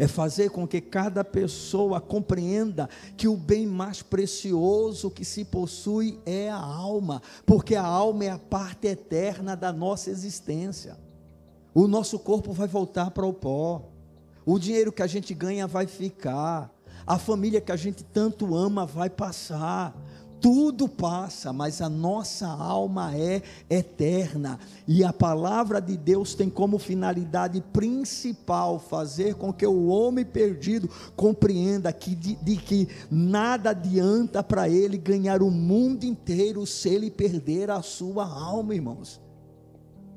é 0.01 0.09
fazer 0.09 0.49
com 0.49 0.67
que 0.67 0.81
cada 0.81 1.23
pessoa 1.23 2.01
compreenda 2.01 2.89
que 3.19 3.29
o 3.29 3.37
bem 3.37 3.67
mais 3.67 4.01
precioso 4.01 5.11
que 5.11 5.27
se 5.27 5.45
possui 5.45 6.19
é 6.25 6.49
a 6.49 6.57
alma, 6.57 7.21
porque 7.45 7.77
a 7.77 7.85
alma 7.85 8.25
é 8.25 8.31
a 8.31 8.39
parte 8.39 8.87
eterna 8.87 9.55
da 9.55 9.71
nossa 9.71 10.09
existência. 10.09 10.97
O 11.75 11.87
nosso 11.87 12.19
corpo 12.19 12.51
vai 12.51 12.67
voltar 12.67 13.11
para 13.11 13.27
o 13.27 13.33
pó, 13.35 13.91
o 14.47 14.59
dinheiro 14.59 14.91
que 14.91 15.03
a 15.03 15.07
gente 15.07 15.35
ganha 15.35 15.67
vai 15.67 15.87
ficar, 15.87 16.75
a 17.07 17.19
família 17.19 17.61
que 17.61 17.71
a 17.71 17.77
gente 17.77 18.03
tanto 18.03 18.57
ama 18.57 18.87
vai 18.87 19.11
passar, 19.11 19.95
tudo 20.41 20.89
passa, 20.89 21.53
mas 21.53 21.83
a 21.83 21.89
nossa 21.89 22.47
alma 22.47 23.15
é 23.17 23.43
eterna. 23.69 24.59
E 24.89 25.05
a 25.05 25.13
palavra 25.13 25.81
de 25.81 25.97
Deus 25.97 26.35
tem 26.35 26.49
como 26.49 26.79
finalidade 26.79 27.61
principal 27.73 28.79
fazer 28.79 29.35
com 29.35 29.53
que 29.53 29.67
o 29.67 29.89
homem 29.89 30.25
perdido 30.25 30.89
compreenda 31.15 31.93
que 31.93 32.15
de, 32.15 32.35
de 32.37 32.57
que 32.57 32.89
nada 33.11 33.71
adianta 33.71 34.43
para 34.43 34.69
ele 34.69 34.97
ganhar 34.97 35.43
o 35.43 35.51
mundo 35.51 36.05
inteiro 36.05 36.67
se 36.67 36.89
ele 36.89 37.11
perder 37.11 37.71
a 37.71 37.83
sua 37.83 38.27
alma, 38.27 38.75
irmãos. 38.75 39.21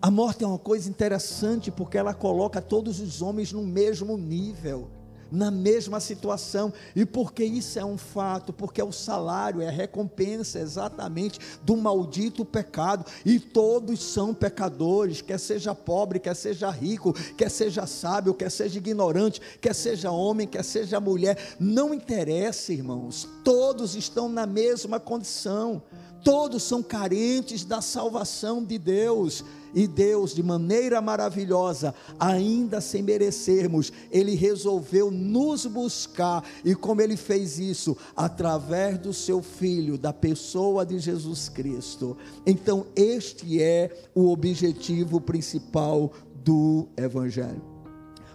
A 0.01 0.09
morte 0.09 0.43
é 0.43 0.47
uma 0.47 0.59
coisa 0.59 0.89
interessante 0.89 1.71
porque 1.71 1.97
ela 1.97 2.13
coloca 2.13 2.61
todos 2.61 2.99
os 2.99 3.21
homens 3.21 3.51
no 3.53 3.63
mesmo 3.63 4.17
nível 4.17 4.89
na 5.33 5.49
mesma 5.49 5.99
situação. 5.99 6.71
E 6.95 7.05
porque 7.05 7.43
isso 7.43 7.79
é 7.79 7.83
um 7.83 7.97
fato? 7.97 8.53
Porque 8.53 8.81
o 8.81 8.91
salário 8.91 9.61
é 9.61 9.67
a 9.67 9.71
recompensa 9.71 10.59
exatamente 10.59 11.39
do 11.63 11.75
maldito 11.75 12.45
pecado. 12.45 13.05
E 13.25 13.39
todos 13.39 14.01
são 14.01 14.33
pecadores, 14.33 15.21
quer 15.21 15.39
seja 15.39 15.73
pobre, 15.73 16.19
quer 16.19 16.35
seja 16.35 16.69
rico, 16.69 17.13
quer 17.35 17.49
seja 17.49 17.87
sábio, 17.87 18.35
quer 18.35 18.51
seja 18.51 18.77
ignorante, 18.77 19.41
quer 19.59 19.73
seja 19.73 20.11
homem, 20.11 20.47
quer 20.47 20.63
seja 20.63 20.99
mulher. 20.99 21.55
Não 21.59 21.93
interessa, 21.93 22.71
irmãos. 22.71 23.27
Todos 23.43 23.95
estão 23.95 24.29
na 24.29 24.45
mesma 24.45 24.99
condição. 24.99 25.81
Todos 26.23 26.63
são 26.63 26.83
carentes 26.83 27.65
da 27.65 27.81
salvação 27.81 28.63
de 28.63 28.77
Deus. 28.77 29.43
E 29.73 29.87
Deus, 29.87 30.33
de 30.33 30.43
maneira 30.43 31.01
maravilhosa, 31.01 31.95
ainda 32.19 32.79
sem 32.79 33.01
merecermos, 33.01 33.91
Ele 34.11 34.35
resolveu 34.35 35.09
nos 35.09 35.65
buscar. 35.65 36.43
E 36.63 36.75
como 36.75 37.01
Ele 37.01 37.17
fez 37.17 37.59
isso? 37.59 37.97
Através 38.15 38.99
do 38.99 39.13
Seu 39.13 39.41
Filho, 39.41 39.97
da 39.97 40.13
pessoa 40.13 40.85
de 40.85 40.99
Jesus 40.99 41.49
Cristo. 41.49 42.15
Então, 42.45 42.85
este 42.95 43.61
é 43.61 43.91
o 44.13 44.31
objetivo 44.31 45.19
principal 45.19 46.11
do 46.43 46.87
Evangelho. 46.95 47.61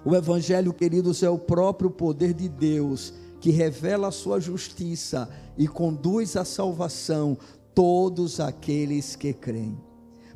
O 0.05 0.14
Evangelho, 0.14 0.72
queridos, 0.72 1.22
é 1.22 1.31
o 1.31 1.38
próprio 1.38 1.90
poder 1.90 2.33
de 2.33 2.48
Deus 2.48 3.12
que 3.40 3.51
revela 3.51 4.09
a 4.09 4.12
sua 4.12 4.40
justiça 4.40 5.29
e 5.57 5.68
conduz 5.68 6.37
à 6.37 6.44
salvação 6.44 7.37
todos 7.74 8.40
aqueles 8.40 9.14
que 9.14 9.33
creem. 9.33 9.88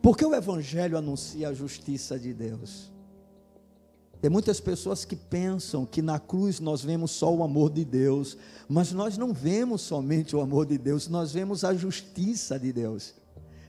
Porque 0.02 0.24
o 0.24 0.34
Evangelho 0.34 0.98
anuncia 0.98 1.48
a 1.48 1.54
justiça 1.54 2.18
de 2.18 2.34
Deus. 2.34 2.90
Tem 4.20 4.30
muitas 4.30 4.60
pessoas 4.60 5.04
que 5.04 5.16
pensam 5.16 5.86
que 5.86 6.02
na 6.02 6.18
cruz 6.18 6.60
nós 6.60 6.82
vemos 6.82 7.12
só 7.12 7.32
o 7.32 7.42
amor 7.42 7.70
de 7.70 7.84
Deus, 7.84 8.36
mas 8.68 8.92
nós 8.92 9.16
não 9.16 9.32
vemos 9.32 9.80
somente 9.82 10.34
o 10.34 10.40
amor 10.40 10.66
de 10.66 10.76
Deus, 10.76 11.08
nós 11.08 11.32
vemos 11.32 11.64
a 11.64 11.74
justiça 11.74 12.58
de 12.58 12.72
Deus. 12.72 13.14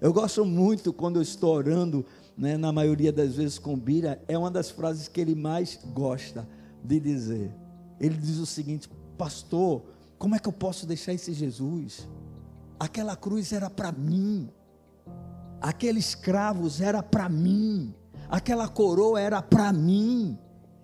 Eu 0.02 0.12
gosto 0.12 0.44
muito 0.44 0.92
quando 0.92 1.16
eu 1.16 1.22
estou 1.22 1.56
orando, 1.56 2.06
né, 2.38 2.58
na 2.58 2.72
maioria 2.72 3.12
das 3.12 3.36
vezes 3.36 3.58
com 3.58 3.78
Bira, 3.78 4.22
é 4.28 4.38
uma 4.38 4.52
das 4.52 4.70
frases 4.70 5.08
que 5.08 5.22
ele 5.22 5.34
mais 5.34 5.80
gosta 5.94 6.48
de 6.84 7.00
dizer. 7.00 7.52
Ele 8.00 8.18
diz 8.18 8.38
o 8.38 8.46
seguinte: 8.46 8.90
Pastor, 9.18 9.84
como 10.18 10.36
é 10.36 10.40
que 10.40 10.48
eu 10.48 10.54
posso 10.54 10.86
deixar 10.86 11.14
esse 11.14 11.34
Jesus? 11.34 12.08
Aquela 12.80 13.16
cruz 13.16 13.54
era 13.54 13.70
para 13.70 13.92
mim 13.92 14.50
aqueles 15.64 16.10
escravos 16.10 16.82
era 16.82 17.02
para 17.02 17.30
mim, 17.30 17.96
aquela 18.30 18.68
coroa 18.68 19.20
era 19.20 19.42
para 19.42 19.72
mim. 19.72 20.38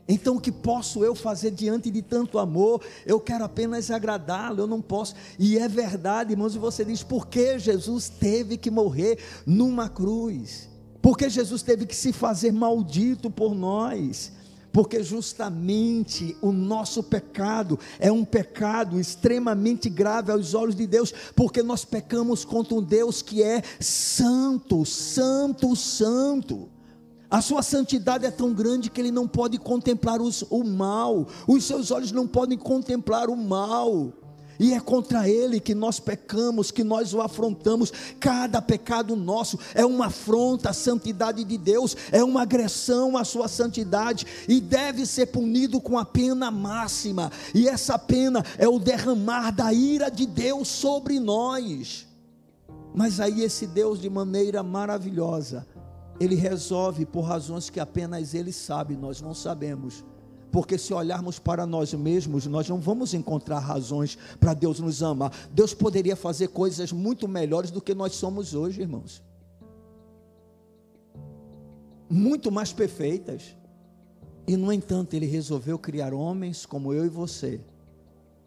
Então, 0.08 0.38
o 0.38 0.42
que 0.42 0.52
posso 0.52 1.04
eu 1.04 1.14
fazer 1.14 1.52
diante 1.52 1.92
de 1.92 2.02
tanto 2.02 2.40
amor? 2.40 2.82
Eu 3.06 3.20
quero 3.20 3.44
apenas 3.44 3.92
agradá-lo, 3.92 4.62
eu 4.62 4.66
não 4.68 4.82
posso. 4.82 5.14
E 5.38 5.60
é 5.60 5.68
verdade, 5.68 6.32
irmãos, 6.32 6.56
e 6.56 6.58
você 6.58 6.84
diz: 6.84 7.04
por 7.04 7.28
que 7.28 7.60
Jesus 7.60 8.10
teve 8.10 8.58
que 8.58 8.72
morrer 8.72 9.20
numa 9.46 9.88
cruz? 9.88 10.68
Porque 11.00 11.30
Jesus 11.30 11.62
teve 11.62 11.86
que 11.86 11.96
se 11.96 12.12
fazer 12.12 12.52
maldito 12.52 13.30
por 13.30 13.54
nós? 13.54 14.32
Porque 14.72 15.04
justamente 15.04 16.38
o 16.42 16.52
nosso 16.52 17.04
pecado 17.04 17.80
é 18.00 18.12
um 18.12 18.24
pecado 18.24 19.00
extremamente 19.00 19.90
grave 19.90 20.32
aos 20.32 20.54
olhos 20.54 20.76
de 20.76 20.86
Deus, 20.86 21.14
porque 21.36 21.64
nós 21.64 21.86
pecamos 21.86 22.46
contra 22.46 22.76
um 22.76 22.82
Deus 22.82 23.22
que 23.22 23.42
é 23.42 23.62
santo, 23.80 24.86
santo, 24.86 25.76
santo. 25.76 26.70
A 27.30 27.42
sua 27.42 27.62
santidade 27.62 28.26
é 28.26 28.32
tão 28.32 28.54
grande 28.54 28.90
que 28.90 29.00
ele 29.00 29.12
não 29.12 29.28
pode 29.28 29.60
contemplar 29.60 30.20
os, 30.20 30.44
o 30.50 30.64
mal, 30.64 31.28
os 31.48 31.64
seus 31.64 31.92
olhos 31.92 32.12
não 32.12 32.28
podem 32.28 32.58
contemplar 32.58 33.30
o 33.30 33.36
mal 33.36 34.14
e 34.60 34.74
é 34.74 34.80
contra 34.80 35.28
ele 35.30 35.60
que 35.60 35.74
nós 35.74 36.00
pecamos, 36.00 36.70
que 36.70 36.84
nós 36.84 37.14
o 37.14 37.22
afrontamos. 37.22 37.94
Cada 38.20 38.62
pecado 38.62 39.16
nosso 39.16 39.58
é 39.74 39.86
uma 39.86 40.08
afronta 40.08 40.72
à 40.72 40.74
santidade 40.74 41.46
de 41.46 41.58
Deus, 41.58 41.96
é 42.12 42.22
uma 42.22 42.42
agressão 42.42 43.16
à 43.16 43.24
sua 43.24 43.48
santidade 43.48 44.26
e 44.48 44.60
deve 44.60 45.06
ser 45.06 45.28
punido 45.28 45.80
com 45.80 45.98
a 45.98 46.04
pena 46.04 46.52
máxima. 46.52 47.32
E 47.56 47.70
essa 47.70 47.98
pena 47.98 48.44
é 48.58 48.68
o 48.68 48.80
derramar 48.80 49.52
da 49.52 49.72
ira 49.72 50.10
de 50.10 50.26
Deus 50.26 50.68
sobre 50.68 51.20
nós. 51.20 52.06
Mas 52.94 53.20
aí 53.20 53.42
esse 53.42 53.66
Deus 53.66 54.02
de 54.02 54.10
maneira 54.10 54.62
maravilhosa, 54.62 55.66
ele 56.20 56.36
resolve 56.36 57.06
por 57.06 57.22
razões 57.22 57.70
que 57.70 57.80
apenas 57.80 58.34
ele 58.34 58.52
sabe, 58.52 58.98
nós 58.98 59.22
não 59.22 59.34
sabemos 59.34 60.04
porque 60.52 60.78
se 60.78 60.94
olharmos 60.94 61.38
para 61.38 61.66
nós 61.66 61.94
mesmos, 61.94 62.46
nós 62.48 62.68
não 62.68 62.80
vamos 62.80 63.14
encontrar 63.14 63.60
razões 63.60 64.18
para 64.40 64.54
Deus 64.54 64.80
nos 64.80 65.04
amar. 65.04 65.32
Deus 65.52 65.74
poderia 65.74 66.16
fazer 66.16 66.50
coisas 66.50 66.92
muito 66.92 67.28
melhores 67.28 67.72
do 67.72 67.82
que 67.82 67.94
nós 67.94 68.16
somos 68.16 68.54
hoje, 68.54 68.82
irmãos. 68.82 69.24
Muito 72.10 72.52
mais 72.52 72.74
perfeitas. 72.74 73.56
E 74.48 74.58
no 74.58 74.74
entanto, 74.74 75.14
ele 75.14 75.28
resolveu 75.28 75.78
criar 75.78 76.14
homens 76.14 76.66
como 76.66 76.92
eu 76.92 77.06
e 77.06 77.10
você. 77.10 77.62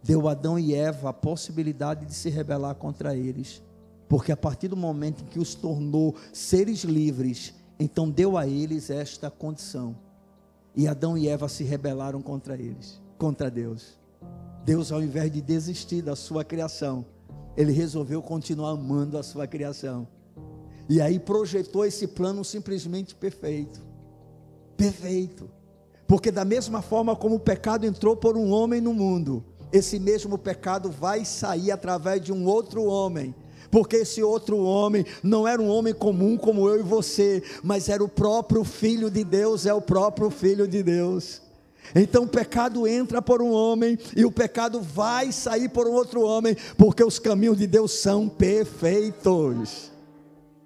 Deu 0.03 0.27
Adão 0.27 0.59
e 0.59 0.75
Eva 0.75 1.11
a 1.11 1.13
possibilidade 1.13 2.05
de 2.07 2.15
se 2.15 2.29
rebelar 2.29 2.75
contra 2.75 3.17
eles. 3.17 3.63
Porque 4.09 4.33
a 4.33 4.37
partir 4.37 4.67
do 4.67 4.77
momento 4.77 5.23
em 5.23 5.27
que 5.27 5.39
os 5.39 5.55
tornou 5.55 6.17
seres 6.33 6.83
livres, 6.83 7.55
então 7.79 8.11
deu 8.11 8.37
a 8.37 8.49
eles 8.49 8.91
esta 8.91 9.31
condição 9.31 9.97
e 10.75 10.89
Adão 10.89 11.17
e 11.17 11.29
Eva 11.29 11.49
se 11.49 11.65
rebelaram 11.65 12.23
contra 12.23 12.55
eles, 12.55 13.01
contra 13.19 13.51
Deus. 13.51 13.99
Deus, 14.65 14.93
ao 14.93 15.03
invés 15.03 15.31
de 15.31 15.41
desistir 15.41 16.03
da 16.03 16.17
sua 16.17 16.45
criação, 16.45 17.05
ele 17.57 17.73
resolveu 17.73 18.23
continuar 18.23 18.71
amando 18.71 19.19
a 19.19 19.23
sua 19.23 19.47
criação. 19.47 20.07
E 20.89 21.01
aí 21.01 21.19
projetou 21.19 21.85
esse 21.85 22.07
plano 22.07 22.45
simplesmente 22.45 23.15
perfeito. 23.15 23.81
Perfeito. 24.77 25.51
Porque 26.07 26.31
da 26.31 26.45
mesma 26.45 26.83
forma 26.83 27.15
como 27.15 27.37
o 27.37 27.41
pecado 27.41 27.87
entrou 27.87 28.17
por 28.17 28.37
um 28.37 28.51
homem 28.51 28.81
no 28.81 28.93
mundo, 28.93 29.45
esse 29.73 29.99
mesmo 29.99 30.37
pecado 30.37 30.91
vai 30.91 31.25
sair 31.25 31.71
através 31.71 32.21
de 32.21 32.33
um 32.33 32.47
outro 32.47 32.85
homem. 32.85 33.35
Porque 33.73 33.97
esse 33.97 34.23
outro 34.23 34.59
homem 34.59 35.03
não 35.23 35.49
era 35.49 35.61
um 35.61 35.69
homem 35.71 35.95
comum 35.95 36.37
como 36.37 36.69
eu 36.69 36.81
e 36.81 36.83
você, 36.83 37.43
mas 37.63 37.89
era 37.89 38.05
o 38.05 38.09
próprio 38.09 38.65
Filho 38.65 39.11
de 39.11 39.25
Deus, 39.25 39.65
é 39.65 39.73
o 39.73 39.81
próprio 39.81 40.29
Filho 40.29 40.69
de 40.69 40.83
Deus. 40.83 41.41
Então 41.95 42.25
o 42.25 42.29
pecado 42.29 42.87
entra 42.87 43.23
por 43.23 43.41
um 43.41 43.51
homem 43.51 43.99
e 44.15 44.27
o 44.27 44.31
pecado 44.31 44.79
vai 44.79 45.33
sair 45.33 45.71
por 45.71 45.89
um 45.89 45.93
outro 45.93 46.21
homem, 46.21 46.55
porque 46.77 47.03
os 47.03 47.19
caminhos 47.19 47.57
de 47.57 47.67
Deus 47.67 47.93
são 47.93 48.29
perfeitos. 48.29 49.92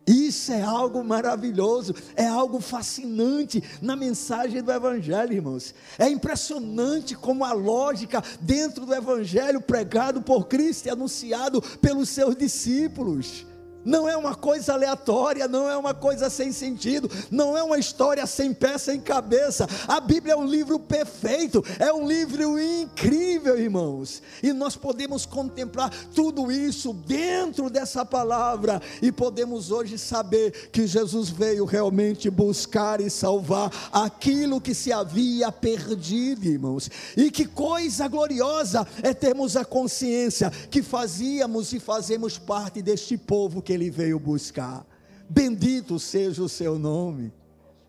Isso 0.06 0.52
é 0.52 0.62
algo 0.62 1.02
maravilhoso, 1.02 1.94
é 2.14 2.26
algo 2.26 2.60
fascinante 2.60 3.62
na 3.82 3.96
mensagem 3.96 4.62
do 4.62 4.70
Evangelho, 4.70 5.32
irmãos. 5.32 5.74
É 5.98 6.08
impressionante 6.08 7.16
como 7.16 7.44
a 7.44 7.52
lógica 7.52 8.22
dentro 8.40 8.86
do 8.86 8.94
Evangelho 8.94 9.60
pregado 9.60 10.22
por 10.22 10.46
Cristo 10.46 10.86
e 10.86 10.90
anunciado 10.90 11.60
pelos 11.80 12.08
seus 12.08 12.36
discípulos 12.36 13.44
não 13.86 14.08
é 14.08 14.16
uma 14.16 14.34
coisa 14.34 14.72
aleatória, 14.72 15.46
não 15.46 15.70
é 15.70 15.76
uma 15.76 15.94
coisa 15.94 16.28
sem 16.28 16.50
sentido, 16.50 17.08
não 17.30 17.56
é 17.56 17.62
uma 17.62 17.78
história 17.78 18.26
sem 18.26 18.52
pé, 18.52 18.76
sem 18.76 19.00
cabeça. 19.00 19.66
A 19.86 20.00
Bíblia 20.00 20.34
é 20.34 20.36
um 20.36 20.44
livro 20.44 20.78
perfeito, 20.78 21.64
é 21.78 21.92
um 21.92 22.06
livro 22.06 22.60
incrível, 22.60 23.56
irmãos. 23.56 24.20
E 24.42 24.52
nós 24.52 24.74
podemos 24.74 25.24
contemplar 25.24 25.90
tudo 26.12 26.50
isso 26.50 26.92
dentro 26.92 27.70
dessa 27.70 28.04
palavra 28.04 28.82
e 29.00 29.12
podemos 29.12 29.70
hoje 29.70 29.96
saber 29.96 30.68
que 30.72 30.86
Jesus 30.86 31.30
veio 31.30 31.64
realmente 31.64 32.28
buscar 32.28 33.00
e 33.00 33.08
salvar 33.08 33.70
aquilo 33.92 34.60
que 34.60 34.74
se 34.74 34.92
havia 34.92 35.52
perdido, 35.52 36.46
irmãos. 36.46 36.90
E 37.16 37.30
que 37.30 37.44
coisa 37.44 38.08
gloriosa 38.08 38.84
é 39.00 39.14
termos 39.14 39.56
a 39.56 39.64
consciência 39.64 40.50
que 40.50 40.82
fazíamos 40.82 41.72
e 41.72 41.78
fazemos 41.78 42.36
parte 42.36 42.82
deste 42.82 43.16
povo 43.16 43.62
que 43.62 43.75
ele 43.76 43.90
veio 43.90 44.18
buscar. 44.18 44.84
Bendito 45.28 45.98
seja 45.98 46.42
o 46.42 46.48
seu 46.48 46.78
nome. 46.78 47.32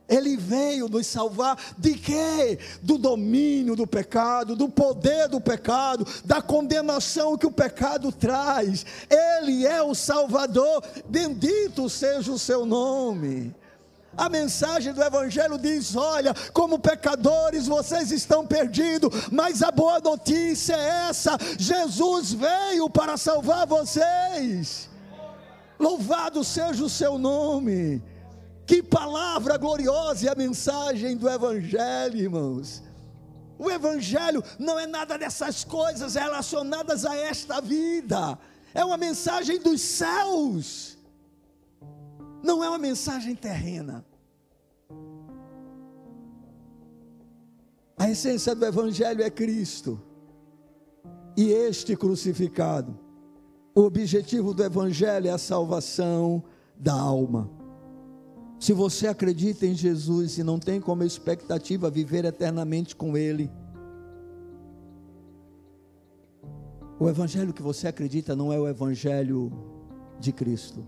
Ele 0.08 0.38
veio 0.38 0.88
nos 0.88 1.06
salvar 1.06 1.58
de 1.78 1.94
quê? 1.94 2.58
Do 2.82 2.98
domínio 2.98 3.76
do 3.76 3.86
pecado, 3.86 4.56
do 4.56 4.70
poder 4.70 5.28
do 5.28 5.42
pecado, 5.42 6.08
da 6.24 6.42
condenação 6.42 7.38
que 7.38 7.46
o 7.46 7.52
pecado 7.52 8.12
traz. 8.12 8.86
Ele 9.10 9.66
é 9.66 9.82
o 9.82 9.94
Salvador. 9.94 10.82
Bendito 11.10 11.90
seja 11.90 12.32
o 12.32 12.40
seu 12.40 12.66
nome. 12.66 13.54
A 14.16 14.30
mensagem 14.30 14.94
do 14.94 15.04
Evangelho 15.04 15.58
diz: 15.60 15.96
olha, 15.96 16.34
como 16.54 16.80
pecadores 16.80 17.68
vocês 17.68 18.10
estão 18.10 18.48
perdidos, 18.48 19.28
mas 19.30 19.62
a 19.62 19.72
boa 19.72 20.00
notícia 20.00 20.74
é 20.74 21.10
essa: 21.10 21.38
Jesus 21.60 22.34
veio 22.34 22.90
para 22.90 23.18
salvar 23.18 23.68
vocês. 23.68 24.90
Louvado 25.80 26.44
seja 26.44 26.84
o 26.84 26.90
seu 26.90 27.18
nome. 27.18 28.02
Que 28.66 28.84
palavra 28.84 29.58
gloriosa 29.58 30.26
e 30.26 30.30
a 30.30 30.36
mensagem 30.36 31.16
do 31.16 31.30
Evangelho, 31.30 32.18
irmãos. 32.18 32.84
O 33.58 33.72
Evangelho 33.72 34.44
não 34.60 34.78
é 34.78 34.86
nada 34.86 35.18
dessas 35.18 35.64
coisas 35.64 36.16
relacionadas 36.16 37.06
a 37.06 37.16
esta 37.16 37.60
vida, 37.60 38.38
é 38.74 38.86
uma 38.86 38.98
mensagem 38.98 39.60
dos 39.60 39.82
céus, 39.82 40.98
não 42.44 42.64
é 42.64 42.70
uma 42.70 42.78
mensagem 42.78 43.34
terrena. 43.36 44.06
A 47.98 48.12
essência 48.12 48.54
do 48.54 48.64
Evangelho 48.64 49.24
é 49.24 49.30
Cristo 49.30 50.00
e 51.36 51.50
este 51.50 51.96
crucificado. 51.96 53.07
O 53.78 53.82
objetivo 53.82 54.56
do 54.56 54.64
Evangelho 54.64 55.28
é 55.28 55.30
a 55.30 55.38
salvação 55.38 56.44
da 56.76 57.00
alma. 57.00 57.48
Se 58.60 58.74
você 58.74 59.06
acredita 59.06 59.68
em 59.68 59.76
Jesus 59.76 60.40
e 60.40 60.44
não 60.44 60.58
tem 60.58 60.82
como 60.82 61.04
expectativa 61.04 61.88
viver 61.88 62.26
eternamente 62.26 62.96
com 62.96 63.16
Ele, 63.16 63.52
o 67.00 67.08
Evangelho 67.08 67.54
que 67.54 67.62
você 67.62 67.88
acredita 67.88 68.36
não 68.36 68.52
é 68.52 68.60
o 68.60 68.68
Evangelho 68.68 69.54
de 70.20 70.32
Cristo. 70.32 70.84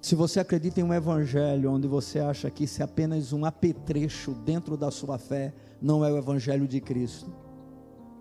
Se 0.00 0.14
você 0.14 0.38
acredita 0.38 0.80
em 0.80 0.84
um 0.84 0.94
Evangelho 0.94 1.72
onde 1.72 1.88
você 1.88 2.20
acha 2.20 2.48
que 2.48 2.62
isso 2.62 2.80
é 2.80 2.84
apenas 2.84 3.32
um 3.32 3.44
apetrecho 3.44 4.34
dentro 4.34 4.76
da 4.76 4.92
sua 4.92 5.18
fé, 5.18 5.52
não 5.82 6.04
é 6.04 6.12
o 6.12 6.16
Evangelho 6.16 6.68
de 6.68 6.80
Cristo. 6.80 7.47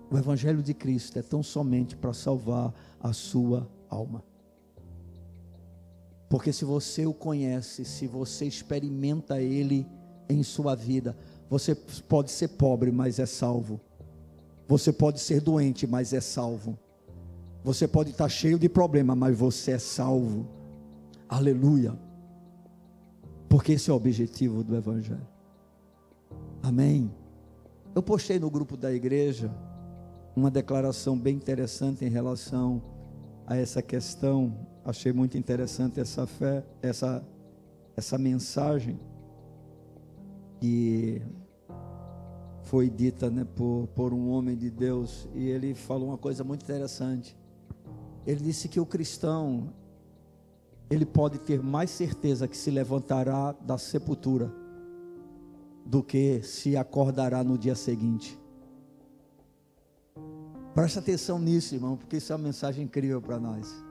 O 0.09 0.17
Evangelho 0.17 0.63
de 0.63 0.73
Cristo 0.73 1.19
é 1.19 1.21
tão 1.21 1.43
somente 1.43 1.95
para 1.95 2.13
salvar 2.13 2.73
a 2.99 3.11
sua 3.11 3.67
alma. 3.89 4.23
Porque 6.29 6.51
se 6.51 6.65
você 6.65 7.05
o 7.05 7.13
conhece, 7.13 7.85
se 7.85 8.07
você 8.07 8.45
experimenta 8.45 9.41
Ele 9.41 9.85
em 10.29 10.43
sua 10.43 10.75
vida, 10.75 11.17
você 11.49 11.75
pode 11.75 12.31
ser 12.31 12.49
pobre, 12.49 12.91
mas 12.91 13.19
é 13.19 13.25
salvo. 13.25 13.79
Você 14.67 14.91
pode 14.91 15.19
ser 15.19 15.41
doente, 15.41 15.87
mas 15.87 16.11
é 16.11 16.19
salvo. 16.19 16.77
Você 17.63 17.87
pode 17.87 18.11
estar 18.11 18.29
cheio 18.29 18.59
de 18.59 18.67
problema, 18.67 19.15
mas 19.15 19.37
você 19.37 19.71
é 19.71 19.79
salvo. 19.79 20.47
Aleluia. 21.27 21.97
Porque 23.49 23.73
esse 23.73 23.89
é 23.89 23.93
o 23.93 23.95
objetivo 23.95 24.63
do 24.63 24.75
Evangelho. 24.75 25.27
Amém. 26.61 27.11
Eu 27.95 28.03
postei 28.03 28.37
no 28.39 28.49
grupo 28.49 28.75
da 28.75 28.91
igreja 28.93 29.49
uma 30.37 30.51
declaração 30.51 31.17
bem 31.17 31.35
interessante 31.35 32.05
em 32.05 32.09
relação 32.09 32.79
a 33.47 33.57
essa 33.57 33.81
questão. 33.81 34.55
Achei 34.85 35.11
muito 35.11 35.35
interessante 35.35 35.99
essa 35.99 36.27
fé, 36.27 36.63
essa 36.79 37.25
essa 37.95 38.15
mensagem 38.19 38.99
que 40.59 41.19
foi 42.61 42.87
dita 42.87 43.31
né, 43.31 43.47
por, 43.55 43.87
por 43.95 44.13
um 44.13 44.29
homem 44.29 44.55
de 44.55 44.69
Deus 44.69 45.27
e 45.33 45.47
ele 45.47 45.73
falou 45.73 46.09
uma 46.09 46.17
coisa 46.19 46.43
muito 46.43 46.61
interessante. 46.61 47.35
Ele 48.23 48.39
disse 48.39 48.67
que 48.67 48.79
o 48.79 48.85
cristão 48.85 49.73
ele 50.87 51.07
pode 51.07 51.39
ter 51.39 51.63
mais 51.63 51.89
certeza 51.89 52.47
que 52.47 52.55
se 52.55 52.69
levantará 52.69 53.53
da 53.53 53.79
sepultura 53.79 54.53
do 55.83 56.03
que 56.03 56.43
se 56.43 56.77
acordará 56.77 57.43
no 57.43 57.57
dia 57.57 57.73
seguinte. 57.73 58.39
Presta 60.77 60.99
atenção 60.99 61.39
nisso, 61.39 61.73
irmão, 61.73 61.97
porque 61.97 62.17
isso 62.17 62.31
é 62.31 62.35
uma 62.35 62.43
mensagem 62.43 62.85
incrível 62.85 63.19
para 63.19 63.39
nós. 63.39 63.83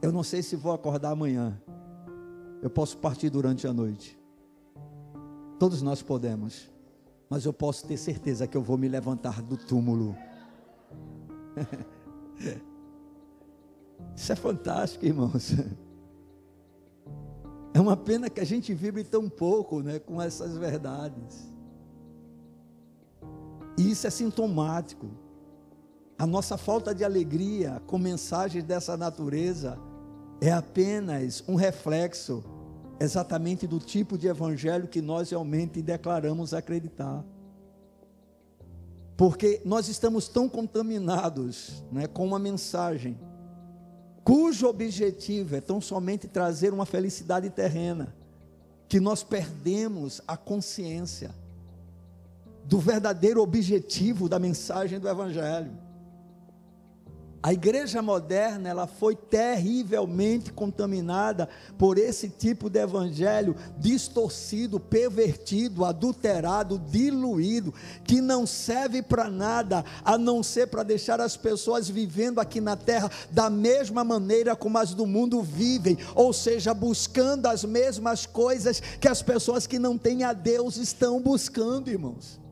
Eu 0.00 0.12
não 0.12 0.22
sei 0.22 0.44
se 0.44 0.54
vou 0.54 0.72
acordar 0.72 1.10
amanhã. 1.10 1.60
Eu 2.62 2.70
posso 2.70 2.96
partir 2.98 3.30
durante 3.30 3.66
a 3.66 3.72
noite. 3.72 4.16
Todos 5.58 5.82
nós 5.82 6.02
podemos. 6.02 6.70
Mas 7.28 7.44
eu 7.44 7.52
posso 7.52 7.84
ter 7.88 7.96
certeza 7.96 8.46
que 8.46 8.56
eu 8.56 8.62
vou 8.62 8.78
me 8.78 8.86
levantar 8.86 9.42
do 9.42 9.56
túmulo. 9.56 10.16
Isso 14.14 14.32
é 14.32 14.36
fantástico, 14.36 15.04
irmãos. 15.04 15.50
É 17.74 17.80
uma 17.80 17.96
pena 17.96 18.30
que 18.30 18.40
a 18.40 18.44
gente 18.44 18.72
vibre 18.72 19.02
tão 19.02 19.28
pouco 19.28 19.82
né, 19.82 19.98
com 19.98 20.22
essas 20.22 20.56
verdades. 20.56 21.52
E 23.76 23.90
isso 23.90 24.06
é 24.06 24.10
sintomático. 24.10 25.23
A 26.18 26.26
nossa 26.26 26.56
falta 26.56 26.94
de 26.94 27.04
alegria 27.04 27.82
com 27.86 27.98
mensagens 27.98 28.62
dessa 28.64 28.96
natureza 28.96 29.78
é 30.40 30.52
apenas 30.52 31.42
um 31.48 31.54
reflexo 31.56 32.44
exatamente 33.00 33.66
do 33.66 33.78
tipo 33.78 34.16
de 34.16 34.28
evangelho 34.28 34.86
que 34.86 35.02
nós 35.02 35.30
realmente 35.30 35.82
declaramos 35.82 36.54
acreditar. 36.54 37.24
Porque 39.16 39.60
nós 39.64 39.88
estamos 39.88 40.28
tão 40.28 40.48
contaminados 40.48 41.84
né, 41.90 42.06
com 42.06 42.24
uma 42.24 42.38
mensagem 42.38 43.18
cujo 44.24 44.66
objetivo 44.66 45.54
é 45.54 45.60
tão 45.60 45.80
somente 45.80 46.26
trazer 46.26 46.72
uma 46.72 46.86
felicidade 46.86 47.50
terrena, 47.50 48.16
que 48.88 48.98
nós 48.98 49.22
perdemos 49.22 50.22
a 50.26 50.34
consciência 50.34 51.30
do 52.64 52.78
verdadeiro 52.78 53.42
objetivo 53.42 54.26
da 54.26 54.38
mensagem 54.38 54.98
do 54.98 55.08
Evangelho. 55.08 55.83
A 57.44 57.52
igreja 57.52 58.00
moderna, 58.00 58.70
ela 58.70 58.86
foi 58.86 59.14
terrivelmente 59.14 60.50
contaminada 60.50 61.46
por 61.76 61.98
esse 61.98 62.30
tipo 62.30 62.70
de 62.70 62.80
evangelho 62.80 63.54
distorcido, 63.76 64.80
pervertido, 64.80 65.84
adulterado, 65.84 66.78
diluído, 66.78 67.74
que 68.02 68.22
não 68.22 68.46
serve 68.46 69.02
para 69.02 69.28
nada 69.28 69.84
a 70.02 70.16
não 70.16 70.42
ser 70.42 70.68
para 70.68 70.82
deixar 70.82 71.20
as 71.20 71.36
pessoas 71.36 71.86
vivendo 71.86 72.40
aqui 72.40 72.62
na 72.62 72.78
terra 72.78 73.10
da 73.30 73.50
mesma 73.50 74.02
maneira 74.02 74.56
como 74.56 74.78
as 74.78 74.94
do 74.94 75.04
mundo 75.04 75.42
vivem, 75.42 75.98
ou 76.14 76.32
seja, 76.32 76.72
buscando 76.72 77.44
as 77.44 77.62
mesmas 77.62 78.24
coisas 78.24 78.80
que 78.80 79.06
as 79.06 79.20
pessoas 79.20 79.66
que 79.66 79.78
não 79.78 79.98
têm 79.98 80.24
a 80.24 80.32
Deus 80.32 80.78
estão 80.78 81.20
buscando, 81.20 81.90
irmãos. 81.90 82.42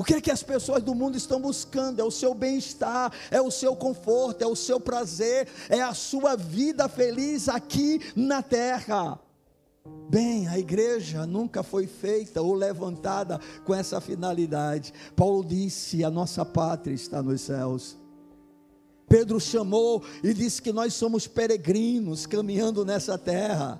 O 0.00 0.02
que 0.02 0.14
é 0.14 0.20
que 0.22 0.30
as 0.30 0.42
pessoas 0.42 0.82
do 0.82 0.94
mundo 0.94 1.18
estão 1.18 1.38
buscando? 1.38 2.00
É 2.00 2.02
o 2.02 2.10
seu 2.10 2.32
bem-estar, 2.32 3.12
é 3.30 3.38
o 3.38 3.50
seu 3.50 3.76
conforto, 3.76 4.40
é 4.40 4.46
o 4.46 4.56
seu 4.56 4.80
prazer, 4.80 5.46
é 5.68 5.82
a 5.82 5.92
sua 5.92 6.36
vida 6.36 6.88
feliz 6.88 7.50
aqui 7.50 8.00
na 8.16 8.42
terra. 8.42 9.20
Bem, 10.08 10.48
a 10.48 10.58
igreja 10.58 11.26
nunca 11.26 11.62
foi 11.62 11.86
feita 11.86 12.40
ou 12.40 12.54
levantada 12.54 13.38
com 13.66 13.74
essa 13.74 14.00
finalidade. 14.00 14.94
Paulo 15.14 15.44
disse: 15.44 16.02
a 16.02 16.10
nossa 16.10 16.46
pátria 16.46 16.94
está 16.94 17.22
nos 17.22 17.42
céus. 17.42 17.98
Pedro 19.06 19.38
chamou 19.38 20.02
e 20.24 20.32
disse 20.32 20.62
que 20.62 20.72
nós 20.72 20.94
somos 20.94 21.26
peregrinos 21.26 22.24
caminhando 22.24 22.86
nessa 22.86 23.18
terra. 23.18 23.78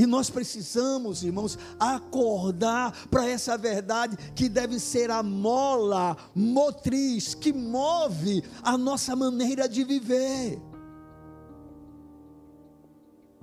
E 0.00 0.06
nós 0.06 0.30
precisamos, 0.30 1.22
irmãos, 1.22 1.58
acordar 1.78 3.06
para 3.08 3.28
essa 3.28 3.58
verdade 3.58 4.16
que 4.34 4.48
deve 4.48 4.80
ser 4.80 5.10
a 5.10 5.22
mola 5.22 6.16
motriz 6.34 7.34
que 7.34 7.52
move 7.52 8.42
a 8.62 8.78
nossa 8.78 9.14
maneira 9.14 9.68
de 9.68 9.84
viver. 9.84 10.58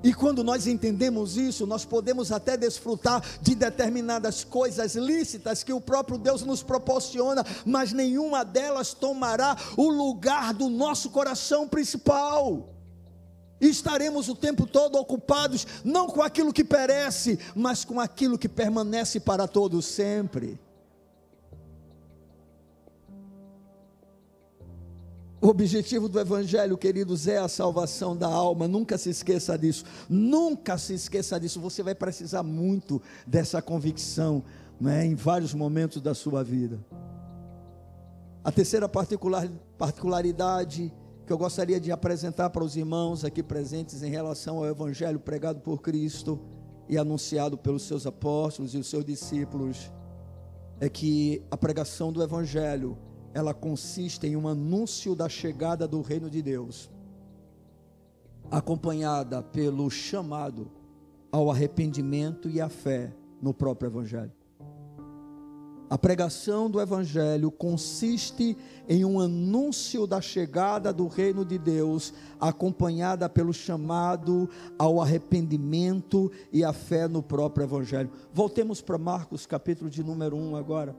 E 0.04 0.12
quando 0.12 0.44
nós 0.44 0.66
entendemos 0.66 1.38
isso, 1.38 1.68
nós 1.68 1.86
podemos 1.86 2.32
até 2.32 2.58
desfrutar 2.58 3.24
de 3.40 3.54
determinadas 3.54 4.44
coisas 4.44 4.96
lícitas 4.96 5.62
que 5.62 5.74
o 5.74 5.80
próprio 5.80 6.18
Deus 6.18 6.42
nos 6.42 6.64
proporciona, 6.64 7.46
mas 7.68 7.94
nenhuma 7.94 8.44
delas 8.44 8.96
tomará 8.96 9.56
o 9.78 9.92
lugar 9.92 10.56
do 10.56 10.70
nosso 10.70 11.12
coração 11.12 11.68
principal. 11.68 12.77
Estaremos 13.60 14.30
o 14.30 14.36
tempo 14.36 14.68
todo 14.68 14.98
ocupados, 14.98 15.66
não 15.84 16.08
com 16.08 16.22
aquilo 16.22 16.54
que 16.54 16.64
perece, 16.64 17.40
mas 17.56 17.84
com 17.84 18.00
aquilo 18.00 18.38
que 18.38 18.48
permanece 18.48 19.20
para 19.20 19.48
todos 19.48 19.86
sempre. 19.86 20.60
O 25.40 25.50
objetivo 25.50 26.10
do 26.10 26.20
Evangelho, 26.20 26.78
queridos, 26.78 27.28
é 27.28 27.38
a 27.38 27.48
salvação 27.48 28.18
da 28.18 28.28
alma. 28.28 28.68
Nunca 28.68 28.98
se 28.98 29.12
esqueça 29.12 29.58
disso. 29.58 29.86
Nunca 30.10 30.78
se 30.80 30.96
esqueça 30.96 31.40
disso. 31.40 31.60
Você 31.62 31.84
vai 31.84 31.94
precisar 31.94 32.42
muito 32.42 33.02
dessa 33.26 33.62
convicção 33.62 34.44
né, 34.82 35.06
em 35.06 35.14
vários 35.14 35.54
momentos 35.54 36.02
da 36.02 36.16
sua 36.16 36.44
vida. 36.44 36.80
A 38.44 38.52
terceira 38.52 38.90
particular, 38.90 39.48
particularidade 39.78 40.92
que 41.28 41.34
eu 41.34 41.38
gostaria 41.38 41.78
de 41.78 41.92
apresentar 41.92 42.50
para 42.52 42.64
os 42.64 42.78
irmãos 42.78 43.26
aqui 43.26 43.44
presentes 43.44 44.02
em 44.02 44.10
relação 44.10 44.60
ao 44.60 44.66
evangelho 44.66 45.20
pregado 45.20 45.60
por 45.60 45.82
Cristo 45.82 46.40
e 46.88 46.98
anunciado 46.98 47.58
pelos 47.58 47.84
seus 47.84 48.08
apóstolos 48.08 48.74
e 48.74 48.78
os 48.78 48.88
seus 48.88 49.04
discípulos 49.04 49.92
é 50.80 50.88
que 50.88 51.44
a 51.52 51.58
pregação 51.58 52.14
do 52.14 52.24
evangelho 52.24 52.98
ela 53.34 53.54
consiste 53.54 54.26
em 54.26 54.38
um 54.38 54.48
anúncio 54.48 55.14
da 55.14 55.28
chegada 55.28 55.86
do 55.86 56.00
reino 56.00 56.30
de 56.30 56.42
Deus, 56.42 56.90
acompanhada 58.50 59.44
pelo 59.44 59.90
chamado 59.90 60.72
ao 61.30 61.52
arrependimento 61.52 62.50
e 62.50 62.62
à 62.62 62.70
fé 62.70 63.14
no 63.42 63.54
próprio 63.54 63.90
evangelho. 63.90 64.37
A 65.90 65.98
pregação 65.98 66.70
do 66.70 66.82
Evangelho 66.82 67.50
consiste 67.50 68.58
em 68.90 69.06
um 69.06 69.22
anúncio 69.22 70.06
da 70.06 70.20
chegada 70.20 70.92
do 70.92 71.08
reino 71.08 71.46
de 71.46 71.58
Deus, 71.58 72.14
acompanhada 72.40 73.30
pelo 73.30 73.54
chamado 73.54 74.50
ao 74.78 75.02
arrependimento 75.02 76.30
e 76.52 76.62
à 76.62 76.74
fé 76.74 77.08
no 77.08 77.24
próprio 77.24 77.64
Evangelho. 77.64 78.12
Voltemos 78.34 78.82
para 78.82 78.98
Marcos, 78.98 79.46
capítulo 79.46 79.90
de 79.90 80.04
número 80.04 80.36
1 80.36 80.58
agora. 80.58 80.94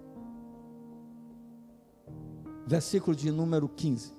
Versículo 2.66 3.14
de 3.14 3.30
número 3.30 3.68
15. 3.68 4.12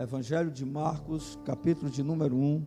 Evangelho 0.00 0.50
de 0.50 0.64
Marcos, 0.64 1.38
capítulo 1.44 1.90
de 1.90 2.02
número 2.02 2.36
1, 2.36 2.66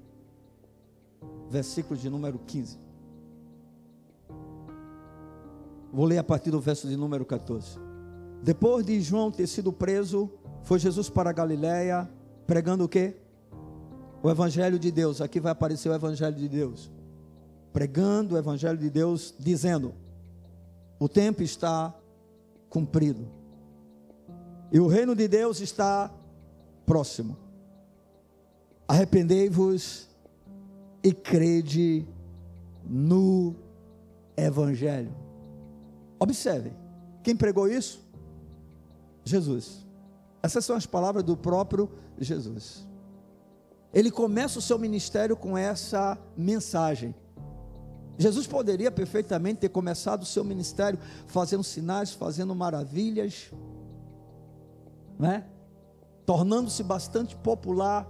versículo 1.49 1.99
de 1.99 2.09
número 2.09 2.39
15. 2.39 2.88
Vou 5.91 6.05
ler 6.05 6.17
a 6.17 6.23
partir 6.23 6.51
do 6.51 6.59
verso 6.59 6.87
de 6.87 6.95
número 6.95 7.25
14. 7.25 7.79
Depois 8.41 8.85
de 8.85 8.99
João 9.01 9.31
ter 9.31 9.47
sido 9.47 9.73
preso, 9.73 10.31
foi 10.63 10.79
Jesus 10.79 11.09
para 11.09 11.29
a 11.29 11.33
Galiléia, 11.33 12.09
pregando 12.45 12.83
o 12.83 12.89
quê? 12.89 13.17
O 14.21 14.29
Evangelho 14.29 14.77
de 14.77 14.91
Deus. 14.91 15.21
Aqui 15.21 15.39
vai 15.39 15.51
aparecer 15.51 15.89
o 15.89 15.93
Evangelho 15.93 16.35
de 16.35 16.47
Deus. 16.47 16.91
Pregando 17.73 18.35
o 18.35 18.37
Evangelho 18.37 18.77
de 18.77 18.89
Deus, 18.89 19.33
dizendo: 19.37 19.93
O 20.99 21.09
tempo 21.09 21.41
está 21.41 21.93
cumprido. 22.69 23.27
E 24.71 24.79
o 24.79 24.87
reino 24.87 25.15
de 25.15 25.27
Deus 25.27 25.59
está 25.59 26.11
próximo. 26.85 27.35
Arrependei-vos 28.87 30.07
e 31.03 31.11
crede 31.11 32.07
no 32.85 33.55
Evangelho. 34.35 35.28
Observe, 36.19 36.73
quem 37.23 37.35
pregou 37.35 37.67
isso? 37.67 38.05
Jesus. 39.23 39.85
Essas 40.41 40.65
são 40.65 40.75
as 40.75 40.85
palavras 40.85 41.23
do 41.23 41.35
próprio 41.35 41.89
Jesus. 42.17 42.87
Ele 43.93 44.11
começa 44.11 44.59
o 44.59 44.61
seu 44.61 44.77
ministério 44.77 45.35
com 45.35 45.57
essa 45.57 46.17
mensagem. 46.37 47.15
Jesus 48.17 48.45
poderia 48.45 48.91
perfeitamente 48.91 49.61
ter 49.61 49.69
começado 49.69 50.23
o 50.23 50.25
seu 50.25 50.43
ministério 50.43 50.99
fazendo 51.27 51.63
sinais, 51.63 52.11
fazendo 52.11 52.53
maravilhas, 52.53 53.51
né? 55.17 55.45
tornando-se 56.25 56.83
bastante 56.83 57.35
popular 57.35 58.07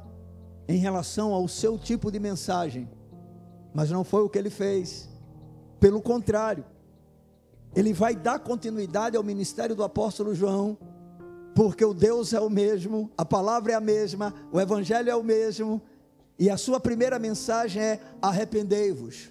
em 0.68 0.78
relação 0.78 1.34
ao 1.34 1.48
seu 1.48 1.78
tipo 1.78 2.12
de 2.12 2.20
mensagem. 2.20 2.90
Mas 3.74 3.90
não 3.92 4.04
foi 4.04 4.24
o 4.24 4.30
que 4.30 4.38
ele 4.38 4.50
fez. 4.50 5.08
Pelo 5.80 6.02
contrário, 6.02 6.66
ele 7.76 7.94
vai 7.94 8.16
dar 8.16 8.40
continuidade 8.40 9.16
ao 9.16 9.24
ministério 9.24 9.76
do 9.76 9.84
apóstolo 9.84 10.34
João, 10.34 10.78
porque 11.54 11.84
o 11.84 11.94
Deus 11.94 12.34
é 12.34 12.40
o 12.40 12.50
mesmo, 12.50 13.12
a 13.18 13.26
palavra 13.26 13.74
é 13.74 13.76
a 13.76 13.82
mesma, 13.82 14.34
o 14.52 14.60
evangelho 14.60 15.10
é 15.10 15.16
o 15.16 15.24
mesmo, 15.24 15.82
e 16.38 16.50
a 16.50 16.58
sua 16.58 16.80
primeira 16.80 17.20
mensagem 17.20 17.82
é: 17.82 18.00
arrependei-vos, 18.22 19.30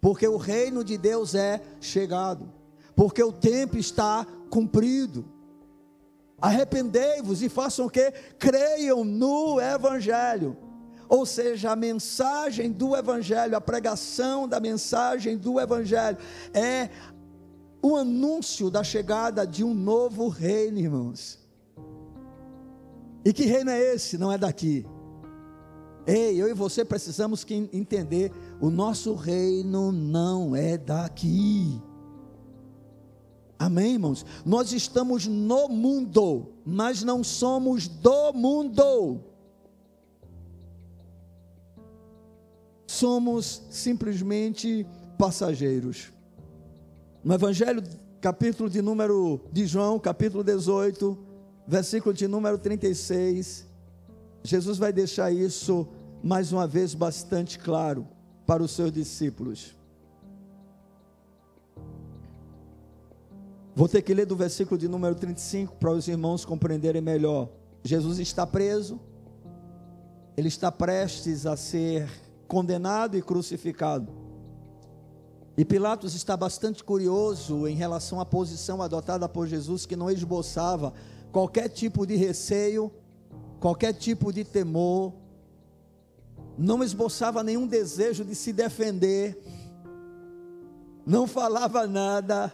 porque 0.00 0.26
o 0.26 0.36
reino 0.36 0.82
de 0.82 0.98
Deus 0.98 1.34
é 1.34 1.60
chegado, 1.80 2.52
porque 2.96 3.22
o 3.22 3.32
tempo 3.32 3.78
está 3.78 4.26
cumprido. 4.50 5.24
Arrependei-vos 6.40 7.42
e 7.42 7.48
façam 7.48 7.86
o 7.86 7.90
que? 7.90 8.12
Creiam 8.38 9.04
no 9.04 9.60
evangelho. 9.60 10.56
Ou 11.08 11.24
seja, 11.24 11.70
a 11.70 11.76
mensagem 11.76 12.70
do 12.70 12.94
Evangelho, 12.94 13.56
a 13.56 13.60
pregação 13.60 14.46
da 14.46 14.60
mensagem 14.60 15.38
do 15.38 15.58
Evangelho 15.58 16.18
é 16.52 16.90
o 17.82 17.96
anúncio 17.96 18.70
da 18.70 18.82
chegada 18.82 19.46
de 19.46 19.62
um 19.62 19.74
novo 19.74 20.28
reino, 20.28 20.78
irmãos. 20.78 21.38
E 23.24 23.32
que 23.32 23.44
reino 23.44 23.70
é 23.70 23.94
esse? 23.94 24.16
Não 24.16 24.32
é 24.32 24.38
daqui. 24.38 24.86
Ei, 26.06 26.40
eu 26.40 26.48
e 26.48 26.54
você 26.54 26.84
precisamos 26.84 27.44
que 27.44 27.54
entender: 27.72 28.32
o 28.60 28.70
nosso 28.70 29.14
reino 29.14 29.92
não 29.92 30.56
é 30.56 30.78
daqui. 30.78 31.80
Amém, 33.58 33.94
irmãos? 33.94 34.24
Nós 34.46 34.72
estamos 34.72 35.26
no 35.26 35.68
mundo, 35.68 36.46
mas 36.64 37.02
não 37.02 37.24
somos 37.24 37.88
do 37.88 38.32
mundo. 38.32 39.20
Somos 42.86 43.62
simplesmente 43.68 44.86
passageiros. 45.18 46.12
No 47.22 47.34
Evangelho, 47.34 47.82
capítulo 48.20 48.70
de 48.70 48.80
número 48.80 49.40
de 49.52 49.66
João, 49.66 49.98
capítulo 49.98 50.44
18, 50.44 51.18
versículo 51.66 52.14
de 52.14 52.28
número 52.28 52.56
36, 52.58 53.66
Jesus 54.42 54.78
vai 54.78 54.92
deixar 54.92 55.32
isso 55.32 55.88
mais 56.22 56.52
uma 56.52 56.66
vez 56.66 56.94
bastante 56.94 57.58
claro 57.58 58.06
para 58.46 58.62
os 58.62 58.70
seus 58.70 58.92
discípulos. 58.92 59.76
Vou 63.74 63.88
ter 63.88 64.02
que 64.02 64.14
ler 64.14 64.26
do 64.26 64.36
versículo 64.36 64.78
de 64.78 64.88
número 64.88 65.14
35 65.14 65.76
para 65.76 65.90
os 65.90 66.06
irmãos 66.06 66.44
compreenderem 66.44 67.02
melhor. 67.02 67.48
Jesus 67.82 68.18
está 68.20 68.46
preso, 68.46 69.00
ele 70.36 70.48
está 70.48 70.70
prestes 70.70 71.46
a 71.46 71.56
ser 71.56 72.08
condenado 72.46 73.16
e 73.16 73.22
crucificado. 73.22 74.27
E 75.58 75.64
Pilatos 75.64 76.14
está 76.14 76.36
bastante 76.36 76.84
curioso 76.84 77.66
em 77.66 77.74
relação 77.74 78.20
à 78.20 78.24
posição 78.24 78.80
adotada 78.80 79.28
por 79.28 79.44
Jesus, 79.48 79.84
que 79.84 79.96
não 79.96 80.08
esboçava 80.08 80.94
qualquer 81.32 81.68
tipo 81.68 82.06
de 82.06 82.14
receio, 82.14 82.92
qualquer 83.58 83.92
tipo 83.92 84.32
de 84.32 84.44
temor, 84.44 85.12
não 86.56 86.84
esboçava 86.84 87.42
nenhum 87.42 87.66
desejo 87.66 88.24
de 88.24 88.36
se 88.36 88.52
defender, 88.52 89.36
não 91.04 91.26
falava 91.26 91.88
nada. 91.88 92.52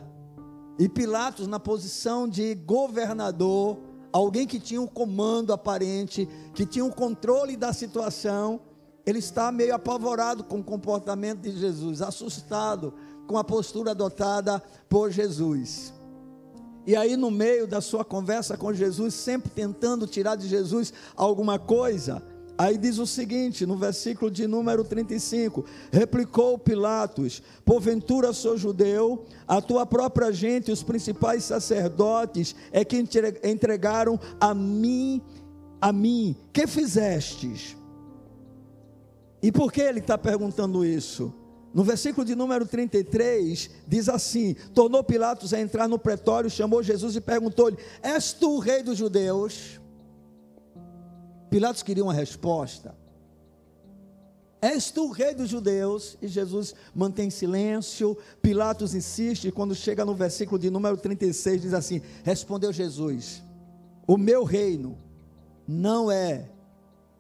E 0.79 0.89
Pilatos, 0.89 1.47
na 1.47 1.61
posição 1.61 2.27
de 2.27 2.55
governador, 2.55 3.81
alguém 4.15 4.47
que 4.47 4.59
tinha 4.59 4.81
um 4.81 4.87
comando 4.87 5.53
aparente, 5.53 6.27
que 6.55 6.65
tinha 6.65 6.83
um 6.83 6.91
controle 6.91 7.55
da 7.55 7.71
situação, 7.75 8.63
ele 9.07 9.19
está 9.19 9.53
meio 9.53 9.75
apavorado 9.75 10.45
com 10.45 10.61
o 10.61 10.65
comportamento 10.65 11.41
de 11.41 11.59
Jesus, 11.59 12.01
assustado 12.01 12.95
com 13.27 13.37
a 13.37 13.45
postura 13.45 13.91
adotada 13.91 14.63
por 14.89 15.11
Jesus. 15.11 15.93
E 16.87 16.95
aí, 16.95 17.17
no 17.17 17.31
meio 17.31 17.67
da 17.67 17.81
sua 17.81 18.05
conversa 18.05 18.57
com 18.57 18.73
Jesus, 18.73 19.15
sempre 19.15 19.51
tentando 19.51 20.07
tirar 20.07 20.37
de 20.37 20.47
Jesus 20.47 20.93
alguma 21.17 21.59
coisa, 21.59 22.23
aí 22.59 22.77
diz 22.77 22.99
o 22.99 23.07
seguinte, 23.07 23.65
no 23.65 23.77
versículo 23.77 24.31
de 24.31 24.47
número 24.47 24.85
35: 24.85 25.65
Replicou 25.91 26.59
Pilatos: 26.59 27.43
Porventura 27.65 28.35
sou 28.35 28.59
judeu, 28.59 29.25
a 29.49 29.63
tua 29.63 29.87
própria 29.87 30.31
gente, 30.31 30.71
os 30.71 30.83
principais 30.83 31.45
sacerdotes, 31.45 32.55
é 32.71 32.85
que 32.85 33.03
entregaram 33.43 34.21
a 34.39 34.53
mim, 34.53 35.23
a 35.81 35.91
mim, 35.91 36.37
que 36.53 36.67
fizestes? 36.67 37.77
E 39.45 39.53
por 39.53 39.71
que 39.71 39.83
ele 39.83 39.99
está 39.99 40.17
perguntando 40.17 40.87
isso? 40.87 41.31
No 41.75 41.85
versículo 41.85 42.25
de 42.25 42.35
número 42.35 42.65
33, 42.65 43.69
diz 43.87 44.09
assim: 44.09 44.55
Tornou 44.73 45.05
Pilatos 45.05 45.53
a 45.53 45.61
entrar 45.61 45.87
no 45.87 45.99
pretório, 45.99 46.49
chamou 46.49 46.83
Jesus 46.83 47.15
e 47.15 47.21
perguntou-lhe: 47.21 47.77
És 48.03 48.33
tu 48.33 48.57
o 48.57 48.59
rei 48.59 48.83
dos 48.83 48.97
judeus? 48.97 49.79
Pilatos 51.51 51.83
queria 51.83 52.03
uma 52.03 52.15
resposta. 52.15 52.97
És 54.63 54.91
tu 54.91 55.09
o 55.09 55.13
rei 55.13 55.35
dos 55.35 55.51
judeus? 55.51 56.17
E 56.23 56.27
Jesus 56.27 56.75
mantém 56.95 57.29
silêncio. 57.29 58.17
Pilatos 58.41 58.95
insiste, 58.95 59.49
e 59.49 59.53
quando 59.53 59.75
chega 59.75 60.07
no 60.07 60.15
versículo 60.15 60.59
de 60.59 60.71
número 60.71 60.97
36, 60.97 61.61
diz 61.61 61.75
assim: 61.75 62.01
Respondeu 62.23 62.73
Jesus: 62.73 63.43
O 64.07 64.17
meu 64.17 64.43
reino 64.43 64.97
não 65.69 66.11
é 66.11 66.49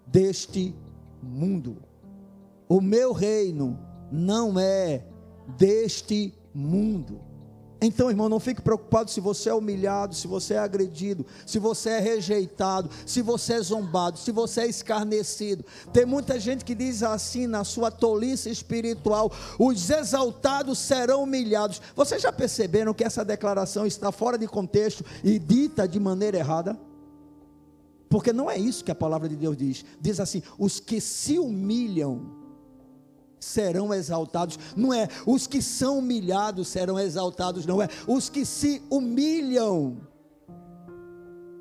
deste 0.06 0.74
mundo. 1.22 1.92
O 2.68 2.80
meu 2.80 3.12
reino 3.12 3.78
não 4.10 4.58
é 4.58 5.04
deste 5.58 6.34
mundo. 6.54 7.20
Então, 7.86 8.08
irmão, 8.08 8.30
não 8.30 8.40
fique 8.40 8.62
preocupado 8.62 9.10
se 9.10 9.20
você 9.20 9.50
é 9.50 9.54
humilhado, 9.54 10.14
se 10.14 10.26
você 10.26 10.54
é 10.54 10.58
agredido, 10.58 11.26
se 11.44 11.58
você 11.58 11.90
é 11.90 12.00
rejeitado, 12.00 12.88
se 13.04 13.20
você 13.20 13.54
é 13.54 13.60
zombado, 13.60 14.18
se 14.18 14.32
você 14.32 14.62
é 14.62 14.66
escarnecido. 14.66 15.64
Tem 15.92 16.06
muita 16.06 16.40
gente 16.40 16.64
que 16.64 16.74
diz 16.74 17.02
assim 17.02 17.46
na 17.46 17.62
sua 17.62 17.90
tolice 17.90 18.48
espiritual: 18.48 19.30
os 19.58 19.90
exaltados 19.90 20.78
serão 20.78 21.24
humilhados. 21.24 21.82
Vocês 21.94 22.22
já 22.22 22.32
perceberam 22.32 22.94
que 22.94 23.04
essa 23.04 23.22
declaração 23.22 23.84
está 23.86 24.10
fora 24.10 24.38
de 24.38 24.46
contexto 24.46 25.04
e 25.22 25.38
dita 25.38 25.86
de 25.86 26.00
maneira 26.00 26.38
errada? 26.38 26.78
Porque 28.08 28.32
não 28.32 28.50
é 28.50 28.56
isso 28.56 28.84
que 28.84 28.92
a 28.92 28.94
palavra 28.94 29.28
de 29.28 29.36
Deus 29.36 29.56
diz. 29.58 29.84
Diz 30.00 30.20
assim: 30.20 30.42
os 30.58 30.80
que 30.80 31.02
se 31.02 31.38
humilham 31.38 32.43
serão 33.44 33.92
exaltados. 33.92 34.58
Não 34.74 34.92
é 34.92 35.08
os 35.26 35.46
que 35.46 35.60
são 35.60 35.98
humilhados 35.98 36.68
serão 36.68 36.98
exaltados, 36.98 37.66
não 37.66 37.80
é 37.80 37.88
os 38.06 38.28
que 38.28 38.44
se 38.44 38.82
humilham. 38.90 39.98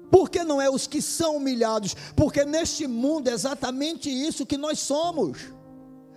Por 0.09 0.29
que 0.29 0.43
não 0.43 0.61
é 0.61 0.69
os 0.69 0.86
que 0.88 1.01
são 1.01 1.38
humilhados? 1.38 1.95
Porque 2.15 2.45
neste 2.45 2.88
mundo 2.88 3.29
é 3.29 3.34
exatamente 3.34 4.09
isso 4.09 4.45
que 4.45 4.57
nós 4.57 4.79
somos. 4.79 5.39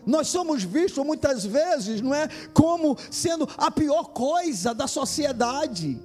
Nós 0.05 0.29
somos 0.29 0.63
vistos 0.63 1.05
muitas 1.05 1.45
vezes, 1.45 2.01
não 2.01 2.15
é? 2.15 2.29
Como 2.55 2.97
sendo 3.11 3.49
a 3.57 3.71
pior 3.71 4.05
coisa 4.11 4.73
da 4.73 4.87
sociedade. 4.87 6.01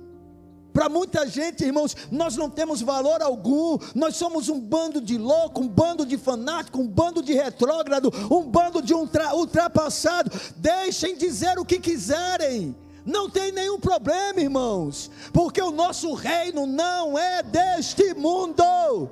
Para 0.74 0.88
muita 0.88 1.28
gente, 1.28 1.66
irmãos, 1.66 1.96
nós 2.10 2.38
não 2.38 2.50
temos 2.50 2.82
valor 2.82 3.22
algum, 3.22 3.78
nós 3.94 4.16
somos 4.16 4.48
um 4.48 4.60
bando 4.60 5.02
de 5.02 5.18
louco, 5.18 5.62
um 5.62 5.68
bando 5.68 6.06
de 6.06 6.18
fanático, 6.18 6.80
um 6.80 6.88
bando 6.88 7.22
de 7.22 7.34
retrógrado, 7.34 8.12
um 8.32 8.44
bando 8.44 8.82
de 8.82 8.94
ultrapassado. 8.94 10.32
Deixem 10.56 11.16
dizer 11.16 11.60
o 11.60 11.66
que 11.66 11.80
quiserem, 11.80 12.76
não 13.06 13.30
tem 13.30 13.52
nenhum 13.52 13.80
problema, 13.80 14.40
irmãos, 14.40 15.12
porque 15.34 15.62
o 15.62 15.72
nosso 15.72 16.14
reino 16.14 16.66
não 16.66 17.18
é 17.18 17.44
deste 17.44 18.14
mundo. 18.14 19.10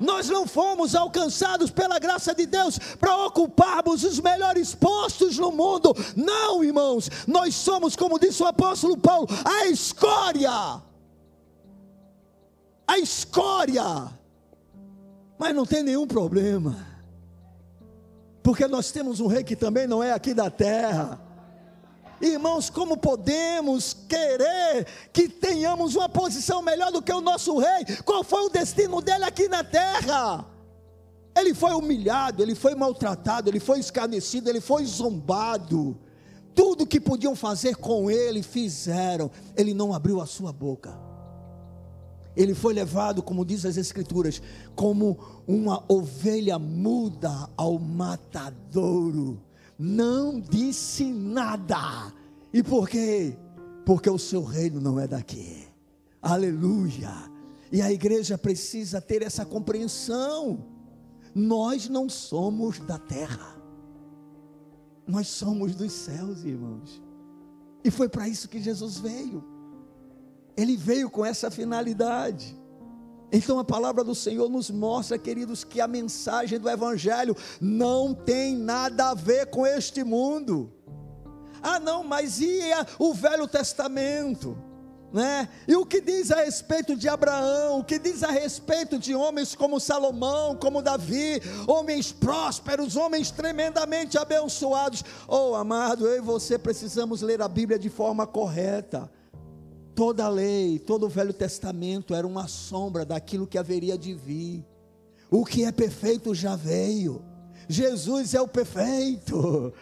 Nós 0.00 0.28
não 0.28 0.46
fomos 0.46 0.94
alcançados 0.94 1.70
pela 1.70 1.98
graça 1.98 2.34
de 2.34 2.46
Deus 2.46 2.78
para 3.00 3.26
ocuparmos 3.26 4.04
os 4.04 4.20
melhores 4.20 4.74
postos 4.74 5.38
no 5.38 5.50
mundo. 5.50 5.94
Não, 6.14 6.62
irmãos, 6.62 7.10
nós 7.26 7.54
somos, 7.54 7.96
como 7.96 8.18
disse 8.18 8.42
o 8.42 8.46
apóstolo 8.46 8.96
Paulo, 8.96 9.26
a 9.44 9.66
escória 9.66 10.82
a 12.88 12.98
escória. 12.98 14.10
Mas 15.38 15.54
não 15.54 15.66
tem 15.66 15.82
nenhum 15.82 16.06
problema, 16.06 16.84
porque 18.42 18.66
nós 18.66 18.90
temos 18.90 19.20
um 19.20 19.26
rei 19.26 19.44
que 19.44 19.54
também 19.54 19.86
não 19.86 20.02
é 20.02 20.10
aqui 20.10 20.32
da 20.34 20.50
terra. 20.50 21.20
Irmãos, 22.20 22.68
como 22.68 22.96
podemos 22.96 23.94
querer 24.08 24.84
que 25.12 25.28
tenhamos 25.28 25.94
uma 25.94 26.08
posição 26.08 26.60
melhor 26.60 26.90
do 26.90 27.00
que 27.00 27.12
o 27.12 27.20
nosso 27.20 27.56
rei? 27.58 27.84
Qual 28.04 28.24
foi 28.24 28.46
o 28.46 28.48
destino 28.48 29.00
dele 29.00 29.22
aqui 29.22 29.46
na 29.46 29.62
terra? 29.62 30.44
Ele 31.36 31.54
foi 31.54 31.70
humilhado, 31.70 32.42
ele 32.42 32.56
foi 32.56 32.74
maltratado, 32.74 33.48
ele 33.48 33.60
foi 33.60 33.78
escarnecido, 33.78 34.50
ele 34.50 34.60
foi 34.60 34.84
zombado. 34.84 35.96
Tudo 36.52 36.84
que 36.84 36.98
podiam 36.98 37.36
fazer 37.36 37.76
com 37.76 38.10
ele, 38.10 38.42
fizeram. 38.42 39.30
Ele 39.56 39.72
não 39.72 39.94
abriu 39.94 40.20
a 40.20 40.26
sua 40.26 40.52
boca 40.52 41.07
ele 42.38 42.54
foi 42.54 42.72
levado, 42.72 43.20
como 43.20 43.44
diz 43.44 43.66
as 43.66 43.76
Escrituras, 43.76 44.40
como 44.76 45.18
uma 45.44 45.84
ovelha 45.88 46.56
muda 46.56 47.50
ao 47.56 47.80
matadouro. 47.80 49.42
Não 49.76 50.38
disse 50.38 51.04
nada. 51.12 52.12
E 52.52 52.62
por 52.62 52.88
quê? 52.88 53.36
Porque 53.84 54.08
o 54.08 54.20
seu 54.20 54.44
reino 54.44 54.80
não 54.80 55.00
é 55.00 55.08
daqui. 55.08 55.66
Aleluia. 56.22 57.10
E 57.72 57.82
a 57.82 57.90
igreja 57.90 58.38
precisa 58.38 59.00
ter 59.00 59.22
essa 59.22 59.44
compreensão. 59.44 60.64
Nós 61.34 61.88
não 61.88 62.08
somos 62.08 62.78
da 62.78 62.98
terra. 62.98 63.60
Nós 65.08 65.26
somos 65.26 65.74
dos 65.74 65.90
céus, 65.92 66.44
irmãos. 66.44 67.02
E 67.82 67.90
foi 67.90 68.08
para 68.08 68.28
isso 68.28 68.48
que 68.48 68.62
Jesus 68.62 68.98
veio. 68.98 69.57
Ele 70.58 70.76
veio 70.76 71.08
com 71.08 71.24
essa 71.24 71.52
finalidade. 71.52 72.58
Então 73.30 73.60
a 73.60 73.64
palavra 73.64 74.02
do 74.02 74.12
Senhor 74.12 74.48
nos 74.48 74.70
mostra, 74.70 75.16
queridos, 75.16 75.62
que 75.62 75.80
a 75.80 75.86
mensagem 75.86 76.58
do 76.58 76.68
Evangelho 76.68 77.36
não 77.60 78.12
tem 78.12 78.56
nada 78.56 79.10
a 79.10 79.14
ver 79.14 79.46
com 79.46 79.64
este 79.64 80.02
mundo. 80.02 80.72
Ah, 81.62 81.78
não, 81.78 82.02
mas 82.02 82.40
e 82.40 82.60
o 82.98 83.14
Velho 83.14 83.46
Testamento? 83.46 84.58
Né? 85.12 85.48
E 85.68 85.76
o 85.76 85.86
que 85.86 86.00
diz 86.00 86.32
a 86.32 86.42
respeito 86.42 86.96
de 86.96 87.08
Abraão, 87.08 87.78
o 87.78 87.84
que 87.84 87.96
diz 87.96 88.24
a 88.24 88.30
respeito 88.32 88.98
de 88.98 89.14
homens 89.14 89.54
como 89.54 89.78
Salomão, 89.78 90.56
como 90.56 90.82
Davi, 90.82 91.40
homens 91.68 92.10
prósperos, 92.10 92.96
homens 92.96 93.30
tremendamente 93.30 94.18
abençoados. 94.18 95.04
Oh, 95.28 95.54
amado, 95.54 96.04
eu 96.04 96.16
e 96.16 96.20
você 96.20 96.58
precisamos 96.58 97.22
ler 97.22 97.40
a 97.40 97.48
Bíblia 97.48 97.78
de 97.78 97.88
forma 97.88 98.26
correta. 98.26 99.08
Toda 99.98 100.26
a 100.26 100.28
lei, 100.28 100.78
todo 100.78 101.06
o 101.06 101.08
Velho 101.08 101.32
Testamento 101.32 102.14
era 102.14 102.24
uma 102.24 102.46
sombra 102.46 103.04
daquilo 103.04 103.48
que 103.48 103.58
haveria 103.58 103.98
de 103.98 104.14
vir. 104.14 104.64
O 105.28 105.44
que 105.44 105.64
é 105.64 105.72
perfeito 105.72 106.32
já 106.36 106.54
veio. 106.54 107.20
Jesus 107.68 108.32
é 108.32 108.40
o 108.40 108.46
perfeito. 108.46 109.74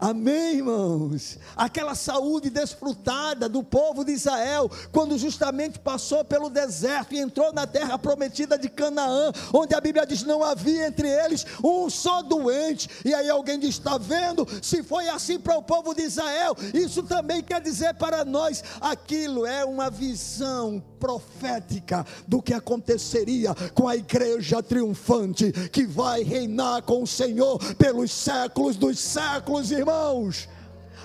Amém, 0.00 0.56
irmãos? 0.56 1.38
Aquela 1.54 1.94
saúde 1.94 2.48
desfrutada 2.48 3.50
do 3.50 3.62
povo 3.62 4.02
de 4.02 4.12
Israel, 4.12 4.70
quando 4.90 5.18
justamente 5.18 5.78
passou 5.78 6.24
pelo 6.24 6.48
deserto 6.48 7.14
e 7.14 7.18
entrou 7.18 7.52
na 7.52 7.66
terra 7.66 7.98
prometida 7.98 8.56
de 8.56 8.70
Canaã, 8.70 9.30
onde 9.52 9.74
a 9.74 9.80
Bíblia 9.80 10.06
diz: 10.06 10.22
não 10.22 10.42
havia 10.42 10.86
entre 10.86 11.06
eles 11.06 11.44
um 11.62 11.90
só 11.90 12.22
doente. 12.22 12.88
E 13.04 13.12
aí 13.12 13.28
alguém 13.28 13.58
diz: 13.58 13.74
está 13.74 13.98
vendo? 13.98 14.48
Se 14.62 14.82
foi 14.82 15.06
assim 15.10 15.38
para 15.38 15.58
o 15.58 15.62
povo 15.62 15.94
de 15.94 16.00
Israel, 16.00 16.56
isso 16.72 17.02
também 17.02 17.42
quer 17.42 17.60
dizer 17.60 17.92
para 17.92 18.24
nós: 18.24 18.64
aquilo 18.80 19.44
é 19.44 19.66
uma 19.66 19.90
visão 19.90 20.82
profética 20.98 22.06
do 22.26 22.40
que 22.40 22.54
aconteceria 22.54 23.54
com 23.74 23.86
a 23.86 23.96
igreja 23.96 24.62
triunfante 24.62 25.52
que 25.70 25.84
vai 25.86 26.22
reinar 26.22 26.82
com 26.82 27.02
o 27.02 27.06
Senhor 27.06 27.58
pelos 27.74 28.10
séculos 28.10 28.76
dos 28.76 28.98
séculos, 28.98 29.70
irmãos 29.70 29.89
irmãos. 29.90 30.48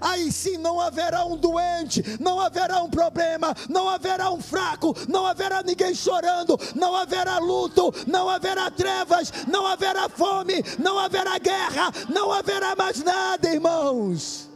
Aí 0.02 0.30
sim 0.30 0.58
não 0.58 0.80
haverá 0.80 1.26
um 1.26 1.38
doente, 1.38 2.04
não 2.20 2.40
haverá 2.40 2.84
um 2.84 2.90
problema, 2.90 3.56
não 3.70 3.88
haverá 3.88 4.30
um 4.30 4.42
fraco, 4.42 4.94
não 5.08 5.26
haverá 5.26 5.64
ninguém 5.64 5.96
chorando, 5.96 6.60
não 6.76 6.94
haverá 6.96 7.40
luto, 7.40 7.94
não 8.06 8.30
haverá 8.30 8.70
trevas, 8.70 9.32
não 9.48 9.66
haverá 9.66 10.10
fome, 10.10 10.56
não 10.78 11.00
haverá 11.00 11.38
guerra, 11.40 11.92
não 12.10 12.30
haverá 12.32 12.76
mais 12.76 13.02
nada, 13.02 13.50
irmãos. 13.50 14.50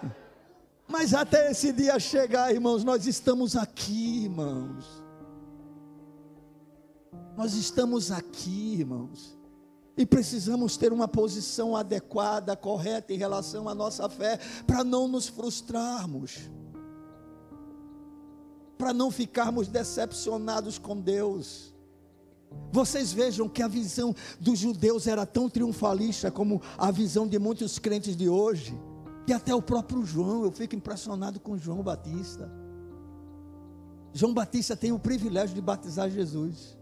Mas 0.86 1.12
até 1.12 1.50
esse 1.50 1.72
dia 1.72 1.98
chegar, 1.98 2.54
irmãos, 2.54 2.84
nós 2.84 3.04
estamos 3.04 3.56
aqui, 3.56 4.24
irmãos. 4.24 4.84
Nós 7.36 7.52
estamos 7.54 8.12
aqui, 8.12 8.76
irmãos. 8.78 9.35
E 9.96 10.04
precisamos 10.04 10.76
ter 10.76 10.92
uma 10.92 11.08
posição 11.08 11.74
adequada, 11.74 12.54
correta 12.54 13.14
em 13.14 13.16
relação 13.16 13.68
à 13.68 13.74
nossa 13.74 14.08
fé, 14.08 14.38
para 14.66 14.84
não 14.84 15.08
nos 15.08 15.26
frustrarmos, 15.26 16.50
para 18.76 18.92
não 18.92 19.10
ficarmos 19.10 19.68
decepcionados 19.68 20.78
com 20.78 21.00
Deus. 21.00 21.74
Vocês 22.70 23.12
vejam 23.12 23.48
que 23.48 23.62
a 23.62 23.68
visão 23.68 24.14
dos 24.38 24.58
judeus 24.58 25.06
era 25.06 25.24
tão 25.24 25.48
triunfalista 25.48 26.30
como 26.30 26.60
a 26.76 26.90
visão 26.90 27.26
de 27.26 27.38
muitos 27.38 27.78
crentes 27.78 28.14
de 28.14 28.28
hoje, 28.28 28.78
que 29.26 29.32
até 29.32 29.54
o 29.54 29.62
próprio 29.62 30.04
João, 30.04 30.44
eu 30.44 30.52
fico 30.52 30.76
impressionado 30.76 31.40
com 31.40 31.56
João 31.56 31.82
Batista. 31.82 32.50
João 34.12 34.32
Batista 34.32 34.76
tem 34.76 34.92
o 34.92 34.98
privilégio 34.98 35.54
de 35.54 35.60
batizar 35.60 36.10
Jesus. 36.10 36.75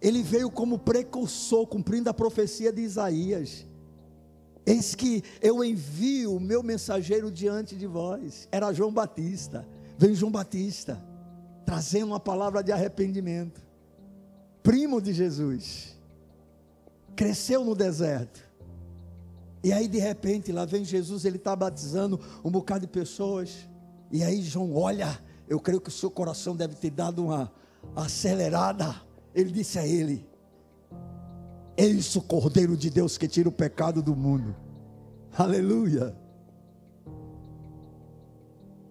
Ele 0.00 0.22
veio 0.22 0.50
como 0.50 0.78
precursor, 0.78 1.66
cumprindo 1.66 2.08
a 2.08 2.14
profecia 2.14 2.72
de 2.72 2.80
Isaías. 2.80 3.66
Eis 4.64 4.94
que 4.94 5.22
eu 5.42 5.64
envio 5.64 6.36
o 6.36 6.40
meu 6.40 6.62
mensageiro 6.62 7.30
diante 7.30 7.76
de 7.76 7.86
vós. 7.86 8.48
Era 8.50 8.72
João 8.72 8.92
Batista. 8.92 9.66
Vem 9.98 10.14
João 10.14 10.32
Batista, 10.32 11.02
trazendo 11.66 12.06
uma 12.06 12.20
palavra 12.20 12.62
de 12.62 12.72
arrependimento. 12.72 13.60
Primo 14.62 15.00
de 15.00 15.12
Jesus. 15.12 15.98
Cresceu 17.14 17.64
no 17.64 17.74
deserto. 17.74 18.40
E 19.62 19.72
aí, 19.72 19.86
de 19.86 19.98
repente, 19.98 20.52
lá 20.52 20.64
vem 20.64 20.84
Jesus, 20.84 21.26
ele 21.26 21.36
está 21.36 21.54
batizando 21.54 22.18
um 22.42 22.50
bocado 22.50 22.80
de 22.80 22.86
pessoas. 22.86 23.68
E 24.10 24.24
aí, 24.24 24.40
João, 24.40 24.74
olha, 24.74 25.20
eu 25.46 25.60
creio 25.60 25.80
que 25.80 25.90
o 25.90 25.92
seu 25.92 26.10
coração 26.10 26.56
deve 26.56 26.74
ter 26.76 26.90
dado 26.90 27.24
uma 27.24 27.52
acelerada 27.94 28.94
ele 29.34 29.50
disse 29.50 29.78
a 29.78 29.86
ele: 29.86 30.28
Eis 31.76 32.14
o 32.16 32.22
Cordeiro 32.22 32.76
de 32.76 32.90
Deus 32.90 33.16
que 33.16 33.28
tira 33.28 33.48
o 33.48 33.52
pecado 33.52 34.02
do 34.02 34.14
mundo. 34.14 34.54
Aleluia. 35.36 36.16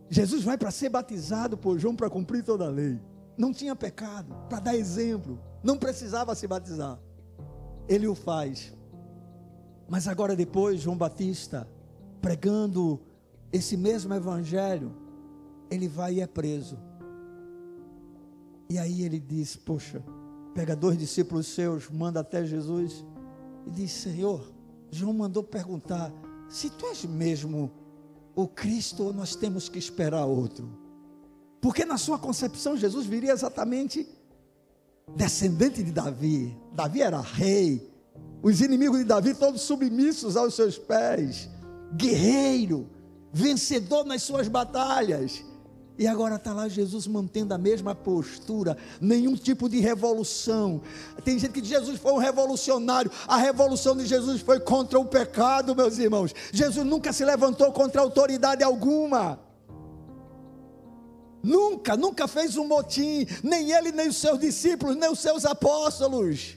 Jesus 0.10 0.44
vai 0.44 0.58
para 0.58 0.72
ser 0.72 0.90
batizado 0.90 1.58
por 1.58 1.78
João 1.78 1.96
para 1.96 2.10
cumprir 2.10 2.44
toda 2.44 2.66
a 2.66 2.70
lei. 2.70 3.00
Não 3.38 3.54
tinha 3.54 3.76
pecado, 3.76 4.36
para 4.50 4.60
dar 4.60 4.76
exemplo. 4.76 5.40
Não 5.64 5.78
precisava 5.78 6.34
se 6.34 6.48
batizar. 6.48 7.00
Ele 7.88 8.08
o 8.08 8.16
faz. 8.16 8.74
Mas 9.88 10.08
agora, 10.08 10.36
depois, 10.36 10.82
João 10.82 10.98
Batista, 10.98 11.68
pregando 12.22 13.00
esse 13.52 13.78
mesmo 13.78 14.14
evangelho, 14.14 14.92
ele 15.70 15.88
vai 15.88 16.16
e 16.16 16.22
é 16.22 16.28
preso. 16.28 16.78
E 18.70 18.78
aí 18.78 19.04
ele 19.04 19.20
diz: 19.20 19.56
Poxa, 19.56 20.04
pega 20.54 20.76
dois 20.76 20.97
discípulos 20.97 21.47
seus, 21.47 21.89
manda 21.89 22.20
até 22.20 22.45
Jesus 22.45 23.06
e 23.66 23.72
diz: 23.72 23.91
Senhor, 23.91 24.41
João 24.91 25.14
mandou 25.14 25.43
perguntar: 25.43 26.12
se 26.50 26.70
tu 26.70 26.86
és 26.88 27.06
mesmo 27.06 27.72
o 28.36 28.47
Cristo 28.47 29.06
ou 29.06 29.14
nós 29.14 29.36
temos 29.36 29.70
que 29.70 29.78
esperar 29.78 30.26
outro? 30.26 30.70
Porque 31.62 31.86
na 31.86 31.97
sua 31.97 32.18
concepção 32.18 32.78
Jesus 32.78 33.06
viria 33.06 33.34
exatamente 33.34 34.08
descendente 35.16 35.84
de 35.84 35.91
Davi. 35.91 36.58
Davi 36.74 37.02
era 37.02 37.20
rei, 37.20 37.91
os 38.41 38.62
inimigos 38.62 39.00
de 39.00 39.06
Davi 39.06 39.34
todos 39.34 39.62
submissos 39.62 40.38
aos 40.38 40.54
seus 40.54 40.78
pés, 40.78 41.50
guerreiro, 41.95 42.89
vencedor 43.32 44.06
nas 44.06 44.24
suas 44.24 44.47
batalhas. 44.47 45.43
E 46.00 46.08
agora 46.08 46.36
está 46.36 46.54
lá 46.54 46.70
Jesus 46.70 47.06
mantendo 47.08 47.54
a 47.54 47.58
mesma 47.58 47.93
postura, 47.93 48.78
nenhum 49.02 49.36
tipo 49.36 49.68
de 49.68 49.82
revolução. 49.82 50.82
Tem 51.26 51.38
gente 51.38 51.52
que 51.52 51.60
diz 51.60 51.72
Jesus 51.72 52.00
foi 52.00 52.14
um 52.14 52.18
revolucionário. 52.18 53.12
A 53.28 53.36
revolução 53.36 53.97
de 53.97 54.06
Jesus 54.06 54.39
foi 54.39 54.62
contra 54.62 54.97
o 54.97 55.04
pecado, 55.04 55.76
meus 55.76 55.97
irmãos. 55.97 56.34
Jesus 56.54 56.86
nunca 56.86 57.12
se 57.12 57.26
levantou 57.26 57.70
contra 57.74 58.00
autoridade 58.00 58.64
alguma. 58.64 59.41
Nunca, 61.43 61.97
nunca 61.97 62.30
fez 62.30 62.56
um 62.56 62.66
motim, 62.66 63.28
nem 63.43 63.74
ele, 63.74 63.91
nem 63.91 64.08
os 64.08 64.16
seus 64.16 64.39
discípulos, 64.39 64.95
nem 64.95 65.12
os 65.12 65.20
seus 65.20 65.45
apóstolos. 65.45 66.56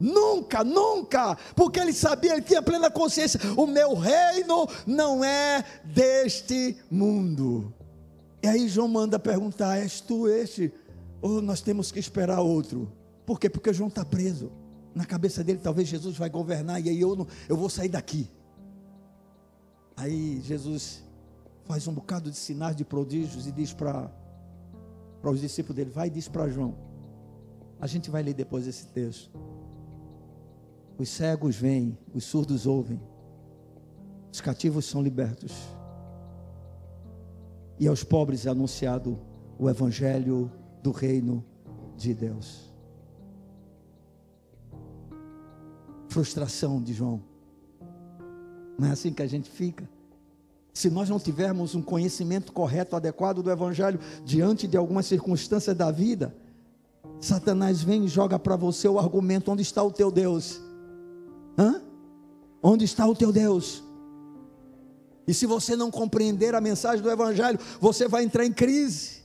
Nunca, 0.00 0.64
nunca, 0.64 1.36
porque 1.54 1.78
ele 1.78 1.92
sabia, 1.92 2.32
ele 2.32 2.40
tinha 2.40 2.62
plena 2.62 2.90
consciência: 2.90 3.38
o 3.54 3.66
meu 3.66 3.92
reino 3.92 4.66
não 4.86 5.22
é 5.22 5.62
deste 5.84 6.78
mundo. 6.90 7.70
E 8.42 8.48
aí 8.48 8.68
João 8.68 8.88
manda 8.88 9.18
perguntar: 9.18 9.78
És 9.78 10.00
tu 10.00 10.28
este? 10.28 10.72
Ou 11.20 11.40
nós 11.40 11.60
temos 11.60 11.92
que 11.92 12.00
esperar 12.00 12.40
outro? 12.40 12.90
Por 13.24 13.38
quê? 13.38 13.48
Porque 13.48 13.72
João 13.72 13.88
está 13.88 14.04
preso. 14.04 14.50
Na 14.94 15.06
cabeça 15.06 15.42
dele, 15.44 15.60
talvez 15.62 15.88
Jesus 15.88 16.18
vai 16.18 16.28
governar 16.28 16.84
e 16.84 16.90
aí 16.90 17.00
eu, 17.00 17.16
não, 17.16 17.26
eu 17.48 17.56
vou 17.56 17.70
sair 17.70 17.88
daqui. 17.88 18.28
Aí 19.96 20.40
Jesus 20.42 21.02
faz 21.64 21.86
um 21.86 21.94
bocado 21.94 22.30
de 22.30 22.36
sinais 22.36 22.76
de 22.76 22.84
prodígios 22.84 23.46
e 23.46 23.52
diz 23.52 23.72
para 23.72 24.10
os 25.22 25.40
discípulos 25.40 25.76
dele: 25.76 25.90
Vai 25.90 26.08
e 26.08 26.10
diz 26.10 26.28
para 26.28 26.48
João. 26.48 26.74
A 27.80 27.86
gente 27.86 28.10
vai 28.10 28.22
ler 28.22 28.34
depois 28.34 28.66
esse 28.66 28.86
texto. 28.88 29.30
Os 30.98 31.08
cegos 31.08 31.56
vêm, 31.56 31.96
os 32.12 32.24
surdos 32.24 32.66
ouvem, 32.66 33.00
os 34.30 34.40
cativos 34.40 34.84
são 34.84 35.02
libertos 35.02 35.52
e 37.82 37.88
aos 37.88 38.04
pobres 38.04 38.46
é 38.46 38.48
anunciado 38.48 39.18
o 39.58 39.68
evangelho 39.68 40.48
do 40.84 40.92
reino 40.92 41.44
de 41.96 42.14
Deus. 42.14 42.72
Frustração 46.06 46.80
de 46.80 46.92
João. 46.92 47.20
Não 48.78 48.86
é 48.86 48.92
assim 48.92 49.12
que 49.12 49.20
a 49.20 49.26
gente 49.26 49.50
fica? 49.50 49.88
Se 50.72 50.88
nós 50.90 51.08
não 51.08 51.18
tivermos 51.18 51.74
um 51.74 51.82
conhecimento 51.82 52.52
correto, 52.52 52.94
adequado 52.94 53.42
do 53.42 53.50
Evangelho, 53.50 53.98
diante 54.24 54.68
de 54.68 54.76
algumas 54.76 55.06
circunstâncias 55.06 55.76
da 55.76 55.90
vida, 55.90 56.32
Satanás 57.18 57.82
vem 57.82 58.04
e 58.04 58.08
joga 58.08 58.38
para 58.38 58.54
você 58.54 58.86
o 58.86 58.96
argumento: 58.96 59.50
onde 59.50 59.62
está 59.62 59.82
o 59.82 59.90
teu 59.90 60.12
Deus? 60.12 60.60
Hã? 61.58 61.82
Onde 62.62 62.84
está 62.84 63.04
o 63.08 63.14
teu 63.16 63.32
Deus? 63.32 63.82
E 65.26 65.32
se 65.32 65.46
você 65.46 65.76
não 65.76 65.90
compreender 65.90 66.54
a 66.54 66.60
mensagem 66.60 67.02
do 67.02 67.10
Evangelho, 67.10 67.58
você 67.80 68.08
vai 68.08 68.24
entrar 68.24 68.44
em 68.44 68.52
crise, 68.52 69.22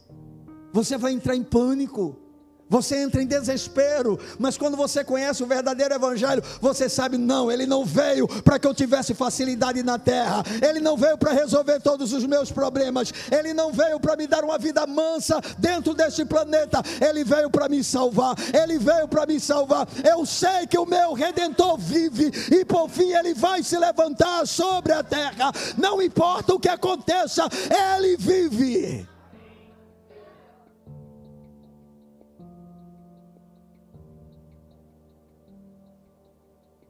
você 0.72 0.98
vai 0.98 1.12
entrar 1.12 1.36
em 1.36 1.44
pânico 1.44 2.27
você 2.70 2.98
entra 2.98 3.22
em 3.22 3.26
desespero, 3.26 4.20
mas 4.38 4.58
quando 4.58 4.76
você 4.76 5.04
conhece 5.04 5.42
o 5.44 5.48
verdadeiro 5.48 5.94
Evangelho, 5.94 6.44
você 6.62 6.90
sabe: 6.90 7.18
não, 7.18 7.52
ele 7.52 7.66
não 7.66 7.86
veio 7.86 8.28
para 8.28 8.60
que 8.60 8.68
eu 8.68 8.74
tivesse 8.74 9.14
facilidade 9.14 9.82
na 9.84 9.98
terra, 9.98 10.44
ele 10.62 10.80
não 10.80 10.98
veio 10.98 11.18
para 11.18 11.32
resolver 11.32 11.80
todos 11.80 12.14
os 12.14 12.26
meus 12.26 12.52
problemas, 12.52 13.14
ele 13.32 13.54
não 13.54 13.72
veio 13.72 14.00
para 14.00 14.16
me 14.16 14.28
dar 14.28 14.44
uma 14.44 14.58
vida 14.58 14.86
mansa 14.86 15.40
dentro 15.58 15.94
deste 15.94 16.26
planeta, 16.26 16.82
ele 17.02 17.24
veio 17.24 17.50
para 17.50 17.70
me 17.70 17.84
salvar, 17.84 18.36
ele 18.54 18.78
veio 18.78 19.08
para 19.08 19.26
me 19.26 19.40
salvar. 19.40 19.88
Eu 20.04 20.26
sei 20.26 20.68
que 20.68 20.78
o 20.78 20.86
meu 20.86 21.14
redentor 21.14 21.78
vive 21.78 22.32
e 22.52 22.66
por 22.66 22.90
fim 22.90 23.14
ele 23.14 23.34
vai 23.34 23.64
se 23.64 23.78
levantar 23.78 24.46
sobre 24.46 24.94
a 24.94 25.04
terra, 25.04 25.52
não 25.78 26.02
importa 26.02 26.54
o 26.54 26.60
que 26.60 26.70
aconteça, 26.70 27.48
ele 27.96 28.18
vive. 28.18 29.17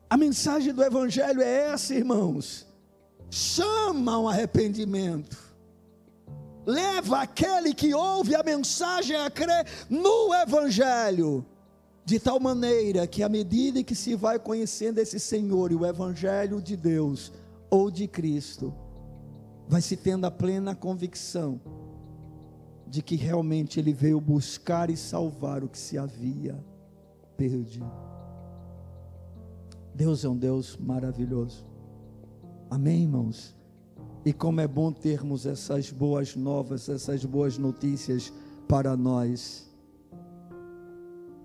A 0.09 0.15
mensagem 0.15 0.73
do 0.73 0.83
Evangelho 0.83 1.41
é 1.41 1.71
essa, 1.71 1.93
irmãos. 1.93 2.65
chama 3.29 4.13
ao 4.13 4.29
arrependimento. 4.29 5.37
Leva 6.65 7.21
aquele 7.21 7.73
que 7.73 7.93
ouve 7.93 8.35
a 8.35 8.43
mensagem 8.43 9.17
a 9.17 9.29
crer 9.29 9.65
no 9.89 10.33
Evangelho, 10.33 11.45
de 12.05 12.19
tal 12.19 12.39
maneira 12.39 13.05
que, 13.05 13.21
à 13.21 13.27
medida 13.27 13.83
que 13.83 13.95
se 13.95 14.15
vai 14.15 14.39
conhecendo 14.39 14.99
esse 14.99 15.19
Senhor 15.19 15.71
e 15.73 15.75
o 15.75 15.85
Evangelho 15.85 16.61
de 16.61 16.77
Deus 16.77 17.33
ou 17.69 17.91
de 17.91 18.07
Cristo, 18.07 18.73
vai 19.67 19.81
se 19.81 19.97
tendo 19.97 20.25
a 20.25 20.31
plena 20.31 20.73
convicção 20.73 21.59
de 22.87 23.01
que 23.01 23.17
realmente 23.17 23.77
Ele 23.77 23.91
veio 23.91 24.21
buscar 24.21 24.89
e 24.89 24.95
salvar 24.95 25.65
o 25.65 25.67
que 25.67 25.77
se 25.77 25.97
havia 25.97 26.57
perdido. 27.35 28.06
Deus 29.97 30.23
é 30.23 30.29
um 30.29 30.37
Deus 30.37 30.77
maravilhoso. 30.77 31.65
Amém, 32.69 33.01
irmãos? 33.01 33.55
E 34.23 34.31
como 34.31 34.61
é 34.61 34.67
bom 34.67 34.91
termos 34.91 35.47
essas 35.47 35.91
boas 35.91 36.35
novas, 36.35 36.87
essas 36.87 37.25
boas 37.25 37.57
notícias 37.57 38.31
para 38.67 38.95
nós. 38.95 39.67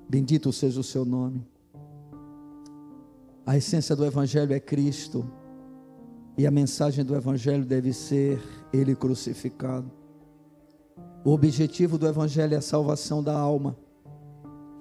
Bendito 0.07 0.53
seja 0.53 0.78
o 0.78 0.84
seu 0.84 1.07
nome. 1.07 1.42
A 3.46 3.57
essência 3.57 3.96
do 3.96 4.05
Evangelho 4.05 4.53
é 4.53 4.61
Cristo. 4.61 5.24
E 6.36 6.46
a 6.46 6.50
mensagem 6.50 7.07
do 7.07 7.16
Evangelho 7.16 7.64
deve 7.64 7.94
ser 7.94 8.38
Ele 8.70 8.94
crucificado. 8.94 9.90
O 11.24 11.30
objetivo 11.30 11.96
do 11.96 12.07
Evangelho 12.07 12.53
é 12.53 12.59
a 12.59 12.62
salvação 12.62 13.22
da 13.22 13.34
alma. 13.34 13.78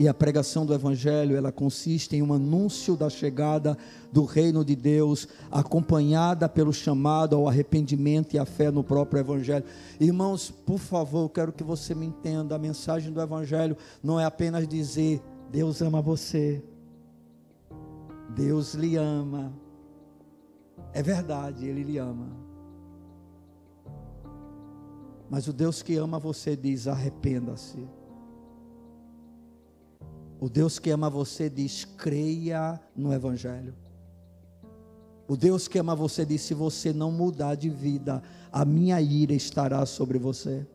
E 0.02 0.08
a 0.08 0.16
pregação 0.16 0.66
do 0.66 0.74
Evangelho, 0.74 1.38
ela 1.38 1.52
consiste 1.52 2.16
em 2.16 2.24
um 2.24 2.34
anúncio 2.34 2.96
da 2.98 3.08
chegada 3.08 3.78
do 4.12 4.26
reino 4.26 4.66
de 4.66 4.76
Deus, 4.76 5.28
acompanhada 5.52 6.50
pelo 6.50 6.74
chamado 6.74 7.36
ao 7.36 7.48
arrependimento 7.48 8.34
e 8.34 8.40
à 8.40 8.44
fé 8.44 8.72
no 8.72 8.84
próprio 8.84 9.20
Evangelho. 9.20 9.64
Irmãos, 10.00 10.50
por 10.50 10.80
favor, 10.80 11.30
quero 11.30 11.54
que 11.54 11.64
você 11.64 11.94
me 11.94 12.08
entenda: 12.08 12.56
a 12.56 12.58
mensagem 12.58 13.14
do 13.14 13.22
Evangelho 13.22 13.78
não 14.02 14.20
é 14.20 14.26
apenas 14.26 14.68
dizer, 14.68 15.22
Deus 15.52 15.84
ama 15.84 16.02
você, 16.02 16.64
Deus 18.36 18.74
lhe 18.74 18.96
ama. 18.96 19.54
É 20.94 21.04
verdade, 21.04 21.68
Ele 21.68 21.84
lhe 21.84 22.00
ama. 22.00 22.26
Mas 25.30 25.48
o 25.48 25.54
Deus 25.54 25.84
que 25.84 25.96
ama 25.96 26.18
você 26.18 26.56
diz: 26.56 26.88
arrependa-se. 26.88 28.01
O 30.42 30.50
Deus 30.50 30.80
que 30.80 30.90
ama 30.90 31.08
você 31.08 31.48
diz: 31.48 31.86
creia 31.86 32.82
no 32.96 33.14
Evangelho. 33.14 33.76
O 35.28 35.38
Deus 35.38 35.68
que 35.68 35.78
ama 35.78 35.96
você 35.96 36.26
diz: 36.26 36.42
se 36.42 36.56
você 36.56 36.92
não 36.92 37.12
mudar 37.12 37.54
de 37.54 37.70
vida, 37.70 38.24
a 38.52 38.66
minha 38.66 39.00
ira 39.00 39.34
estará 39.34 39.86
sobre 39.86 40.18
você. 40.18 40.66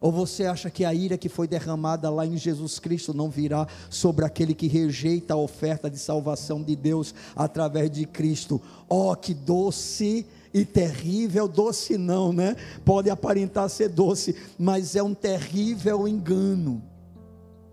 Ou 0.00 0.10
você 0.10 0.46
acha 0.46 0.70
que 0.70 0.82
a 0.82 0.94
ira 0.94 1.18
que 1.18 1.28
foi 1.28 1.46
derramada 1.46 2.08
lá 2.08 2.26
em 2.26 2.38
Jesus 2.38 2.78
Cristo 2.78 3.12
não 3.12 3.28
virá 3.28 3.68
sobre 3.90 4.24
aquele 4.24 4.54
que 4.54 4.66
rejeita 4.66 5.34
a 5.34 5.36
oferta 5.36 5.90
de 5.90 5.98
salvação 5.98 6.62
de 6.62 6.74
Deus 6.74 7.14
através 7.36 7.90
de 7.90 8.06
Cristo? 8.06 8.60
Oh, 8.88 9.14
que 9.14 9.34
doce 9.34 10.26
e 10.54 10.64
terrível, 10.64 11.46
doce 11.46 11.98
não, 11.98 12.32
né? 12.32 12.56
Pode 12.82 13.10
aparentar 13.10 13.68
ser 13.68 13.90
doce, 13.90 14.34
mas 14.58 14.96
é 14.96 15.02
um 15.02 15.12
terrível 15.12 16.08
engano. 16.08 16.82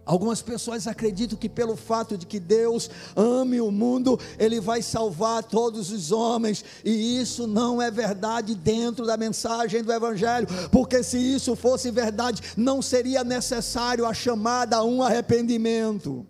Algumas 0.09 0.41
pessoas 0.41 0.87
acreditam 0.87 1.37
que 1.37 1.47
pelo 1.47 1.75
fato 1.75 2.17
de 2.17 2.25
que 2.25 2.39
Deus 2.39 2.89
ame 3.15 3.61
o 3.61 3.69
mundo, 3.69 4.19
Ele 4.39 4.59
vai 4.59 4.81
salvar 4.81 5.43
todos 5.43 5.91
os 5.91 6.11
homens, 6.11 6.65
e 6.83 7.21
isso 7.21 7.45
não 7.45 7.79
é 7.79 7.91
verdade 7.91 8.55
dentro 8.55 9.05
da 9.05 9.15
mensagem 9.15 9.83
do 9.83 9.93
Evangelho, 9.93 10.47
porque 10.71 11.03
se 11.03 11.19
isso 11.19 11.55
fosse 11.55 11.91
verdade, 11.91 12.41
não 12.57 12.81
seria 12.81 13.23
necessário 13.23 14.03
a 14.03 14.11
chamada 14.11 14.77
a 14.77 14.83
um 14.83 15.03
arrependimento. 15.03 16.25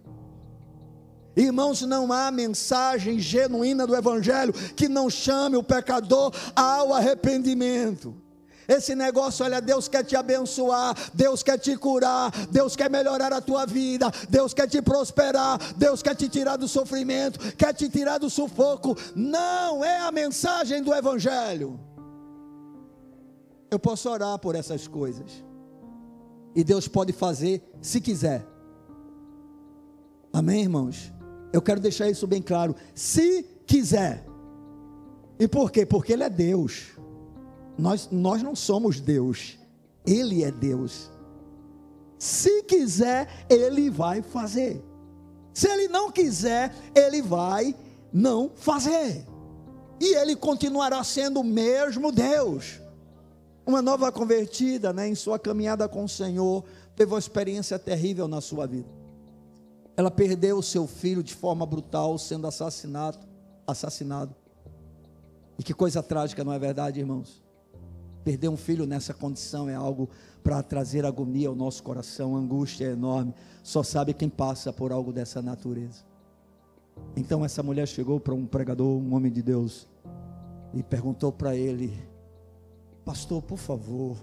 Irmãos, 1.33 1.81
não 1.83 2.11
há 2.11 2.29
mensagem 2.31 3.17
genuína 3.17 3.87
do 3.87 3.95
Evangelho 3.95 4.51
que 4.75 4.89
não 4.89 5.09
chame 5.09 5.55
o 5.55 5.63
pecador 5.63 6.33
ao 6.53 6.93
arrependimento. 6.93 8.13
Esse 8.69 8.93
negócio, 8.93 9.43
olha, 9.43 9.59
Deus 9.59 9.87
quer 9.87 10.03
te 10.03 10.15
abençoar, 10.15 10.95
Deus 11.11 11.41
quer 11.41 11.57
te 11.57 11.75
curar, 11.75 12.29
Deus 12.51 12.75
quer 12.75 12.87
melhorar 12.87 13.33
a 13.33 13.41
tua 13.41 13.65
vida, 13.65 14.11
Deus 14.29 14.53
quer 14.53 14.67
te 14.67 14.79
prosperar, 14.79 15.57
Deus 15.73 16.03
quer 16.03 16.15
te 16.15 16.29
tirar 16.29 16.55
do 16.55 16.67
sofrimento, 16.67 17.39
quer 17.55 17.73
te 17.73 17.89
tirar 17.89 18.19
do 18.19 18.29
sufoco. 18.29 18.95
Não 19.15 19.83
é 19.83 19.97
a 19.97 20.11
mensagem 20.11 20.83
do 20.83 20.93
Evangelho. 20.93 21.79
Eu 23.71 23.79
posso 23.79 24.07
orar 24.07 24.37
por 24.37 24.53
essas 24.53 24.87
coisas, 24.87 25.43
e 26.53 26.63
Deus 26.63 26.87
pode 26.87 27.11
fazer 27.11 27.67
se 27.81 27.99
quiser. 27.99 28.45
Amém, 30.31 30.61
irmãos? 30.61 31.11
Eu 31.51 31.59
quero 31.59 31.79
deixar 31.79 32.07
isso 32.07 32.27
bem 32.27 32.39
claro. 32.39 32.75
Se 32.93 33.41
quiser. 33.65 34.23
E 35.39 35.47
por 35.47 35.71
quê? 35.71 35.87
Porque 35.87 36.13
Ele 36.13 36.23
é 36.23 36.29
Deus. 36.29 36.98
Nós, 37.79 38.09
nós 38.11 38.43
não 38.43 38.55
somos 38.55 38.99
Deus, 38.99 39.57
Ele 40.05 40.43
é 40.43 40.51
Deus. 40.51 41.09
Se 42.17 42.63
quiser, 42.63 43.45
Ele 43.49 43.89
vai 43.89 44.21
fazer. 44.21 44.83
Se 45.53 45.69
Ele 45.69 45.87
não 45.87 46.11
quiser, 46.11 46.75
Ele 46.93 47.21
vai 47.21 47.73
não 48.11 48.51
fazer. 48.53 49.25
E 49.99 50.13
Ele 50.15 50.35
continuará 50.35 51.01
sendo 51.05 51.39
o 51.39 51.43
mesmo 51.43 52.11
Deus. 52.11 52.81
Uma 53.65 53.81
nova 53.81 54.11
convertida, 54.11 54.91
né, 54.91 55.07
em 55.07 55.15
sua 55.15 55.39
caminhada 55.39 55.87
com 55.87 56.03
o 56.03 56.09
Senhor, 56.09 56.65
teve 56.97 57.13
uma 57.13 57.19
experiência 57.19 57.79
terrível 57.79 58.27
na 58.27 58.41
sua 58.41 58.67
vida. 58.67 58.89
Ela 59.95 60.11
perdeu 60.11 60.57
o 60.57 60.63
seu 60.63 60.85
filho 60.85 61.23
de 61.23 61.33
forma 61.33 61.65
brutal, 61.65 62.17
sendo 62.17 62.45
assassinado, 62.45 63.19
assassinado. 63.65 64.35
E 65.57 65.63
que 65.63 65.73
coisa 65.73 66.03
trágica, 66.03 66.43
não 66.43 66.51
é 66.51 66.59
verdade, 66.59 66.99
irmãos? 66.99 67.48
Perder 68.29 68.47
um 68.47 68.55
filho 68.55 68.85
nessa 68.85 69.11
condição 69.11 69.67
é 69.67 69.73
algo 69.73 70.07
para 70.43 70.61
trazer 70.61 71.03
agonia 71.03 71.47
ao 71.49 71.55
nosso 71.55 71.81
coração, 71.81 72.37
angústia 72.37 72.85
é 72.85 72.91
enorme. 72.91 73.33
Só 73.63 73.81
sabe 73.81 74.13
quem 74.13 74.29
passa 74.29 74.71
por 74.71 74.91
algo 74.91 75.11
dessa 75.11 75.41
natureza. 75.41 76.03
Então 77.15 77.43
essa 77.43 77.63
mulher 77.63 77.87
chegou 77.87 78.19
para 78.19 78.35
um 78.35 78.45
pregador, 78.45 78.99
um 78.99 79.15
homem 79.15 79.31
de 79.31 79.41
Deus, 79.41 79.87
e 80.75 80.83
perguntou 80.83 81.31
para 81.31 81.55
ele: 81.55 81.91
Pastor, 83.03 83.41
por 83.41 83.57
favor, 83.57 84.15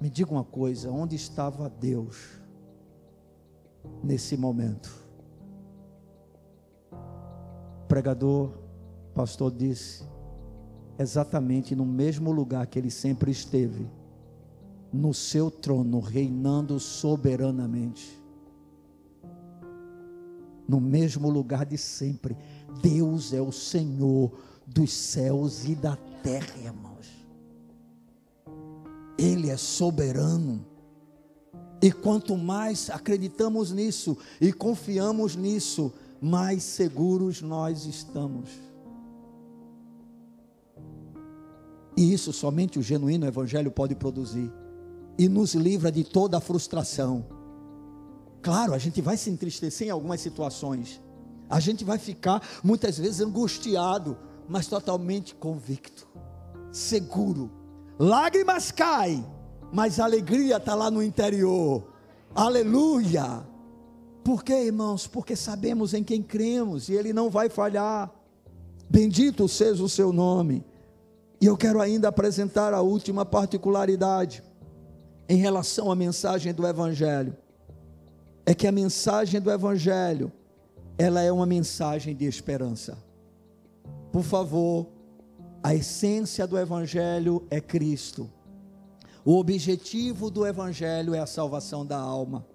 me 0.00 0.08
diga 0.08 0.30
uma 0.30 0.44
coisa: 0.44 0.88
onde 0.88 1.16
estava 1.16 1.68
Deus 1.68 2.40
nesse 4.00 4.36
momento? 4.36 4.94
O 6.92 7.86
pregador, 7.88 8.52
pastor 9.12 9.50
disse: 9.50 10.04
exatamente 10.98 11.74
no 11.74 11.84
mesmo 11.84 12.30
lugar 12.30 12.66
que 12.66 12.78
ele 12.78 12.90
sempre 12.90 13.30
esteve, 13.30 13.86
no 14.92 15.12
seu 15.12 15.50
trono, 15.50 16.00
reinando 16.00 16.78
soberanamente. 16.80 18.22
No 20.68 20.80
mesmo 20.80 21.28
lugar 21.30 21.64
de 21.64 21.78
sempre. 21.78 22.36
Deus 22.82 23.32
é 23.32 23.40
o 23.40 23.52
Senhor 23.52 24.32
dos 24.66 24.92
céus 24.92 25.64
e 25.64 25.74
da 25.74 25.96
terra, 26.22 26.56
irmãos. 26.58 27.06
Ele 29.18 29.50
é 29.50 29.56
soberano. 29.56 30.64
E 31.80 31.92
quanto 31.92 32.36
mais 32.36 32.90
acreditamos 32.90 33.70
nisso 33.70 34.16
e 34.40 34.52
confiamos 34.52 35.36
nisso, 35.36 35.92
mais 36.20 36.62
seguros 36.62 37.42
nós 37.42 37.84
estamos. 37.84 38.65
E 41.96 42.12
isso 42.12 42.32
somente 42.32 42.78
o 42.78 42.82
genuíno 42.82 43.26
evangelho 43.26 43.70
pode 43.70 43.94
produzir. 43.94 44.52
E 45.18 45.28
nos 45.28 45.54
livra 45.54 45.90
de 45.90 46.04
toda 46.04 46.36
a 46.36 46.40
frustração. 46.40 47.24
Claro, 48.42 48.74
a 48.74 48.78
gente 48.78 49.00
vai 49.00 49.16
se 49.16 49.30
entristecer 49.30 49.88
em 49.88 49.90
algumas 49.90 50.20
situações. 50.20 51.00
A 51.48 51.58
gente 51.58 51.84
vai 51.84 51.98
ficar 51.98 52.42
muitas 52.62 52.98
vezes 52.98 53.20
angustiado, 53.20 54.16
mas 54.48 54.66
totalmente 54.66 55.34
convicto, 55.34 56.06
seguro. 56.70 57.50
Lágrimas 57.98 58.70
caem, 58.70 59.24
mas 59.72 59.98
a 59.98 60.04
alegria 60.04 60.58
está 60.58 60.74
lá 60.74 60.90
no 60.90 61.02
interior. 61.02 61.92
Aleluia! 62.34 63.46
Por 64.22 64.42
quê, 64.44 64.64
irmãos? 64.64 65.06
Porque 65.06 65.34
sabemos 65.36 65.94
em 65.94 66.02
quem 66.02 66.22
cremos 66.22 66.88
e 66.88 66.94
Ele 66.94 67.12
não 67.12 67.30
vai 67.30 67.48
falhar. 67.48 68.12
Bendito 68.90 69.48
seja 69.48 69.82
o 69.82 69.88
seu 69.88 70.12
nome. 70.12 70.64
E 71.40 71.46
eu 71.46 71.56
quero 71.56 71.80
ainda 71.80 72.08
apresentar 72.08 72.72
a 72.72 72.80
última 72.80 73.24
particularidade 73.24 74.42
em 75.28 75.36
relação 75.36 75.90
à 75.90 75.96
mensagem 75.96 76.52
do 76.54 76.66
Evangelho. 76.66 77.36
É 78.44 78.54
que 78.54 78.66
a 78.66 78.72
mensagem 78.72 79.40
do 79.40 79.50
Evangelho, 79.50 80.32
ela 80.96 81.20
é 81.20 81.30
uma 81.30 81.46
mensagem 81.46 82.14
de 82.14 82.24
esperança. 82.24 82.96
Por 84.12 84.22
favor, 84.22 84.86
A 85.66 85.74
essência 85.74 86.46
do 86.46 86.56
Evangelho 86.56 87.44
é 87.50 87.60
Cristo. 87.60 88.30
O 89.24 89.36
objetivo 89.36 90.30
do 90.30 90.46
Evangelho 90.46 91.12
é 91.12 91.18
a 91.18 91.26
salvação 91.26 91.84
da 91.84 91.98
alma. 91.98 92.46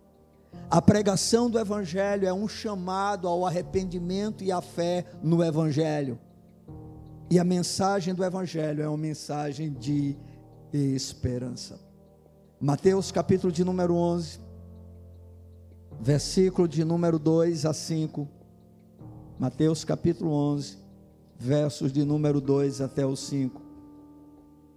A 0.70 0.82
pregação 0.82 1.50
do 1.50 1.60
Evangelho 1.60 2.26
é 2.26 2.34
um 2.34 2.48
chamado 2.48 3.28
ao 3.28 3.46
arrependimento 3.46 4.46
e 4.46 4.50
à 4.50 4.62
fé 4.62 5.06
no 5.22 5.44
Evangelho. 5.44 6.18
E 7.32 7.40
a 7.40 7.46
mensagem 7.46 8.14
do 8.14 8.26
Evangelho 8.26 8.84
é 8.84 8.90
uma 8.90 8.98
mensagem 8.98 9.72
de 9.72 10.18
esperança. 10.74 11.80
Mateus 12.60 13.10
capítulo 13.10 13.54
de 13.54 13.64
número 13.64 13.96
11, 13.96 14.38
versículo 16.02 16.68
de 16.68 16.84
número 16.84 17.18
2 17.18 17.66
a 17.66 17.74
5. 17.74 18.28
Mateus 19.40 19.86
capítulo 19.86 20.30
11, 20.30 20.78
versos 21.40 21.94
de 21.94 22.04
número 22.04 22.42
2 22.42 22.82
até 22.82 23.06
o 23.06 23.16
5. 23.16 23.62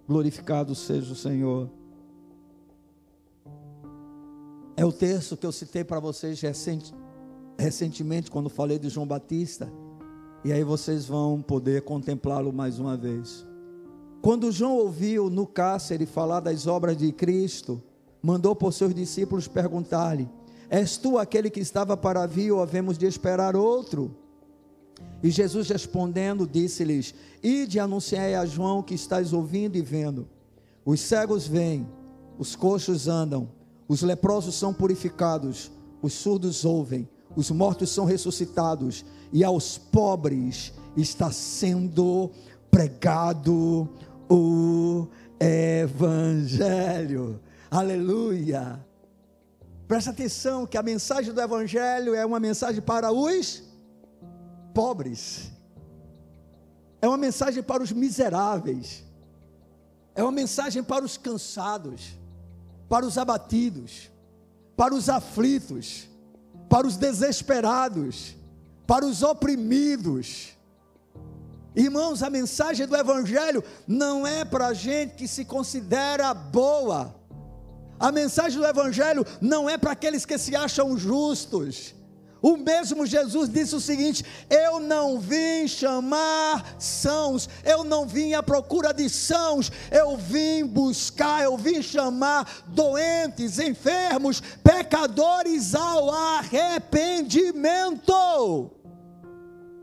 Glorificado 0.07 0.73
seja 0.73 1.11
o 1.11 1.15
Senhor. 1.15 1.69
É 4.77 4.85
o 4.85 4.93
texto 4.93 5.35
que 5.35 5.45
eu 5.45 5.51
citei 5.51 5.83
para 5.83 5.99
vocês 5.99 6.39
recente, 6.39 6.93
recentemente, 7.59 8.31
quando 8.31 8.47
falei 8.47 8.79
de 8.79 8.87
João 8.87 9.05
Batista. 9.05 9.69
E 10.45 10.53
aí 10.53 10.63
vocês 10.63 11.07
vão 11.07 11.41
poder 11.41 11.81
contemplá-lo 11.81 12.53
mais 12.53 12.77
uma 12.77 12.95
vez. 12.95 13.43
Quando 14.21 14.51
João 14.51 14.77
ouviu 14.77 15.27
no 15.27 15.47
cárcere 15.47 16.05
falar 16.05 16.39
das 16.39 16.67
obras 16.67 16.95
de 16.95 17.11
Cristo, 17.11 17.81
mandou 18.21 18.55
por 18.55 18.71
seus 18.71 18.93
discípulos 18.93 19.47
perguntar-lhe: 19.47 20.29
És 20.69 20.97
tu 20.97 21.17
aquele 21.17 21.49
que 21.49 21.59
estava 21.59 21.97
para 21.97 22.27
vir 22.27 22.51
ou 22.51 22.61
havemos 22.61 22.95
de 22.95 23.07
esperar 23.07 23.55
outro? 23.55 24.15
E 25.23 25.31
Jesus 25.31 25.67
respondendo, 25.67 26.47
disse-lhes: 26.47 27.15
Ide 27.41 27.79
anunciai 27.79 28.35
a 28.35 28.45
João 28.45 28.83
que 28.83 28.93
estás 28.93 29.33
ouvindo 29.33 29.77
e 29.77 29.81
vendo. 29.81 30.27
Os 30.85 30.99
cegos 30.99 31.47
vêm, 31.47 31.87
os 32.37 32.55
coxos 32.55 33.07
andam, 33.07 33.49
os 33.87 34.03
leprosos 34.03 34.53
são 34.53 34.71
purificados, 34.71 35.71
os 36.03 36.13
surdos 36.13 36.63
ouvem, 36.63 37.09
os 37.35 37.51
mortos 37.51 37.89
são 37.89 38.05
ressuscitados, 38.05 39.05
e 39.31 39.43
aos 39.43 39.77
pobres 39.77 40.73
está 40.95 41.31
sendo 41.31 42.31
pregado 42.71 43.89
o 44.29 45.07
Evangelho. 45.39 47.39
Aleluia! 47.69 48.79
Presta 49.87 50.11
atenção 50.11 50.65
que 50.65 50.77
a 50.77 50.83
mensagem 50.83 51.33
do 51.33 51.41
Evangelho 51.41 52.15
é 52.15 52.25
uma 52.25 52.39
mensagem 52.39 52.81
para 52.81 53.11
os 53.11 53.61
pobres, 54.73 55.51
é 57.01 57.07
uma 57.07 57.17
mensagem 57.17 57.61
para 57.61 57.83
os 57.83 57.91
miseráveis, 57.91 59.03
é 60.15 60.23
uma 60.23 60.31
mensagem 60.31 60.83
para 60.83 61.05
os 61.05 61.17
cansados 61.17 62.15
para 62.87 63.05
os 63.05 63.17
abatidos, 63.17 64.11
para 64.75 64.93
os 64.93 65.09
aflitos, 65.09 66.07
para 66.69 66.87
os 66.87 66.97
desesperados, 66.97 68.35
para 68.85 69.05
os 69.05 69.23
oprimidos. 69.23 70.55
Irmãos, 71.75 72.23
a 72.23 72.29
mensagem 72.29 72.87
do 72.87 72.95
Evangelho 72.95 73.63
não 73.87 74.25
é 74.25 74.45
para 74.45 74.73
gente 74.73 75.15
que 75.15 75.27
se 75.27 75.43
considera 75.43 76.33
boa. 76.33 77.13
A 77.99 78.11
mensagem 78.11 78.59
do 78.59 78.65
Evangelho 78.65 79.25
não 79.41 79.69
é 79.69 79.77
para 79.77 79.91
aqueles 79.91 80.25
que 80.25 80.37
se 80.37 80.55
acham 80.55 80.97
justos. 80.97 81.93
O 82.41 82.57
mesmo 82.57 83.05
Jesus 83.05 83.49
disse 83.49 83.75
o 83.75 83.79
seguinte: 83.79 84.23
Eu 84.49 84.79
não 84.79 85.19
vim 85.19 85.67
chamar 85.67 86.75
sãos, 86.77 87.49
eu 87.63 87.83
não 87.83 88.05
vim 88.05 88.33
à 88.33 88.43
procura 88.43 88.93
de 88.93 89.09
sãos, 89.09 89.71
eu 89.91 90.15
vim 90.15 90.63
buscar, 90.65 91.43
eu 91.43 91.57
vim 91.57 91.81
chamar 91.81 92.63
doentes, 92.67 93.57
enfermos, 93.59 94.41
pecadores 94.63 95.73
ao 95.73 96.11
arrependimento. 96.11 98.71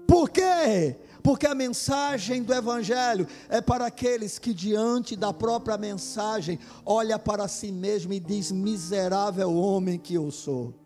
Por 0.07 0.31
quê? 0.31 0.97
Porque 1.23 1.47
a 1.47 1.55
mensagem 1.55 2.43
do 2.43 2.53
Evangelho 2.53 3.27
é 3.49 3.61
para 3.61 3.87
aqueles 3.87 4.39
que, 4.39 4.53
diante 4.53 5.17
da 5.17 5.33
própria 5.33 5.79
mensagem, 5.79 6.59
olha 6.85 7.19
para 7.19 7.49
si 7.49 7.73
mesmo 7.73 8.13
e 8.13 8.21
diz: 8.21 8.53
Miserável 8.53 9.55
homem 9.55 9.99
que 9.99 10.15
eu 10.15 10.31
sou. 10.31 10.82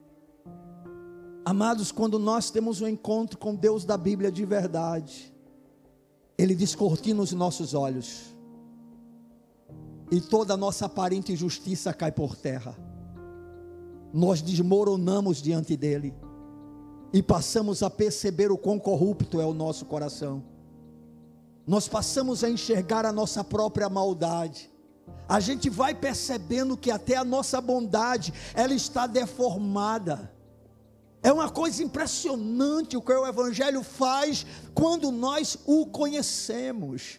Amados, 1.48 1.92
quando 1.92 2.18
nós 2.18 2.50
temos 2.50 2.80
um 2.80 2.88
encontro 2.88 3.38
com 3.38 3.54
Deus 3.54 3.84
da 3.84 3.96
Bíblia 3.96 4.32
de 4.32 4.44
verdade, 4.44 5.32
Ele 6.36 6.56
descortina 6.56 7.22
os 7.22 7.30
nossos 7.30 7.72
olhos, 7.72 8.34
e 10.10 10.20
toda 10.20 10.54
a 10.54 10.56
nossa 10.56 10.86
aparente 10.86 11.32
injustiça 11.32 11.94
cai 11.94 12.10
por 12.10 12.34
terra, 12.34 12.76
nós 14.12 14.42
desmoronamos 14.42 15.40
diante 15.40 15.76
dEle, 15.76 16.12
e 17.12 17.22
passamos 17.22 17.80
a 17.80 17.88
perceber 17.88 18.50
o 18.50 18.58
quão 18.58 18.76
corrupto 18.76 19.40
é 19.40 19.46
o 19.46 19.54
nosso 19.54 19.84
coração, 19.84 20.42
nós 21.64 21.86
passamos 21.86 22.42
a 22.42 22.50
enxergar 22.50 23.06
a 23.06 23.12
nossa 23.12 23.44
própria 23.44 23.88
maldade, 23.88 24.68
a 25.28 25.38
gente 25.38 25.70
vai 25.70 25.94
percebendo 25.94 26.76
que 26.76 26.90
até 26.90 27.14
a 27.14 27.24
nossa 27.24 27.60
bondade, 27.60 28.34
ela 28.52 28.74
está 28.74 29.06
deformada, 29.06 30.34
é 31.26 31.32
uma 31.32 31.50
coisa 31.50 31.82
impressionante 31.82 32.96
o 32.96 33.02
que 33.02 33.12
o 33.12 33.26
Evangelho 33.26 33.82
faz 33.82 34.46
quando 34.72 35.10
nós 35.10 35.58
o 35.66 35.84
conhecemos. 35.84 37.18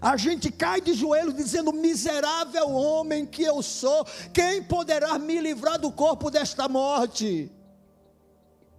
A 0.00 0.16
gente 0.16 0.50
cai 0.50 0.80
de 0.80 0.94
joelhos 0.94 1.32
dizendo: 1.32 1.72
Miserável 1.72 2.68
homem 2.70 3.24
que 3.24 3.44
eu 3.44 3.62
sou, 3.62 4.04
quem 4.34 4.64
poderá 4.64 5.16
me 5.16 5.40
livrar 5.40 5.78
do 5.78 5.92
corpo 5.92 6.28
desta 6.28 6.68
morte? 6.68 7.48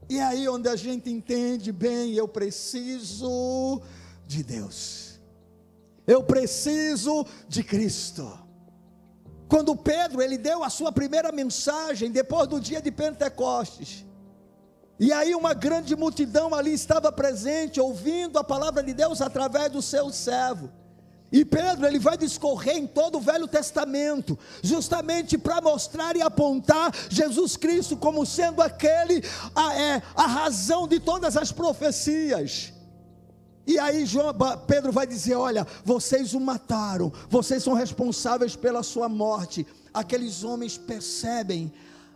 E 0.09 0.19
aí 0.19 0.49
onde 0.49 0.67
a 0.67 0.75
gente 0.75 1.09
entende 1.09 1.71
bem: 1.71 2.13
eu 2.13 2.27
preciso 2.27 3.81
de 4.25 4.43
Deus, 4.43 5.17
eu 6.05 6.21
preciso 6.23 7.25
de 7.47 7.63
Cristo. 7.63 8.37
Quando 9.47 9.77
Pedro 9.77 10.21
ele 10.21 10.37
deu 10.37 10.61
a 10.61 10.69
sua 10.69 10.91
primeira 10.91 11.31
mensagem 11.31 12.11
depois 12.11 12.49
do 12.49 12.59
dia 12.59 12.81
de 12.81 12.91
Pentecostes, 12.91 14.05
e 14.99 15.13
aí 15.13 15.35
uma 15.35 15.53
grande 15.53 15.95
multidão 15.95 16.55
ali 16.55 16.73
estava 16.73 17.11
presente, 17.11 17.79
ouvindo 17.79 18.39
a 18.39 18.43
palavra 18.43 18.81
de 18.81 18.93
Deus 18.93 19.21
através 19.21 19.71
do 19.71 19.81
seu 19.81 20.11
servo. 20.11 20.71
E 21.31 21.43
Pedro 21.43 21.85
ele 21.85 21.99
vai 21.99 22.17
discorrer 22.17 22.77
em 22.77 22.87
todo 22.87 23.17
o 23.17 23.21
Velho 23.21 23.47
Testamento, 23.47 24.39
justamente 24.63 25.37
para 25.37 25.61
mostrar 25.61 26.15
e 26.15 26.21
apontar 26.21 26.93
Jesus 27.09 27.57
Cristo 27.57 27.97
como 27.97 28.25
sendo 28.25 28.61
aquele 28.61 29.21
a, 29.53 29.75
é, 29.75 30.01
a 30.15 30.25
razão 30.25 30.87
de 30.87 30.99
todas 30.99 31.35
as 31.35 31.51
profecias. 31.51 32.73
E 33.67 33.77
aí 33.77 34.05
João, 34.05 34.33
Pedro 34.65 34.93
vai 34.93 35.05
dizer: 35.05 35.35
Olha, 35.35 35.67
vocês 35.83 36.33
o 36.33 36.39
mataram, 36.39 37.11
vocês 37.29 37.61
são 37.61 37.73
responsáveis 37.73 38.55
pela 38.55 38.81
sua 38.81 39.09
morte. 39.09 39.67
Aqueles 39.93 40.45
homens 40.45 40.77
percebem 40.77 41.73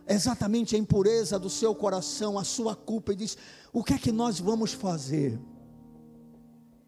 exatamente 0.08 0.74
a 0.74 0.78
impureza 0.78 1.38
do 1.38 1.50
seu 1.50 1.74
coração, 1.74 2.38
a 2.38 2.44
sua 2.44 2.74
culpa, 2.74 3.12
e 3.12 3.16
diz: 3.16 3.36
O 3.72 3.82
que 3.82 3.94
é 3.94 3.98
que 3.98 4.12
nós 4.12 4.38
vamos 4.38 4.72
fazer? 4.72 5.38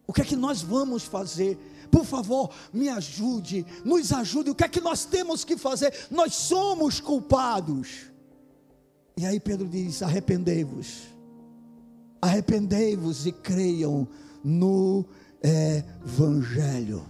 O 0.07 0.13
que 0.13 0.21
é 0.21 0.25
que 0.25 0.35
nós 0.35 0.61
vamos 0.61 1.03
fazer? 1.03 1.57
Por 1.91 2.05
favor, 2.05 2.51
me 2.73 2.89
ajude, 2.89 3.65
nos 3.83 4.11
ajude. 4.11 4.49
O 4.49 4.55
que 4.55 4.63
é 4.63 4.69
que 4.69 4.81
nós 4.81 5.05
temos 5.05 5.43
que 5.43 5.57
fazer? 5.57 5.93
Nós 6.11 6.35
somos 6.35 6.99
culpados. 6.99 8.11
E 9.17 9.25
aí 9.25 9.39
Pedro 9.39 9.67
diz: 9.67 10.01
arrependei-vos, 10.03 11.03
arrependei-vos 12.21 13.25
e 13.25 13.31
creiam 13.31 14.07
no 14.43 15.05
Evangelho. 15.41 17.05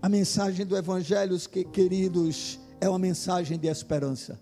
A 0.00 0.08
mensagem 0.08 0.66
do 0.66 0.76
Evangelho, 0.76 1.38
queridos, 1.72 2.58
é 2.82 2.88
uma 2.88 2.98
mensagem 2.98 3.56
de 3.56 3.68
esperança. 3.68 4.40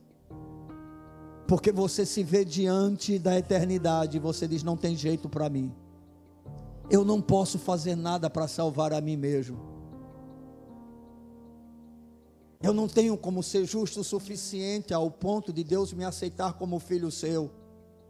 Porque 1.47 1.70
você 1.70 2.07
se 2.07 2.22
vê 2.22 2.43
diante 2.43 3.18
da 3.18 3.38
eternidade 3.38 4.16
e 4.16 4.20
você 4.20 4.49
diz: 4.49 4.62
não 4.62 4.78
tem 4.78 4.97
jeito 4.97 5.28
para 5.28 5.51
mim. 5.51 5.70
Eu 6.88 7.05
não 7.05 7.20
posso 7.20 7.59
fazer 7.59 7.95
nada 7.95 8.30
para 8.30 8.49
salvar 8.49 8.95
a 8.95 9.01
mim 9.01 9.18
mesmo. 9.18 9.61
Eu 12.62 12.72
não 12.72 12.88
tenho 12.88 13.14
como 13.14 13.43
ser 13.43 13.66
justo 13.66 14.01
o 14.01 14.05
suficiente 14.05 14.95
ao 14.95 15.11
ponto 15.11 15.53
de 15.53 15.62
Deus 15.62 15.93
me 15.93 16.05
aceitar 16.05 16.55
como 16.55 16.78
filho 16.78 17.11
seu. 17.11 17.51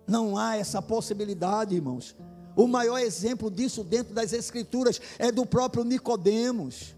Não 0.07 0.37
há 0.37 0.57
essa 0.57 0.81
possibilidade, 0.81 1.74
irmãos. 1.74 2.16
O 2.55 2.68
maior 2.68 2.99
exemplo 2.99 3.51
disso 3.51 3.83
dentro 3.83 4.14
das 4.14 4.33
escrituras 4.33 5.01
é 5.18 5.33
do 5.33 5.45
próprio 5.45 5.83
Nicodemos. 5.83 6.95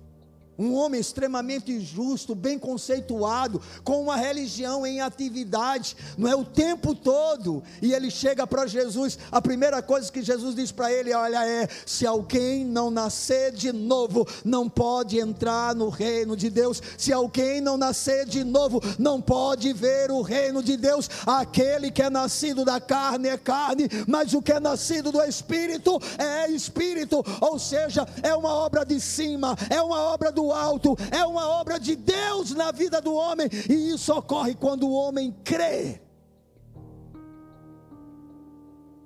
Um 0.63 0.75
homem 0.75 1.01
extremamente 1.01 1.81
justo, 1.81 2.35
bem 2.35 2.59
conceituado, 2.59 3.61
com 3.83 4.01
uma 4.03 4.17
religião 4.17 4.87
em 4.87 5.01
atividade, 5.01 5.97
não 6.17 6.31
é 6.31 6.37
o 6.37 6.45
tempo 6.45 6.95
todo. 6.95 7.63
E 7.81 7.93
ele 7.93 8.11
chega 8.11 8.47
para 8.47 8.67
Jesus, 8.67 9.19
a 9.31 9.41
primeira 9.41 9.83
coisa 9.83 10.11
que 10.11 10.23
Jesus 10.23 10.55
diz 10.55 10.71
para 10.71 10.93
ele, 10.93 11.13
olha, 11.13 11.47
é: 11.47 11.69
se 11.85 12.07
alguém 12.07 12.65
não 12.65 12.91
nascer 12.91 13.53
de 13.53 13.73
novo, 13.73 14.27
não 14.45 14.69
pode 14.69 15.19
entrar 15.19 15.75
no 15.75 15.89
reino 15.89 16.37
de 16.37 16.49
Deus. 16.49 16.81
Se 16.97 17.13
alguém 17.13 17.61
não 17.61 17.77
nascer 17.77 18.27
de 18.27 18.45
novo, 18.45 18.81
não 18.99 19.21
pode 19.21 19.73
ver 19.73 20.11
o 20.11 20.23
reino 20.23 20.63
de 20.63 20.77
Deus. 20.77 21.11
Aquele 21.27 21.91
que 21.91 22.03
é 22.03 22.11
nascido 22.11 22.65
da 22.65 22.81
carne 22.81 23.29
é 23.29 23.37
carne, 23.37 23.89
mas 24.07 24.33
o 24.35 24.43
que 24.43 24.53
é 24.53 24.61
nascido 24.61 25.11
do 25.11 25.23
espírito 25.23 25.99
é 26.19 26.51
espírito, 26.51 27.25
ou 27.41 27.59
seja, 27.59 28.07
é 28.23 28.35
uma 28.35 28.51
obra 28.55 28.85
de 28.85 29.01
cima, 29.01 29.57
é 29.71 29.81
uma 29.81 30.01
obra 30.01 30.31
do 30.31 30.52
alto, 30.55 30.97
é 31.11 31.25
uma 31.25 31.49
obra 31.49 31.79
de 31.79 31.97
Deus 31.97 32.53
na 32.53 32.71
vida 32.73 33.01
do 33.01 33.15
homem, 33.15 33.49
e 33.69 33.91
isso 33.91 34.13
ocorre 34.13 34.55
quando 34.55 34.87
o 34.87 34.93
homem 34.93 35.35
crê. 35.45 36.01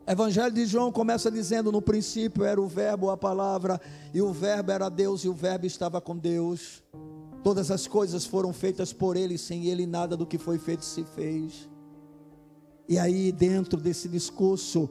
Evangelho 0.06 0.54
de 0.54 0.64
João 0.66 0.92
começa 0.92 1.30
dizendo: 1.30 1.72
No 1.72 1.82
princípio 1.82 2.44
era 2.44 2.60
o 2.60 2.68
Verbo, 2.68 3.10
a 3.10 3.16
palavra, 3.16 3.80
e 4.14 4.22
o 4.22 4.32
Verbo 4.32 4.70
era 4.70 4.88
Deus, 4.88 5.24
e 5.24 5.28
o 5.28 5.34
Verbo 5.34 5.66
estava 5.66 6.00
com 6.00 6.16
Deus. 6.16 6.84
Todas 7.42 7.70
as 7.70 7.88
coisas 7.88 8.24
foram 8.24 8.52
feitas 8.52 8.92
por 8.92 9.16
Ele, 9.16 9.36
sem 9.36 9.66
Ele 9.66 9.84
nada 9.84 10.16
do 10.16 10.26
que 10.26 10.38
foi 10.38 10.58
feito 10.58 10.84
se 10.84 11.02
fez. 11.02 11.68
E 12.88 12.98
aí, 12.98 13.32
dentro 13.32 13.80
desse 13.80 14.08
discurso, 14.08 14.88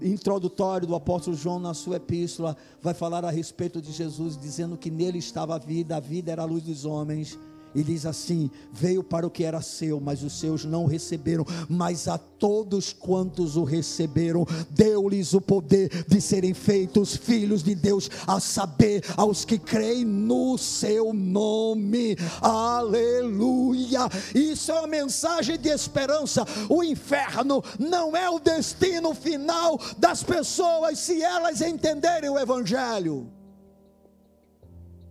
introdutório 0.00 0.86
do 0.86 0.94
apóstolo 0.94 1.36
João 1.36 1.58
na 1.58 1.74
sua 1.74 1.96
epístola, 1.96 2.56
vai 2.80 2.94
falar 2.94 3.24
a 3.24 3.30
respeito 3.30 3.82
de 3.82 3.92
Jesus, 3.92 4.36
dizendo 4.36 4.76
que 4.76 4.90
nele 4.90 5.18
estava 5.18 5.54
a 5.56 5.58
vida, 5.58 5.96
a 5.96 6.00
vida 6.00 6.30
era 6.32 6.42
a 6.42 6.46
luz 6.46 6.62
dos 6.62 6.84
homens. 6.84 7.38
E 7.74 7.82
diz 7.82 8.06
assim: 8.06 8.50
Veio 8.72 9.02
para 9.02 9.26
o 9.26 9.30
que 9.30 9.44
era 9.44 9.60
seu, 9.60 10.00
mas 10.00 10.22
os 10.22 10.38
seus 10.38 10.64
não 10.64 10.86
receberam. 10.86 11.44
Mas 11.68 12.08
a 12.08 12.16
todos 12.16 12.92
quantos 12.92 13.56
o 13.56 13.64
receberam, 13.64 14.46
deu-lhes 14.70 15.34
o 15.34 15.40
poder 15.40 16.04
de 16.06 16.20
serem 16.20 16.54
feitos 16.54 17.16
filhos 17.16 17.62
de 17.62 17.74
Deus, 17.74 18.10
a 18.26 18.40
saber, 18.40 19.04
aos 19.16 19.44
que 19.44 19.58
creem 19.58 20.04
no 20.04 20.56
seu 20.56 21.12
nome. 21.12 22.16
Aleluia! 22.40 24.08
Isso 24.34 24.72
é 24.72 24.78
uma 24.78 24.86
mensagem 24.86 25.58
de 25.58 25.68
esperança. 25.68 26.44
O 26.68 26.82
inferno 26.82 27.62
não 27.78 28.16
é 28.16 28.28
o 28.30 28.38
destino 28.38 29.14
final 29.14 29.78
das 29.98 30.22
pessoas 30.22 30.98
se 30.98 31.22
elas 31.22 31.60
entenderem 31.60 32.30
o 32.30 32.38
Evangelho. 32.38 33.30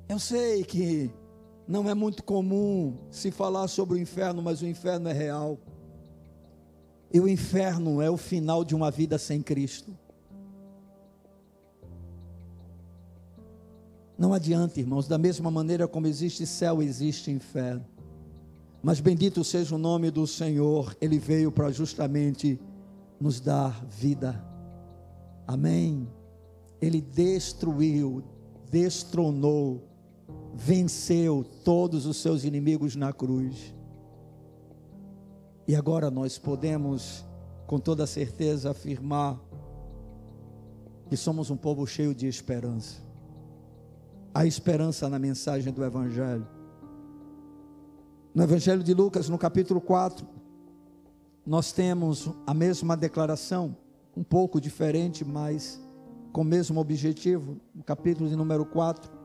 Eu 0.10 0.20
sei 0.20 0.64
que 0.64 1.12
não 1.68 1.90
é 1.90 1.94
muito 1.94 2.24
comum 2.24 2.98
se 3.12 3.30
falar 3.30 3.68
sobre 3.68 3.98
o 3.98 4.02
inferno, 4.02 4.42
mas 4.42 4.62
o 4.62 4.68
inferno 4.68 5.10
é 5.10 5.14
real. 5.14 5.60
E 7.14 7.20
o 7.20 7.28
inferno 7.28 8.02
é 8.02 8.10
o 8.10 8.18
final 8.18 8.64
de 8.64 8.74
uma 8.74 8.90
vida 8.90 9.18
sem 9.18 9.42
Cristo. 9.42 9.96
Não 14.18 14.34
adianta, 14.34 14.80
irmãos, 14.80 15.08
da 15.08 15.18
mesma 15.18 15.52
maneira 15.52 15.88
como 15.88 16.08
existe 16.08 16.46
céu, 16.48 16.82
existe 16.82 17.30
inferno. 17.30 17.86
Mas 18.82 19.00
bendito 19.00 19.44
seja 19.44 19.76
o 19.76 19.78
nome 19.78 20.10
do 20.10 20.26
Senhor, 20.26 20.96
Ele 21.02 21.20
veio 21.20 21.52
para 21.52 21.72
justamente 21.72 22.60
nos 23.20 23.40
dar 23.40 23.86
vida. 23.86 24.44
Amém. 25.46 26.08
Ele 26.82 27.02
destruiu, 27.02 28.24
destronou 28.70 29.87
venceu 30.58 31.46
todos 31.64 32.08
os 32.08 32.18
seus 32.18 32.44
inimigos 32.44 32.96
na 32.96 33.14
cruz. 33.14 33.76
E 35.68 35.76
agora 35.76 36.10
nós 36.10 36.40
podemos, 36.40 37.24
com 37.68 37.80
toda 37.80 38.08
certeza, 38.08 38.72
afirmar 38.72 39.40
que 41.08 41.16
somos 41.16 41.52
um 41.52 41.56
povo 41.56 41.86
cheio 41.86 42.14
de 42.14 42.28
esperança. 42.28 43.00
Há 44.34 44.48
esperança 44.48 45.08
na 45.08 45.20
mensagem 45.20 45.72
do 45.72 45.86
Evangelho. 45.86 46.48
No 48.34 48.42
Evangelho 48.42 48.82
de 48.84 48.96
Lucas, 48.96 49.30
no 49.30 49.38
capítulo 49.38 49.80
4, 49.80 50.28
nós 51.46 51.72
temos 51.72 52.30
a 52.48 52.54
mesma 52.54 52.98
declaração, 52.98 53.78
um 54.16 54.24
pouco 54.24 54.60
diferente, 54.60 55.24
mas 55.24 55.80
com 56.34 56.42
o 56.42 56.46
mesmo 56.46 56.80
objetivo. 56.80 57.58
No 57.76 57.84
capítulo 57.84 58.28
de 58.28 58.36
número 58.36 58.66
4, 58.66 59.17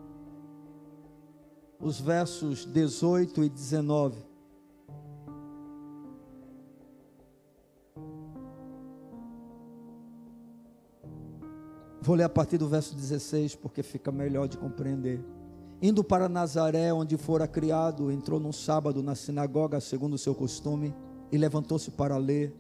os 1.83 2.01
versos 2.01 2.65
18 2.65 3.43
e 3.43 3.49
19. 3.49 4.17
Vou 12.01 12.15
ler 12.15 12.23
a 12.23 12.29
partir 12.29 12.57
do 12.57 12.69
verso 12.69 12.95
16, 12.95 13.57
porque 13.57 13.83
fica 13.83 14.13
melhor 14.13 14.47
de 14.47 14.57
compreender. 14.57 15.25
Indo 15.81 16.05
para 16.05 16.29
Nazaré, 16.29 16.93
onde 16.93 17.17
fora 17.17 17.49
criado, 17.49 18.13
entrou 18.13 18.39
num 18.39 18.53
sábado 18.53 19.03
na 19.03 19.17
sinagoga, 19.17 19.81
segundo 19.81 20.15
o 20.15 20.19
seu 20.19 20.35
costume, 20.35 20.95
e 21.33 21.39
levantou-se 21.39 21.91
para 21.91 22.17
ler. 22.17 22.55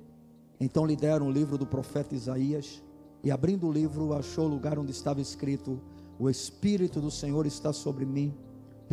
Então 0.59 0.85
lhe 0.85 0.97
deram 0.97 1.29
o 1.29 1.31
livro 1.31 1.57
do 1.57 1.67
profeta 1.67 2.15
Isaías, 2.15 2.83
e 3.23 3.31
abrindo 3.31 3.69
o 3.69 3.73
livro, 3.73 4.15
achou 4.15 4.47
o 4.47 4.51
lugar 4.51 4.79
onde 4.81 4.91
estava 4.91 5.21
escrito: 5.21 5.81
O 6.19 6.29
Espírito 6.29 7.01
do 7.01 7.11
Senhor 7.11 7.47
está 7.47 7.73
sobre 7.73 8.05
mim 8.05 8.35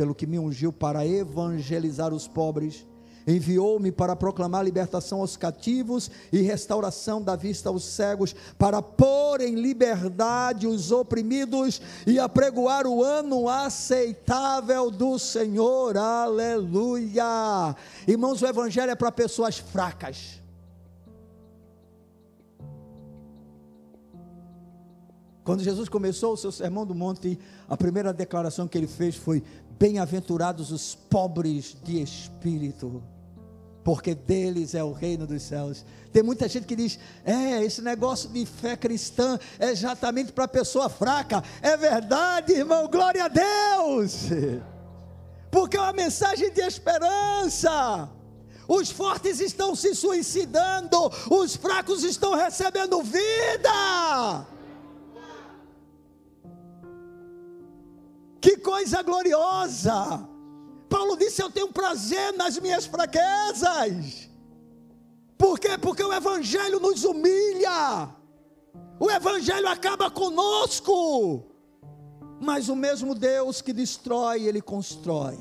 pelo 0.00 0.14
que 0.14 0.26
me 0.26 0.38
ungiu 0.38 0.72
para 0.72 1.06
evangelizar 1.06 2.14
os 2.14 2.26
pobres, 2.26 2.86
enviou-me 3.26 3.92
para 3.92 4.16
proclamar 4.16 4.64
libertação 4.64 5.20
aos 5.20 5.36
cativos 5.36 6.10
e 6.32 6.40
restauração 6.40 7.20
da 7.20 7.36
vista 7.36 7.68
aos 7.68 7.84
cegos, 7.84 8.34
para 8.56 8.80
pôr 8.80 9.42
em 9.42 9.56
liberdade 9.56 10.66
os 10.66 10.90
oprimidos 10.90 11.82
e 12.06 12.18
apregoar 12.18 12.86
o 12.86 13.04
ano 13.04 13.46
aceitável 13.46 14.90
do 14.90 15.18
Senhor. 15.18 15.98
Aleluia! 15.98 17.76
Irmãos, 18.08 18.40
o 18.40 18.46
evangelho 18.46 18.92
é 18.92 18.96
para 18.96 19.12
pessoas 19.12 19.58
fracas. 19.58 20.40
Quando 25.50 25.64
Jesus 25.64 25.88
começou 25.88 26.34
o 26.34 26.36
seu 26.36 26.52
sermão 26.52 26.86
do 26.86 26.94
monte, 26.94 27.36
a 27.68 27.76
primeira 27.76 28.12
declaração 28.12 28.68
que 28.68 28.78
ele 28.78 28.86
fez 28.86 29.16
foi: 29.16 29.42
Bem-aventurados 29.80 30.70
os 30.70 30.94
pobres 30.94 31.74
de 31.82 32.02
espírito, 32.02 33.02
porque 33.82 34.14
deles 34.14 34.74
é 34.74 34.84
o 34.84 34.92
reino 34.92 35.26
dos 35.26 35.40
céus. 35.42 35.86
Tem 36.12 36.22
muita 36.22 36.46
gente 36.50 36.66
que 36.66 36.76
diz: 36.76 36.98
é, 37.24 37.64
esse 37.64 37.80
negócio 37.80 38.28
de 38.28 38.44
fé 38.44 38.76
cristã 38.76 39.38
é 39.58 39.70
exatamente 39.70 40.32
para 40.32 40.46
pessoa 40.46 40.90
fraca. 40.90 41.42
É 41.62 41.78
verdade, 41.78 42.52
irmão, 42.52 42.88
glória 42.88 43.24
a 43.24 43.28
Deus, 43.28 44.24
porque 45.50 45.78
é 45.78 45.80
uma 45.80 45.94
mensagem 45.94 46.52
de 46.52 46.60
esperança. 46.60 48.10
Os 48.68 48.90
fortes 48.90 49.40
estão 49.40 49.74
se 49.74 49.94
suicidando, 49.94 51.10
os 51.30 51.56
fracos 51.56 52.04
estão 52.04 52.34
recebendo 52.34 53.02
vida. 53.02 54.46
Que 58.40 58.56
coisa 58.56 59.02
gloriosa! 59.02 60.28
Paulo 60.88 61.16
disse: 61.16 61.42
Eu 61.42 61.50
tenho 61.50 61.72
prazer 61.72 62.32
nas 62.36 62.58
minhas 62.58 62.86
fraquezas. 62.86 64.28
Por 65.38 65.58
quê? 65.58 65.78
Porque 65.78 66.02
o 66.02 66.12
Evangelho 66.12 66.80
nos 66.80 67.04
humilha. 67.04 68.10
O 68.98 69.10
Evangelho 69.10 69.68
acaba 69.68 70.10
conosco. 70.10 71.46
Mas 72.40 72.68
o 72.68 72.76
mesmo 72.76 73.14
Deus 73.14 73.62
que 73.62 73.72
destrói, 73.72 74.44
Ele 74.44 74.60
constrói. 74.60 75.38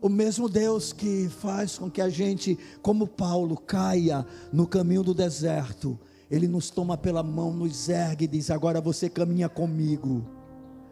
O 0.00 0.08
mesmo 0.08 0.48
Deus 0.48 0.92
que 0.92 1.28
faz 1.28 1.78
com 1.78 1.90
que 1.90 2.00
a 2.00 2.08
gente, 2.08 2.58
como 2.82 3.08
Paulo, 3.08 3.56
caia 3.56 4.26
no 4.52 4.66
caminho 4.66 5.02
do 5.02 5.14
deserto, 5.14 5.98
Ele 6.30 6.46
nos 6.46 6.70
toma 6.70 6.96
pela 6.96 7.22
mão, 7.22 7.52
nos 7.52 7.88
ergue 7.88 8.26
e 8.26 8.28
diz: 8.28 8.50
Agora 8.50 8.80
você 8.80 9.08
caminha 9.08 9.48
comigo. 9.48 10.35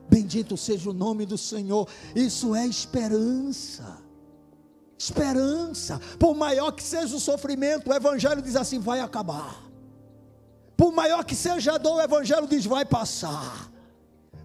Bendito 0.09 0.57
seja 0.57 0.91
o 0.91 0.93
nome 0.93 1.27
do 1.27 1.39
Senhor. 1.39 1.89
Isso 2.15 2.55
é 2.55 2.67
esperança. 2.67 3.99
Esperança. 4.99 6.01
Por 6.19 6.35
maior 6.35 6.73
que 6.73 6.83
seja 6.83 7.17
o 7.17 7.21
sofrimento, 7.21 7.91
o 7.91 7.95
Evangelho 7.95 8.43
diz 8.43 8.57
assim: 8.57 8.79
vai 8.79 9.01
acabar. 9.01 9.63
Por 10.77 10.93
maior 10.93 11.25
que 11.25 11.35
seja 11.35 11.75
a 11.75 11.79
dor, 11.79 11.97
o 11.97 12.03
Evangelho 12.03 12.47
diz: 12.47 12.65
vai 12.65 12.85
passar. 12.85 13.71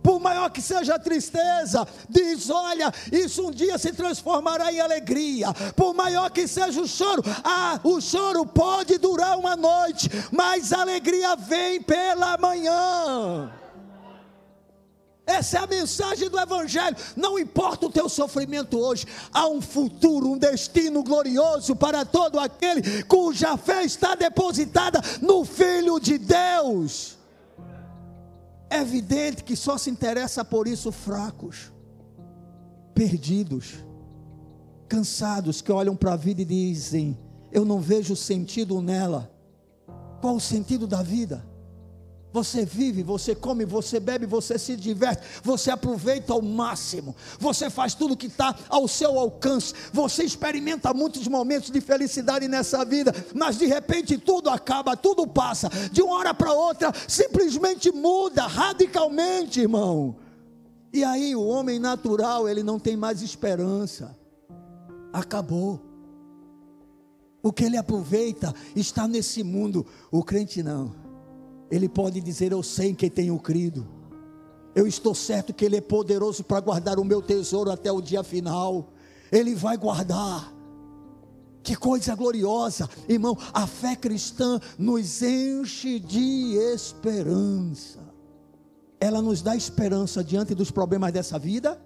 Por 0.02 0.20
maior 0.20 0.50
que 0.50 0.62
seja 0.62 0.96
a 0.96 1.00
tristeza, 1.00 1.88
diz: 2.10 2.50
olha, 2.50 2.92
isso 3.12 3.48
um 3.48 3.52
dia 3.52 3.78
se 3.78 3.92
transformará 3.92 4.72
em 4.72 4.80
alegria. 4.80 5.54
Por 5.76 5.94
maior 5.94 6.30
que 6.32 6.48
seja 6.48 6.82
o 6.82 6.88
choro, 6.88 7.22
ah, 7.44 7.80
o 7.84 8.00
choro 8.00 8.46
pode 8.46 8.98
durar 8.98 9.38
uma 9.38 9.56
noite, 9.56 10.10
mas 10.32 10.72
a 10.72 10.82
alegria 10.82 11.36
vem 11.36 11.82
pela 11.82 12.38
manhã. 12.38 13.59
Essa 15.30 15.60
é 15.60 15.62
a 15.62 15.68
mensagem 15.68 16.28
do 16.28 16.40
Evangelho. 16.40 16.98
Não 17.16 17.38
importa 17.38 17.86
o 17.86 17.92
teu 17.92 18.10
sofrimento 18.10 18.80
hoje, 18.80 19.06
há 19.32 19.48
um 19.48 19.62
futuro, 19.62 20.32
um 20.32 20.38
destino 20.38 21.04
glorioso 21.04 21.76
para 21.76 22.04
todo 22.04 22.40
aquele 22.40 23.04
cuja 23.04 23.56
fé 23.56 23.84
está 23.84 24.16
depositada 24.16 25.00
no 25.22 25.46
Filho 25.46 26.00
de 26.00 26.18
Deus. 26.18 27.16
É 28.72 28.78
evidente 28.80 29.44
que 29.44 29.56
só 29.56 29.78
se 29.78 29.92
interessa 29.92 30.44
por 30.44 30.68
isso 30.68 30.92
fracos, 30.92 31.72
perdidos, 32.96 33.76
cansados, 34.88 35.62
que 35.62 35.72
olham 35.72 35.96
para 35.96 36.14
a 36.14 36.18
vida 36.18 36.42
e 36.42 36.46
dizem: 36.46 37.16
Eu 37.52 37.64
não 37.64 37.80
vejo 37.80 38.16
sentido 38.16 38.82
nela. 38.82 39.32
Qual 40.22 40.38
o 40.38 40.42
sentido 40.42 40.88
da 40.88 41.04
vida? 41.04 41.46
Você 42.32 42.64
vive, 42.64 43.02
você 43.02 43.34
come, 43.34 43.66
você 43.66 44.00
bebe, 44.00 44.28
você 44.28 44.60
se 44.60 44.76
diverte, 44.76 45.24
você 45.44 45.72
aproveita 45.72 46.32
ao 46.32 46.42
máximo, 46.42 47.16
você 47.40 47.72
faz 47.72 47.96
tudo 47.96 48.16
que 48.16 48.28
está 48.28 48.56
ao 48.70 48.88
seu 48.88 49.18
alcance, 49.18 49.74
você 49.92 50.24
experimenta 50.24 50.94
muitos 50.94 51.28
momentos 51.28 51.72
de 51.72 51.82
felicidade 51.82 52.48
nessa 52.48 52.86
vida, 52.86 53.14
mas 53.34 53.58
de 53.58 53.66
repente 53.66 54.16
tudo 54.18 54.50
acaba, 54.50 54.96
tudo 54.96 55.26
passa, 55.26 55.70
de 55.92 56.04
uma 56.04 56.18
hora 56.18 56.34
para 56.34 56.54
outra, 56.54 56.94
simplesmente 57.08 57.92
muda 57.92 58.46
radicalmente, 58.46 59.62
irmão. 59.62 60.16
E 60.94 61.04
aí 61.04 61.36
o 61.36 61.44
homem 61.44 61.80
natural, 61.80 62.48
ele 62.48 62.62
não 62.62 62.78
tem 62.78 62.96
mais 62.96 63.24
esperança, 63.24 64.16
acabou. 65.12 65.82
O 67.42 67.52
que 67.52 67.64
ele 67.64 67.78
aproveita 67.78 68.54
está 68.76 69.08
nesse 69.08 69.42
mundo, 69.44 69.86
o 70.12 70.24
crente 70.24 70.62
não. 70.62 71.09
Ele 71.72 71.88
pode 71.88 72.22
dizer: 72.22 72.52
Eu 72.52 72.64
sei 72.64 72.90
em 72.90 72.96
quem 72.96 73.10
tenho 73.10 73.38
crido. 73.40 73.88
Eu 74.76 74.88
estou 74.88 75.14
certo 75.14 75.54
que 75.54 75.66
Ele 75.66 75.78
é 75.78 75.82
poderoso 75.82 76.44
para 76.44 76.60
guardar 76.60 77.00
o 77.00 77.04
meu 77.04 77.22
tesouro 77.22 77.72
até 77.72 77.92
o 77.92 78.02
dia 78.02 78.24
final. 78.24 78.90
Ele 79.32 79.56
vai 79.56 79.78
guardar. 79.78 80.54
Que 81.62 81.76
coisa 81.76 82.16
gloriosa, 82.16 82.90
irmão. 83.08 83.38
A 83.54 83.68
fé 83.68 83.96
cristã 83.96 84.60
nos 84.78 85.22
enche 85.22 86.00
de 86.00 86.56
esperança. 86.74 88.00
Ela 89.00 89.22
nos 89.22 89.42
dá 89.42 89.56
esperança 89.56 90.24
diante 90.24 90.56
dos 90.56 90.72
problemas 90.72 91.12
dessa 91.12 91.38
vida. 91.38 91.80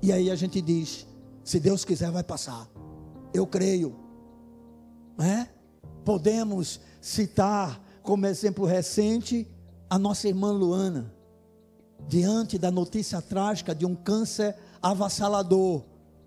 E 0.00 0.12
aí 0.12 0.30
a 0.30 0.36
gente 0.36 0.60
diz: 0.60 1.06
se 1.42 1.58
Deus 1.58 1.84
quiser, 1.84 2.10
vai 2.10 2.22
passar. 2.22 2.68
Eu 3.32 3.46
creio. 3.46 3.96
É? 5.18 5.48
Podemos 6.04 6.80
citar 7.00 7.82
como 8.08 8.26
exemplo 8.26 8.64
recente, 8.64 9.46
a 9.90 9.98
nossa 9.98 10.26
irmã 10.26 10.50
Luana, 10.50 11.12
diante 12.08 12.56
da 12.56 12.70
notícia 12.70 13.20
trágica 13.20 13.74
de 13.74 13.84
um 13.84 13.94
câncer 13.94 14.56
avassalador. 14.80 15.82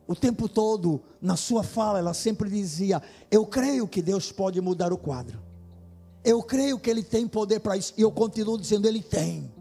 O 0.05 0.15
tempo 0.15 0.47
todo, 0.47 1.01
na 1.19 1.35
sua 1.35 1.63
fala, 1.63 1.97
ela 1.97 2.13
sempre 2.13 2.51
dizia: 2.51 3.01
Eu 3.31 3.47
creio 3.47 3.87
que 3.87 3.99
Deus 3.99 4.31
pode 4.31 4.61
mudar 4.61 4.93
o 4.93 4.97
quadro. 4.97 5.41
Eu 6.23 6.43
creio 6.43 6.77
que 6.77 6.87
Ele 6.87 7.01
tem 7.01 7.27
poder 7.27 7.59
para 7.61 7.75
isso. 7.75 7.95
E 7.97 8.01
eu 8.03 8.11
continuo 8.11 8.59
dizendo: 8.59 8.87
Ele 8.87 9.01
tem. 9.01 9.51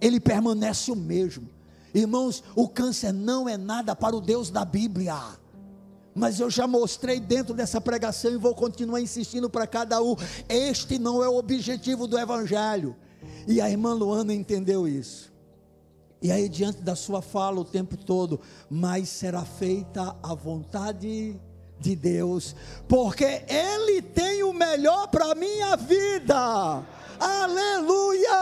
Ele 0.00 0.18
permanece 0.18 0.90
o 0.90 0.96
mesmo. 0.96 1.48
Irmãos, 1.94 2.42
o 2.56 2.66
câncer 2.66 3.12
não 3.12 3.48
é 3.48 3.56
nada 3.56 3.94
para 3.94 4.16
o 4.16 4.20
Deus 4.20 4.50
da 4.50 4.64
Bíblia. 4.64 5.14
Mas 6.14 6.40
eu 6.40 6.50
já 6.50 6.66
mostrei 6.66 7.18
dentro 7.18 7.54
dessa 7.54 7.80
pregação 7.80 8.32
e 8.32 8.36
vou 8.36 8.54
continuar 8.54 9.00
insistindo 9.00 9.48
para 9.48 9.66
cada 9.66 10.02
um. 10.02 10.14
Este 10.48 10.98
não 10.98 11.22
é 11.22 11.28
o 11.28 11.36
objetivo 11.36 12.06
do 12.06 12.18
Evangelho. 12.18 12.94
E 13.46 13.60
a 13.60 13.70
irmã 13.70 13.94
Luana 13.94 14.34
entendeu 14.34 14.86
isso. 14.86 15.32
E 16.20 16.30
aí, 16.30 16.48
diante 16.48 16.82
da 16.82 16.94
sua 16.94 17.20
fala 17.20 17.60
o 17.60 17.64
tempo 17.64 17.96
todo, 17.96 18.40
mas 18.70 19.08
será 19.08 19.44
feita 19.44 20.14
a 20.22 20.34
vontade 20.34 21.40
de 21.80 21.96
Deus, 21.96 22.54
porque 22.86 23.42
Ele 23.48 24.00
tem 24.00 24.44
o 24.44 24.52
melhor 24.52 25.08
para 25.08 25.32
a 25.32 25.34
minha 25.34 25.76
vida. 25.76 26.86
Aleluia! 27.18 28.32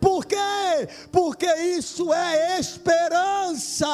Por 0.00 0.26
quê? 0.26 0.88
Porque 1.12 1.46
isso 1.46 2.12
é 2.12 2.58
esperança. 2.58 3.86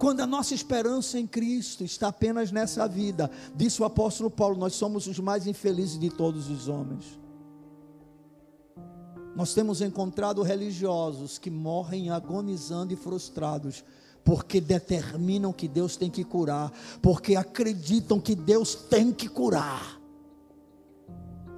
Quando 0.00 0.20
a 0.20 0.26
nossa 0.26 0.54
esperança 0.54 1.18
em 1.18 1.26
Cristo 1.26 1.84
está 1.84 2.08
apenas 2.08 2.50
nessa 2.50 2.88
vida, 2.88 3.30
disse 3.54 3.82
o 3.82 3.84
apóstolo 3.84 4.30
Paulo, 4.30 4.56
nós 4.56 4.72
somos 4.72 5.06
os 5.06 5.18
mais 5.18 5.46
infelizes 5.46 5.98
de 5.98 6.08
todos 6.08 6.48
os 6.48 6.68
homens. 6.68 7.20
Nós 9.36 9.52
temos 9.52 9.82
encontrado 9.82 10.40
religiosos 10.40 11.36
que 11.36 11.50
morrem 11.50 12.08
agonizando 12.08 12.94
e 12.94 12.96
frustrados, 12.96 13.84
porque 14.24 14.58
determinam 14.58 15.52
que 15.52 15.68
Deus 15.68 15.98
tem 15.98 16.10
que 16.10 16.24
curar, 16.24 16.72
porque 17.02 17.36
acreditam 17.36 18.18
que 18.18 18.34
Deus 18.34 18.74
tem 18.74 19.12
que 19.12 19.28
curar. 19.28 20.00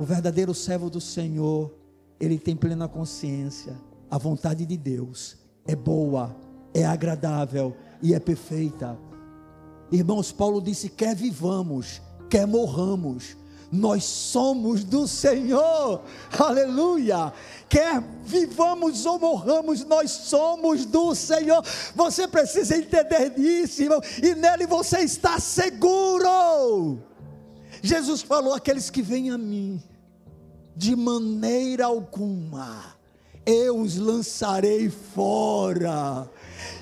O 0.00 0.04
verdadeiro 0.04 0.52
servo 0.52 0.90
do 0.90 1.00
Senhor, 1.00 1.72
ele 2.18 2.40
tem 2.40 2.56
plena 2.56 2.88
consciência, 2.88 3.80
a 4.10 4.18
vontade 4.18 4.66
de 4.66 4.76
Deus 4.76 5.36
é 5.64 5.76
boa, 5.76 6.34
é 6.74 6.84
agradável 6.84 7.76
e 8.02 8.12
é 8.12 8.18
perfeita. 8.18 8.98
Irmãos, 9.90 10.32
Paulo 10.32 10.60
disse: 10.60 10.88
quer 10.88 11.14
vivamos, 11.14 12.02
quer 12.28 12.46
morramos, 12.46 13.36
nós 13.70 14.04
somos 14.04 14.84
do 14.84 15.06
Senhor, 15.06 16.02
aleluia. 16.38 17.32
Quer 17.68 18.02
vivamos 18.24 19.06
ou 19.06 19.18
morramos, 19.18 19.84
nós 19.84 20.10
somos 20.10 20.84
do 20.84 21.14
Senhor. 21.14 21.64
Você 21.94 22.26
precisa 22.26 22.76
entender 22.76 23.38
isso, 23.38 23.82
irmão, 23.82 24.00
e 24.22 24.34
nele 24.34 24.66
você 24.66 24.98
está 25.00 25.38
seguro. 25.38 26.98
Jesus 27.82 28.22
falou: 28.22 28.54
aqueles 28.54 28.90
que 28.90 29.02
vêm 29.02 29.30
a 29.30 29.38
mim, 29.38 29.82
de 30.76 30.96
maneira 30.96 31.86
alguma, 31.86 32.96
eu 33.46 33.78
os 33.78 33.96
lançarei 33.96 34.90
fora 34.90 36.28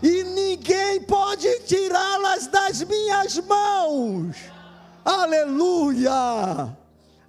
e 0.03 0.25
ninguém 0.25 1.01
pode 1.03 1.61
tirá-las 1.61 2.47
das 2.47 2.83
minhas 2.83 3.39
mãos. 3.39 4.37
Aleluia! 5.05 6.77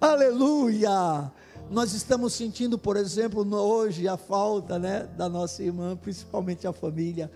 Aleluia! 0.00 1.32
Nós 1.70 1.94
estamos 1.94 2.34
sentindo, 2.34 2.78
por 2.78 2.96
exemplo, 2.96 3.42
hoje 3.54 4.06
a 4.06 4.16
falta, 4.16 4.78
né, 4.78 5.08
da 5.16 5.28
nossa 5.28 5.62
irmã, 5.62 5.96
principalmente 5.96 6.66
a 6.66 6.72
família, 6.72 7.30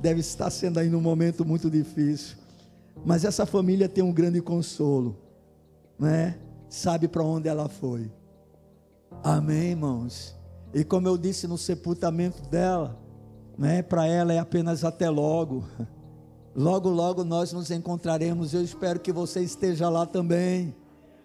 deve 0.00 0.20
estar 0.20 0.50
sendo 0.50 0.78
aí 0.78 0.88
num 0.88 1.00
momento 1.00 1.44
muito 1.44 1.68
difícil. 1.68 2.36
Mas 3.04 3.24
essa 3.24 3.46
família 3.46 3.88
tem 3.88 4.04
um 4.04 4.12
grande 4.12 4.40
consolo, 4.40 5.16
né? 5.98 6.38
Sabe 6.68 7.08
para 7.08 7.24
onde 7.24 7.48
ela 7.48 7.68
foi. 7.68 8.10
Amém, 9.24 9.70
irmãos. 9.70 10.36
E 10.72 10.84
como 10.84 11.08
eu 11.08 11.18
disse 11.18 11.48
no 11.48 11.58
sepultamento 11.58 12.42
dela, 12.48 12.96
né? 13.60 13.82
Para 13.82 14.06
ela 14.06 14.32
é 14.32 14.38
apenas 14.38 14.82
até 14.84 15.10
logo. 15.10 15.62
Logo, 16.52 16.88
logo 16.88 17.22
nós 17.22 17.52
nos 17.52 17.70
encontraremos. 17.70 18.52
Eu 18.52 18.60
espero 18.60 18.98
que 18.98 19.12
você 19.12 19.40
esteja 19.40 19.88
lá 19.88 20.04
também. 20.04 20.74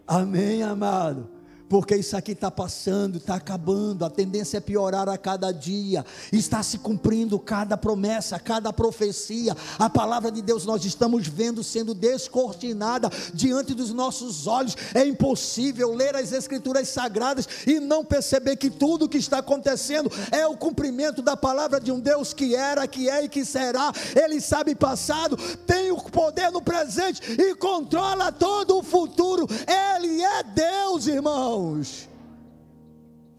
Amém, 0.05 0.61
amado 0.61 1.34
porque 1.67 1.95
isso 1.95 2.15
aqui 2.15 2.33
está 2.33 2.51
passando, 2.51 3.17
está 3.17 3.35
acabando, 3.35 4.05
a 4.05 4.09
tendência 4.09 4.57
é 4.57 4.61
piorar 4.61 5.09
a 5.09 5.17
cada 5.17 5.51
dia, 5.51 6.05
está 6.31 6.61
se 6.61 6.77
cumprindo 6.77 7.39
cada 7.39 7.75
promessa, 7.75 8.39
cada 8.39 8.71
profecia, 8.71 9.55
a 9.79 9.89
palavra 9.89 10.31
de 10.31 10.41
Deus 10.41 10.65
nós 10.65 10.85
estamos 10.85 11.27
vendo 11.27 11.63
sendo 11.63 11.93
descortinada 11.93 13.09
diante 13.33 13.73
dos 13.73 13.91
nossos 13.91 14.47
olhos, 14.47 14.75
é 14.93 15.05
impossível 15.05 15.93
ler 15.93 16.15
as 16.15 16.31
Escrituras 16.31 16.89
sagradas 16.89 17.47
e 17.65 17.79
não 17.79 18.05
perceber 18.05 18.55
que 18.57 18.69
tudo 18.69 19.05
o 19.05 19.09
que 19.09 19.17
está 19.17 19.39
acontecendo 19.39 20.11
é 20.31 20.45
o 20.45 20.57
cumprimento 20.57 21.21
da 21.21 21.35
palavra 21.35 21.79
de 21.79 21.91
um 21.91 21.99
Deus 21.99 22.33
que 22.33 22.55
era, 22.55 22.87
que 22.87 23.09
é 23.09 23.25
e 23.25 23.29
que 23.29 23.43
será, 23.43 23.91
Ele 24.15 24.39
sabe 24.39 24.75
passado, 24.75 25.37
tem 25.65 25.91
o 25.91 25.97
poder 25.97 26.51
no 26.51 26.61
presente 26.61 27.21
e 27.31 27.55
controla 27.55 28.31
todo 28.31 28.77
o 28.77 28.83
futuro, 28.83 29.47
Ele 29.67 30.21
é 30.21 30.43
Deus, 30.43 31.07
irmão 31.07 31.54
irmãos. 31.55 32.09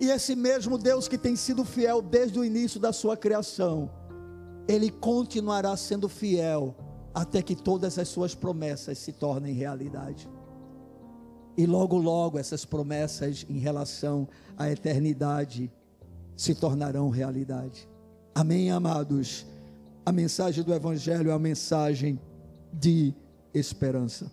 E 0.01 0.11
esse 0.11 0.35
mesmo 0.35 0.77
Deus 0.77 1.09
que 1.09 1.17
tem 1.17 1.37
sido 1.37 1.65
fiel 1.65 2.03
desde 2.03 2.39
o 2.39 2.45
início 2.45 2.79
da 2.81 2.93
sua 2.93 3.17
criação, 3.17 3.91
ele 4.69 4.91
continuará 4.91 5.77
sendo 5.77 6.09
fiel 6.09 6.75
até 7.15 7.41
que 7.41 7.55
todas 7.55 7.99
as 7.99 8.09
suas 8.09 8.35
promessas 8.35 8.99
se 8.99 9.13
tornem 9.13 9.55
realidade. 9.55 10.29
E 11.57 11.67
logo, 11.67 11.97
logo, 11.97 12.39
essas 12.39 12.67
promessas 12.67 13.47
em 13.49 13.59
relação 13.59 14.29
à 14.59 14.71
eternidade 14.71 15.73
se 16.37 16.55
tornarão 16.55 17.09
realidade. 17.09 17.89
Amém, 18.35 18.71
amados? 18.71 19.47
A 20.05 20.13
mensagem 20.13 20.63
do 20.63 20.75
Evangelho 20.75 21.31
é 21.31 21.33
a 21.33 21.39
mensagem 21.39 22.21
de 22.71 23.15
esperança. 23.55 24.31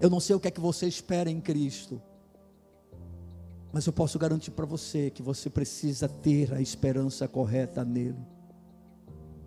Eu 0.00 0.08
não 0.08 0.20
sei 0.20 0.34
o 0.34 0.40
que 0.40 0.48
é 0.48 0.50
que 0.50 0.60
você 0.60 0.86
espera 0.86 1.30
em 1.30 1.40
Cristo. 1.42 2.00
Mas 3.72 3.86
eu 3.86 3.92
posso 3.92 4.18
garantir 4.18 4.50
para 4.50 4.64
você 4.64 5.10
que 5.10 5.22
você 5.22 5.50
precisa 5.50 6.08
ter 6.08 6.52
a 6.54 6.60
esperança 6.60 7.28
correta 7.28 7.84
nele. 7.84 8.18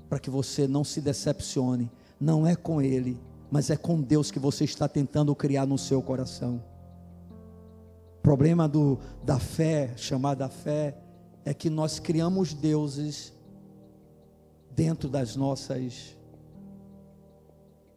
Para 0.07 0.19
que 0.19 0.29
você 0.29 0.67
não 0.67 0.83
se 0.83 1.01
decepcione. 1.01 1.89
Não 2.19 2.45
é 2.45 2.55
com 2.55 2.81
ele, 2.81 3.19
mas 3.49 3.69
é 3.69 3.77
com 3.77 4.01
Deus 4.01 4.29
que 4.29 4.39
você 4.39 4.63
está 4.63 4.87
tentando 4.87 5.33
criar 5.35 5.65
no 5.65 5.77
seu 5.77 6.01
coração. 6.01 6.63
O 8.17 8.21
problema 8.21 8.67
do, 8.67 8.99
da 9.23 9.39
fé, 9.39 9.93
chamada 9.95 10.49
fé, 10.49 10.97
é 11.45 11.53
que 11.53 11.69
nós 11.69 11.99
criamos 11.99 12.53
deuses 12.53 13.33
dentro 14.75 15.09
das 15.09 15.35
nossas 15.35 16.17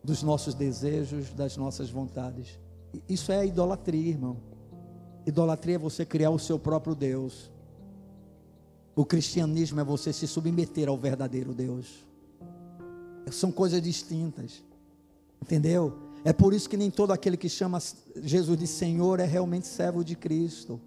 dos 0.03 0.23
nossos 0.23 0.55
desejos, 0.55 1.33
das 1.33 1.57
nossas 1.57 1.89
vontades. 1.89 2.59
Isso 3.09 3.31
é 3.31 3.47
idolatria, 3.47 4.11
irmão. 4.11 4.37
Idolatria 5.27 5.77
é 5.77 5.79
você 5.79 6.05
criar 6.05 6.31
o 6.31 6.39
seu 6.39 6.59
próprio 6.59 6.95
Deus. 6.95 7.51
O 8.95 9.05
cristianismo 9.05 9.81
é 9.81 9.85
você 9.85 10.13
se 10.13 10.27
submeter 10.27 10.89
ao 10.89 10.99
verdadeiro 10.99 11.53
Deus. 11.53 12.05
São 13.31 13.51
coisas 13.51 13.81
distintas. 13.81 14.63
Entendeu? 15.41 15.97
É 16.25 16.33
por 16.33 16.53
isso 16.53 16.69
que 16.69 16.77
nem 16.77 16.91
todo 16.91 17.13
aquele 17.13 17.37
que 17.37 17.49
chama 17.49 17.81
Jesus 18.17 18.59
de 18.59 18.67
Senhor 18.67 19.19
é 19.19 19.25
realmente 19.25 19.67
servo 19.67 20.05
de 20.05 20.15
Cristo. 20.15 20.81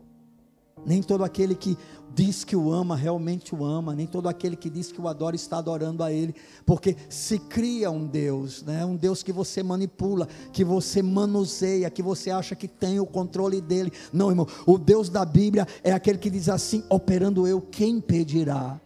Nem 0.85 1.01
todo 1.01 1.23
aquele 1.23 1.55
que 1.55 1.77
diz 2.15 2.45
que 2.45 2.55
o 2.55 2.71
ama 2.71 2.95
realmente 2.95 3.53
o 3.53 3.65
ama, 3.65 3.93
nem 3.93 4.07
todo 4.07 4.29
aquele 4.29 4.55
que 4.55 4.69
diz 4.69 4.89
que 4.91 5.01
o 5.01 5.07
adora 5.07 5.35
está 5.35 5.57
adorando 5.57 6.01
a 6.01 6.11
Ele, 6.11 6.33
porque 6.65 6.95
se 7.09 7.37
cria 7.37 7.91
um 7.91 8.07
Deus, 8.07 8.63
né? 8.63 8.85
um 8.85 8.95
Deus 8.95 9.21
que 9.21 9.33
você 9.33 9.61
manipula, 9.61 10.27
que 10.53 10.63
você 10.63 11.01
manuseia, 11.01 11.89
que 11.89 12.01
você 12.01 12.31
acha 12.31 12.55
que 12.55 12.69
tem 12.69 12.99
o 13.01 13.05
controle 13.05 13.59
dele. 13.59 13.91
Não, 14.13 14.29
irmão, 14.29 14.47
o 14.65 14.77
Deus 14.77 15.09
da 15.09 15.25
Bíblia 15.25 15.67
é 15.83 15.91
aquele 15.91 16.17
que 16.17 16.29
diz 16.29 16.47
assim: 16.47 16.83
operando 16.89 17.45
eu, 17.45 17.59
quem 17.59 17.97
impedirá? 17.97 18.79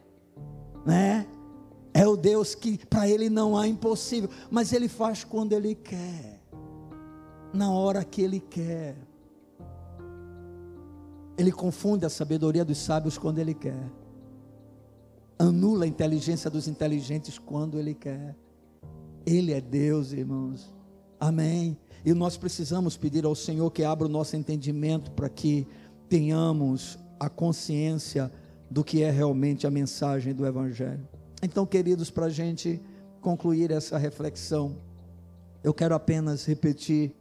Né? 0.83 1.27
É 1.93 2.07
o 2.07 2.15
Deus 2.15 2.55
que 2.55 2.79
para 2.87 3.07
Ele 3.07 3.29
não 3.29 3.55
há 3.55 3.67
impossível, 3.67 4.29
mas 4.49 4.73
Ele 4.73 4.87
faz 4.87 5.23
quando 5.23 5.53
Ele 5.53 5.75
quer, 5.75 6.41
na 7.53 7.71
hora 7.71 8.03
que 8.03 8.21
Ele 8.21 8.39
quer. 8.39 9.08
Ele 11.39 11.53
confunde 11.53 12.05
a 12.05 12.09
sabedoria 12.09 12.65
dos 12.65 12.77
sábios 12.79 13.17
quando 13.17 13.39
ele 13.39 13.53
quer. 13.53 13.89
Anula 15.37 15.85
a 15.85 15.87
inteligência 15.87 16.49
dos 16.49 16.67
inteligentes 16.67 17.39
quando 17.39 17.79
ele 17.79 17.93
quer. 17.93 18.35
Ele 19.25 19.53
é 19.53 19.61
Deus, 19.61 20.11
irmãos. 20.11 20.75
Amém. 21.17 21.77
E 22.03 22.13
nós 22.13 22.35
precisamos 22.35 22.97
pedir 22.97 23.23
ao 23.23 23.35
Senhor 23.35 23.71
que 23.71 23.85
abra 23.85 24.05
o 24.05 24.09
nosso 24.09 24.35
entendimento 24.35 25.11
para 25.11 25.29
que 25.29 25.65
tenhamos 26.09 26.99
a 27.17 27.29
consciência 27.29 28.29
do 28.69 28.83
que 28.83 29.01
é 29.01 29.09
realmente 29.09 29.65
a 29.65 29.71
mensagem 29.71 30.33
do 30.33 30.45
Evangelho. 30.45 31.07
Então, 31.41 31.65
queridos, 31.65 32.11
para 32.11 32.25
a 32.25 32.29
gente 32.29 32.81
concluir 33.21 33.71
essa 33.71 33.97
reflexão, 33.97 34.75
eu 35.63 35.73
quero 35.73 35.95
apenas 35.95 36.43
repetir 36.45 37.15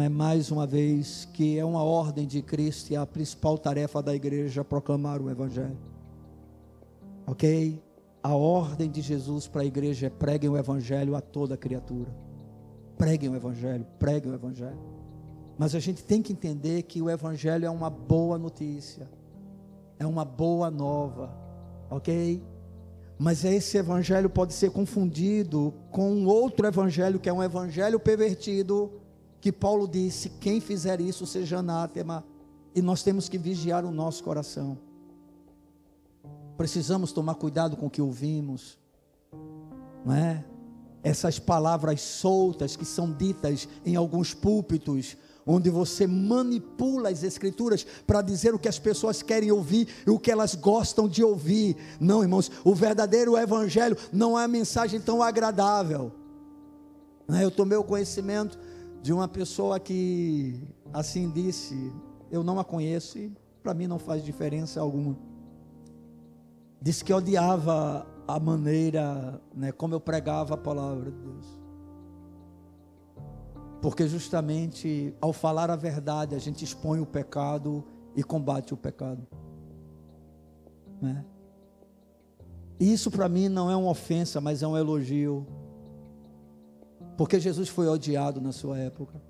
é 0.00 0.08
mais 0.08 0.50
uma 0.50 0.66
vez, 0.66 1.28
que 1.34 1.58
é 1.58 1.64
uma 1.64 1.82
ordem 1.82 2.26
de 2.26 2.40
Cristo 2.40 2.90
e 2.90 2.96
a 2.96 3.04
principal 3.04 3.58
tarefa 3.58 4.02
da 4.02 4.14
igreja 4.14 4.64
proclamar 4.64 5.20
o 5.20 5.28
Evangelho. 5.28 5.76
Ok? 7.26 7.82
A 8.22 8.34
ordem 8.34 8.90
de 8.90 9.02
Jesus 9.02 9.46
para 9.46 9.62
a 9.62 9.64
igreja 9.66 10.06
é 10.06 10.10
preguem 10.10 10.48
o 10.48 10.56
Evangelho 10.56 11.14
a 11.14 11.20
toda 11.20 11.56
criatura. 11.56 12.14
Preguem 12.96 13.28
o 13.28 13.36
Evangelho, 13.36 13.84
preguem 13.98 14.32
o 14.32 14.34
Evangelho. 14.34 14.78
Mas 15.58 15.74
a 15.74 15.78
gente 15.78 16.02
tem 16.02 16.22
que 16.22 16.32
entender 16.32 16.84
que 16.84 17.02
o 17.02 17.10
Evangelho 17.10 17.66
é 17.66 17.70
uma 17.70 17.90
boa 17.90 18.38
notícia, 18.38 19.10
é 19.98 20.06
uma 20.06 20.24
boa 20.24 20.70
nova, 20.70 21.36
ok? 21.90 22.42
Mas 23.18 23.44
esse 23.44 23.76
Evangelho 23.76 24.30
pode 24.30 24.54
ser 24.54 24.70
confundido 24.70 25.74
com 25.90 26.24
outro 26.24 26.66
Evangelho, 26.66 27.20
que 27.20 27.28
é 27.28 27.32
um 27.32 27.42
Evangelho 27.42 28.00
pervertido 28.00 29.01
que 29.42 29.50
Paulo 29.50 29.88
disse: 29.88 30.30
quem 30.40 30.60
fizer 30.60 31.00
isso 31.00 31.26
seja 31.26 31.58
anátema, 31.58 32.24
e 32.74 32.80
nós 32.80 33.02
temos 33.02 33.28
que 33.28 33.36
vigiar 33.36 33.84
o 33.84 33.90
nosso 33.90 34.22
coração. 34.22 34.78
Precisamos 36.56 37.12
tomar 37.12 37.34
cuidado 37.34 37.76
com 37.76 37.86
o 37.86 37.90
que 37.90 38.00
ouvimos, 38.00 38.78
não 40.04 40.14
é? 40.14 40.44
Essas 41.02 41.40
palavras 41.40 42.00
soltas 42.00 42.76
que 42.76 42.84
são 42.84 43.12
ditas 43.12 43.68
em 43.84 43.96
alguns 43.96 44.32
púlpitos, 44.32 45.16
onde 45.44 45.68
você 45.68 46.06
manipula 46.06 47.08
as 47.08 47.24
escrituras 47.24 47.84
para 48.06 48.22
dizer 48.22 48.54
o 48.54 48.58
que 48.60 48.68
as 48.68 48.78
pessoas 48.78 49.22
querem 49.22 49.50
ouvir 49.50 49.88
e 50.06 50.10
o 50.10 50.20
que 50.20 50.30
elas 50.30 50.54
gostam 50.54 51.08
de 51.08 51.24
ouvir. 51.24 51.76
Não, 51.98 52.22
irmãos, 52.22 52.48
o 52.62 52.76
verdadeiro 52.76 53.36
evangelho 53.36 53.96
não 54.12 54.38
é 54.38 54.44
a 54.44 54.48
mensagem 54.48 55.00
tão 55.00 55.20
agradável. 55.20 56.12
É? 57.28 57.42
Eu 57.42 57.50
tomei 57.50 57.76
o 57.76 57.82
conhecimento 57.82 58.56
de 59.02 59.12
uma 59.12 59.26
pessoa 59.26 59.80
que 59.80 60.62
assim 60.92 61.28
disse: 61.28 61.92
Eu 62.30 62.42
não 62.44 62.58
a 62.58 62.64
conheço 62.64 63.18
para 63.62 63.74
mim 63.74 63.86
não 63.86 63.98
faz 63.98 64.24
diferença 64.24 64.80
alguma. 64.80 65.16
Disse 66.80 67.04
que 67.04 67.12
odiava 67.12 68.06
a 68.26 68.40
maneira 68.40 69.40
né, 69.54 69.72
como 69.72 69.94
eu 69.94 70.00
pregava 70.00 70.54
a 70.54 70.56
palavra 70.56 71.10
de 71.10 71.18
Deus. 71.18 71.46
Porque 73.80 74.06
justamente 74.06 75.14
ao 75.20 75.32
falar 75.32 75.70
a 75.70 75.76
verdade, 75.76 76.34
a 76.34 76.38
gente 76.38 76.64
expõe 76.64 77.00
o 77.00 77.06
pecado 77.06 77.84
e 78.14 78.22
combate 78.22 78.72
o 78.72 78.76
pecado. 78.76 79.26
Né? 81.00 81.24
Isso 82.78 83.10
para 83.10 83.28
mim 83.28 83.48
não 83.48 83.70
é 83.70 83.76
uma 83.76 83.90
ofensa, 83.90 84.40
mas 84.40 84.62
é 84.62 84.66
um 84.66 84.76
elogio 84.76 85.46
porque 87.22 87.38
Jesus 87.38 87.68
foi 87.68 87.86
odiado 87.86 88.40
na 88.40 88.50
sua 88.50 88.76
época. 88.76 89.22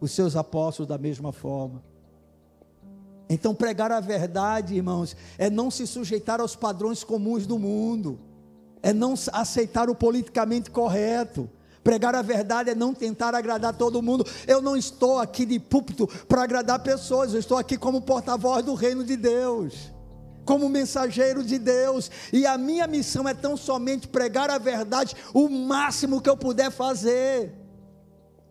Os 0.00 0.12
seus 0.12 0.36
apóstolos 0.36 0.88
da 0.88 0.96
mesma 0.96 1.32
forma. 1.32 1.82
Então, 3.28 3.52
pregar 3.56 3.90
a 3.90 3.98
verdade, 3.98 4.76
irmãos, 4.76 5.16
é 5.36 5.50
não 5.50 5.68
se 5.68 5.84
sujeitar 5.84 6.40
aos 6.40 6.54
padrões 6.54 7.02
comuns 7.02 7.44
do 7.44 7.58
mundo, 7.58 8.20
é 8.80 8.92
não 8.92 9.14
aceitar 9.32 9.90
o 9.90 9.96
politicamente 9.96 10.70
correto. 10.70 11.50
Pregar 11.82 12.14
a 12.14 12.22
verdade 12.22 12.70
é 12.70 12.74
não 12.76 12.94
tentar 12.94 13.34
agradar 13.34 13.76
todo 13.76 14.00
mundo. 14.00 14.24
Eu 14.46 14.62
não 14.62 14.76
estou 14.76 15.18
aqui 15.18 15.44
de 15.44 15.58
púlpito 15.58 16.06
para 16.28 16.44
agradar 16.44 16.78
pessoas, 16.84 17.34
eu 17.34 17.40
estou 17.40 17.58
aqui 17.58 17.76
como 17.76 18.00
porta-voz 18.00 18.64
do 18.64 18.74
reino 18.74 19.02
de 19.02 19.16
Deus 19.16 19.95
como 20.46 20.68
mensageiro 20.68 21.42
de 21.44 21.58
Deus, 21.58 22.10
e 22.32 22.46
a 22.46 22.56
minha 22.56 22.86
missão 22.86 23.28
é 23.28 23.34
tão 23.34 23.56
somente 23.56 24.06
pregar 24.06 24.48
a 24.48 24.56
verdade 24.56 25.14
o 25.34 25.48
máximo 25.48 26.22
que 26.22 26.30
eu 26.30 26.36
puder 26.36 26.70
fazer 26.70 27.52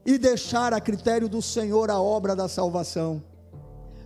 e 0.06 0.18
deixar 0.18 0.74
a 0.74 0.82
critério 0.82 1.28
do 1.28 1.42
Senhor 1.42 1.90
a 1.90 2.00
obra 2.00 2.36
da 2.36 2.48
salvação. 2.48 3.24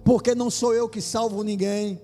Porque 0.05 0.33
não 0.33 0.49
sou 0.49 0.73
eu 0.73 0.87
que 0.87 1.01
salvo 1.01 1.43
ninguém. 1.43 2.01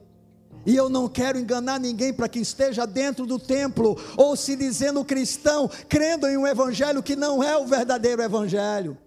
E 0.66 0.76
eu 0.76 0.90
não 0.90 1.07
quero 1.07 1.38
enganar 1.38 1.80
ninguém 1.80 2.12
para 2.12 2.28
que 2.28 2.40
esteja 2.40 2.88
dentro 2.88 3.26
do 3.26 3.38
templo 3.38 3.95
ou 4.18 4.36
se 4.36 4.56
dizendo 4.56 5.06
cristão, 5.06 5.70
crendo 5.88 6.28
em 6.28 6.36
um 6.36 6.48
evangelho 6.48 7.03
que 7.03 7.16
não 7.16 7.44
é 7.44 7.56
o 7.56 7.68
verdadeiro 7.68 8.22
evangelho. 8.22 8.98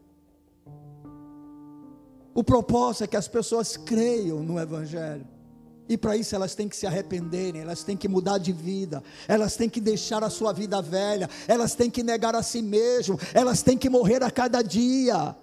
O 2.33 2.45
propósito 2.45 3.03
é 3.03 3.07
que 3.09 3.17
as 3.17 3.27
pessoas 3.27 3.77
creiam 3.77 4.39
no 4.45 4.61
evangelho. 4.61 5.27
E 5.89 5.97
para 5.97 6.17
isso 6.17 6.35
elas 6.35 6.55
têm 6.55 6.69
que 6.69 6.77
se 6.77 6.87
arrependerem, 6.87 7.63
elas 7.63 7.83
têm 7.83 7.97
que 7.97 8.09
mudar 8.09 8.39
de 8.39 8.53
vida, 8.53 9.03
elas 9.27 9.57
têm 9.57 9.69
que 9.69 9.81
deixar 9.81 10.23
a 10.23 10.31
sua 10.31 10.53
vida 10.53 10.83
velha, 10.83 11.29
elas 11.47 11.75
têm 11.75 11.91
que 11.91 12.03
negar 12.03 12.35
a 12.35 12.43
si 12.43 12.61
mesmo, 12.61 13.19
elas 13.33 13.63
têm 13.63 13.79
que 13.79 13.89
morrer 13.89 14.23
a 14.23 14.31
cada 14.31 14.61
dia. 14.63 15.35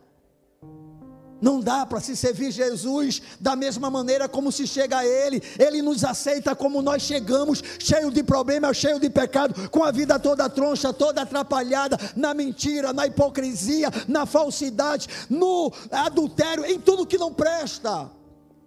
Não 1.42 1.60
dá 1.60 1.86
para 1.86 2.00
se 2.00 2.16
servir 2.16 2.52
Jesus 2.52 3.22
da 3.40 3.56
mesma 3.56 3.90
maneira 3.90 4.28
como 4.28 4.52
se 4.52 4.66
chega 4.66 5.00
a 5.00 5.06
Ele. 5.06 5.44
Ele 5.60 5.82
nos 5.82 6.04
aceita 6.04 6.56
como 6.56 6.82
nós 6.82 7.04
chegamos, 7.04 7.62
cheio 7.78 8.10
de 8.10 8.24
problemas, 8.24 8.78
cheio 8.78 9.00
de 9.00 9.10
pecado, 9.10 9.70
com 9.70 9.84
a 9.84 9.92
vida 9.92 10.18
toda 10.18 10.50
troncha, 10.50 10.94
toda 10.94 11.22
atrapalhada, 11.22 11.98
na 12.16 12.34
mentira, 12.34 12.94
na 12.94 13.06
hipocrisia, 13.06 13.90
na 14.08 14.26
falsidade, 14.26 15.08
no 15.30 15.72
adultério, 15.92 16.66
em 16.66 16.80
tudo 16.80 17.06
que 17.06 17.18
não 17.18 17.34
presta. 17.34 18.10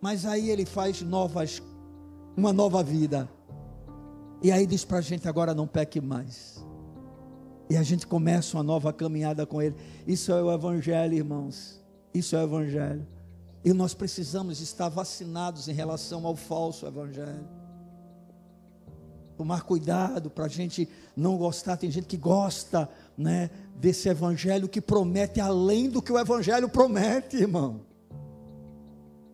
Mas 0.01 0.25
aí 0.27 0.51
Ele 0.51 0.67
faz 0.67 1.01
novas 1.01 1.63
uma 2.39 2.53
nova 2.53 2.83
vida. 2.85 3.29
E 4.41 4.53
aí 4.53 4.65
diz 4.65 4.85
para 4.85 4.99
a 4.99 5.01
gente 5.01 5.29
agora 5.29 5.53
não 5.53 5.67
peque 5.67 6.01
mais. 6.01 6.65
E 7.69 7.77
a 7.77 7.83
gente 7.83 8.07
começa 8.07 8.57
uma 8.57 8.63
nova 8.63 8.93
caminhada 8.93 9.45
com 9.45 9.61
Ele. 9.61 9.75
Isso 10.07 10.31
é 10.31 10.41
o 10.41 10.53
Evangelho, 10.53 11.15
irmãos. 11.15 11.85
Isso 12.15 12.37
é 12.37 12.39
o 12.39 12.45
Evangelho. 12.45 13.07
E 13.65 13.73
nós 13.73 13.93
precisamos 13.93 14.61
estar 14.61 14.89
vacinados 14.89 15.67
em 15.67 15.73
relação 15.73 16.25
ao 16.25 16.37
falso 16.37 16.87
Evangelho. 16.87 17.47
Tomar 19.37 19.63
cuidado 19.63 20.31
para 20.31 20.45
a 20.45 20.49
gente 20.49 20.89
não 21.17 21.37
gostar. 21.37 21.77
Tem 21.77 21.91
gente 21.91 22.07
que 22.07 22.17
gosta 22.17 22.89
né, 23.17 23.51
desse 23.77 24.09
Evangelho 24.09 24.69
que 24.69 24.81
promete 24.81 25.41
além 25.41 25.91
do 25.91 26.01
que 26.01 26.13
o 26.13 26.19
Evangelho 26.19 26.69
promete, 26.69 27.37
irmão. 27.37 27.81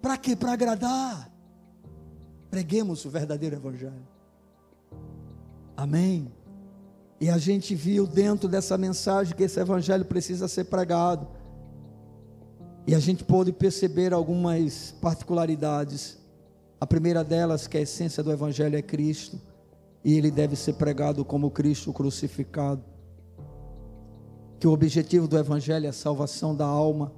Para 0.00 0.16
quê? 0.16 0.34
Para 0.34 0.54
agradar. 0.54 1.33
Preguemos 2.54 3.04
o 3.04 3.10
verdadeiro 3.10 3.56
Evangelho. 3.56 4.06
Amém. 5.76 6.32
E 7.20 7.28
a 7.28 7.36
gente 7.36 7.74
viu 7.74 8.06
dentro 8.06 8.48
dessa 8.48 8.78
mensagem 8.78 9.34
que 9.34 9.42
esse 9.42 9.58
Evangelho 9.58 10.04
precisa 10.04 10.46
ser 10.46 10.66
pregado. 10.66 11.26
E 12.86 12.94
a 12.94 13.00
gente 13.00 13.24
pôde 13.24 13.52
perceber 13.52 14.12
algumas 14.12 14.94
particularidades. 15.00 16.16
A 16.80 16.86
primeira 16.86 17.24
delas, 17.24 17.66
que 17.66 17.76
a 17.76 17.80
essência 17.80 18.22
do 18.22 18.30
Evangelho 18.30 18.76
é 18.76 18.82
Cristo, 18.82 19.36
e 20.04 20.16
ele 20.16 20.30
deve 20.30 20.54
ser 20.54 20.74
pregado 20.74 21.24
como 21.24 21.50
Cristo 21.50 21.92
crucificado. 21.92 22.84
Que 24.60 24.68
o 24.68 24.72
objetivo 24.72 25.26
do 25.26 25.36
Evangelho 25.36 25.86
é 25.86 25.88
a 25.88 25.92
salvação 25.92 26.54
da 26.54 26.66
alma, 26.66 27.12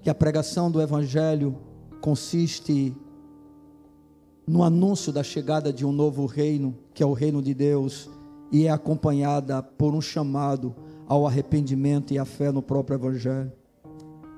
que 0.00 0.08
a 0.08 0.14
pregação 0.14 0.70
do 0.70 0.80
Evangelho 0.80 1.58
consiste 2.00 2.96
no 4.46 4.62
anúncio 4.62 5.12
da 5.12 5.22
chegada 5.22 5.72
de 5.72 5.84
um 5.86 5.92
novo 5.92 6.26
reino, 6.26 6.76
que 6.92 7.02
é 7.02 7.06
o 7.06 7.12
reino 7.12 7.40
de 7.40 7.54
Deus, 7.54 8.10
e 8.52 8.66
é 8.66 8.70
acompanhada 8.70 9.62
por 9.62 9.94
um 9.94 10.00
chamado 10.00 10.74
ao 11.06 11.26
arrependimento 11.26 12.12
e 12.12 12.18
à 12.18 12.24
fé 12.24 12.52
no 12.52 12.62
próprio 12.62 12.96
Evangelho. 12.96 13.52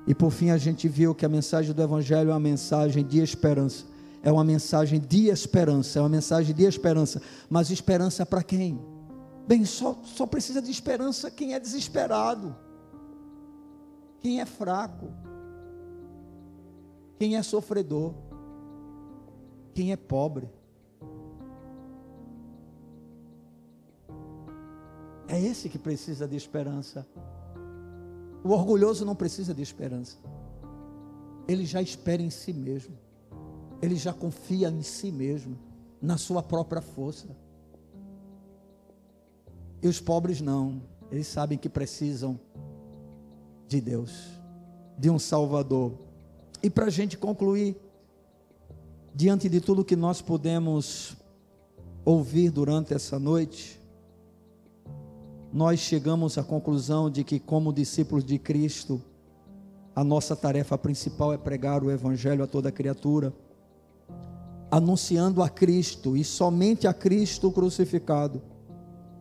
E 0.07 0.15
por 0.15 0.31
fim 0.31 0.49
a 0.49 0.57
gente 0.57 0.87
viu 0.87 1.13
que 1.13 1.25
a 1.25 1.29
mensagem 1.29 1.73
do 1.73 1.81
Evangelho 1.81 2.29
é 2.29 2.33
uma 2.33 2.39
mensagem 2.39 3.05
de 3.05 3.19
esperança. 3.19 3.85
É 4.23 4.31
uma 4.31 4.43
mensagem 4.43 4.99
de 4.99 5.27
esperança, 5.27 5.99
é 5.99 6.01
uma 6.01 6.09
mensagem 6.09 6.55
de 6.55 6.63
esperança. 6.63 7.21
Mas 7.49 7.69
esperança 7.69 8.25
para 8.25 8.41
quem? 8.41 8.79
Bem, 9.47 9.63
só, 9.65 9.97
só 10.03 10.25
precisa 10.25 10.61
de 10.61 10.71
esperança 10.71 11.31
quem 11.31 11.53
é 11.53 11.59
desesperado, 11.59 12.55
quem 14.19 14.41
é 14.41 14.45
fraco, 14.45 15.07
quem 17.17 17.37
é 17.37 17.43
sofredor, 17.43 18.13
quem 19.77 19.91
é 19.91 19.95
pobre. 19.95 20.49
É 25.27 25.39
esse 25.39 25.69
que 25.69 25.77
precisa 25.77 26.27
de 26.27 26.35
esperança. 26.35 27.05
O 28.43 28.49
orgulhoso 28.49 29.05
não 29.05 29.15
precisa 29.15 29.53
de 29.53 29.61
esperança. 29.61 30.17
Ele 31.47 31.63
já 31.63 31.79
espera 31.79 32.23
em 32.23 32.31
si 32.31 32.51
mesmo. 32.51 32.97
Ele 33.79 33.95
já 33.95 34.11
confia 34.11 34.67
em 34.67 34.81
si 34.81 35.11
mesmo, 35.11 35.55
na 36.01 36.17
sua 36.17 36.41
própria 36.41 36.81
força. 36.81 37.27
E 39.79 39.87
os 39.87 40.01
pobres 40.01 40.41
não. 40.41 40.81
Eles 41.11 41.27
sabem 41.27 41.55
que 41.55 41.69
precisam 41.69 42.39
de 43.67 43.79
Deus, 43.79 44.41
de 44.97 45.07
um 45.07 45.19
Salvador. 45.19 45.93
E 46.63 46.69
para 46.71 46.85
a 46.85 46.89
gente 46.89 47.15
concluir, 47.15 47.79
diante 49.17 49.49
de 49.49 49.59
tudo 49.59 49.83
que 49.83 49.95
nós 49.95 50.21
podemos 50.21 51.17
ouvir 52.05 52.51
durante 52.51 52.93
essa 52.93 53.17
noite, 53.17 53.81
nós 55.51 55.79
chegamos 55.79 56.37
à 56.37 56.43
conclusão 56.43 57.09
de 57.09 57.23
que, 57.23 57.39
como 57.39 57.73
discípulos 57.73 58.23
de 58.23 58.37
Cristo, 58.37 59.01
a 59.95 60.03
nossa 60.03 60.35
tarefa 60.35 60.77
principal 60.77 61.33
é 61.33 61.37
pregar 61.37 61.83
o 61.83 61.89
Evangelho 61.89 62.43
a 62.43 62.47
toda 62.47 62.71
criatura, 62.71 63.33
anunciando 64.69 65.41
a 65.41 65.49
Cristo 65.49 66.15
e 66.15 66.23
somente 66.23 66.85
a 66.85 66.93
Cristo 66.93 67.51
crucificado, 67.51 68.39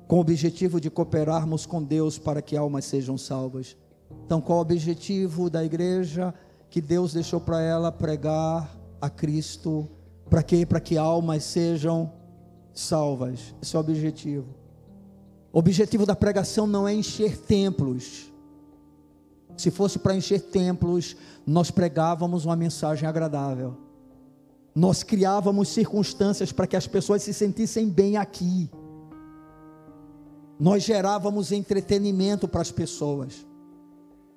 com 0.06 0.18
o 0.18 0.20
objetivo 0.20 0.78
de 0.78 0.90
cooperarmos 0.90 1.64
com 1.64 1.82
Deus 1.82 2.18
para 2.18 2.42
que 2.42 2.54
almas 2.54 2.84
sejam 2.84 3.16
salvas. 3.16 3.74
Então, 4.26 4.42
qual 4.42 4.58
o 4.58 4.60
objetivo 4.60 5.48
da 5.48 5.64
igreja 5.64 6.34
que 6.68 6.82
Deus 6.82 7.14
deixou 7.14 7.40
para 7.40 7.62
ela 7.62 7.90
pregar 7.90 8.75
a 9.00 9.10
Cristo? 9.10 9.88
Para 10.28 10.42
quê? 10.42 10.66
Para 10.66 10.80
que 10.80 10.96
almas 10.96 11.44
sejam 11.44 12.12
salvas. 12.72 13.54
Esse 13.62 13.76
é 13.76 13.78
o 13.78 13.80
objetivo. 13.80 14.46
O 15.52 15.58
objetivo 15.58 16.04
da 16.04 16.14
pregação 16.14 16.66
não 16.66 16.86
é 16.86 16.94
encher 16.94 17.36
templos. 17.38 18.32
Se 19.56 19.70
fosse 19.70 19.98
para 19.98 20.14
encher 20.14 20.40
templos, 20.40 21.16
nós 21.46 21.70
pregávamos 21.70 22.44
uma 22.44 22.56
mensagem 22.56 23.08
agradável. 23.08 23.76
Nós 24.74 25.02
criávamos 25.02 25.70
circunstâncias 25.70 26.52
para 26.52 26.66
que 26.66 26.76
as 26.76 26.86
pessoas 26.86 27.22
se 27.22 27.32
sentissem 27.32 27.88
bem 27.88 28.18
aqui. 28.18 28.70
Nós 30.60 30.82
gerávamos 30.82 31.52
entretenimento 31.52 32.46
para 32.46 32.60
as 32.60 32.70
pessoas. 32.70 33.46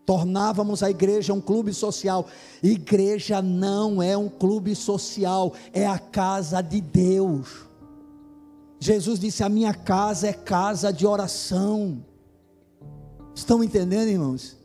Tornávamos 0.09 0.81
a 0.81 0.89
igreja 0.89 1.35
um 1.35 1.39
clube 1.39 1.71
social. 1.71 2.25
Igreja 2.63 3.43
não 3.43 4.01
é 4.01 4.17
um 4.17 4.27
clube 4.27 4.75
social, 4.75 5.53
é 5.71 5.85
a 5.85 5.99
casa 5.99 6.61
de 6.61 6.81
Deus. 6.81 7.67
Jesus 8.79 9.19
disse: 9.19 9.43
A 9.43 9.49
minha 9.49 9.71
casa 9.71 10.27
é 10.27 10.33
casa 10.33 10.91
de 10.91 11.05
oração. 11.05 12.03
Estão 13.35 13.63
entendendo, 13.63 14.07
irmãos? 14.07 14.57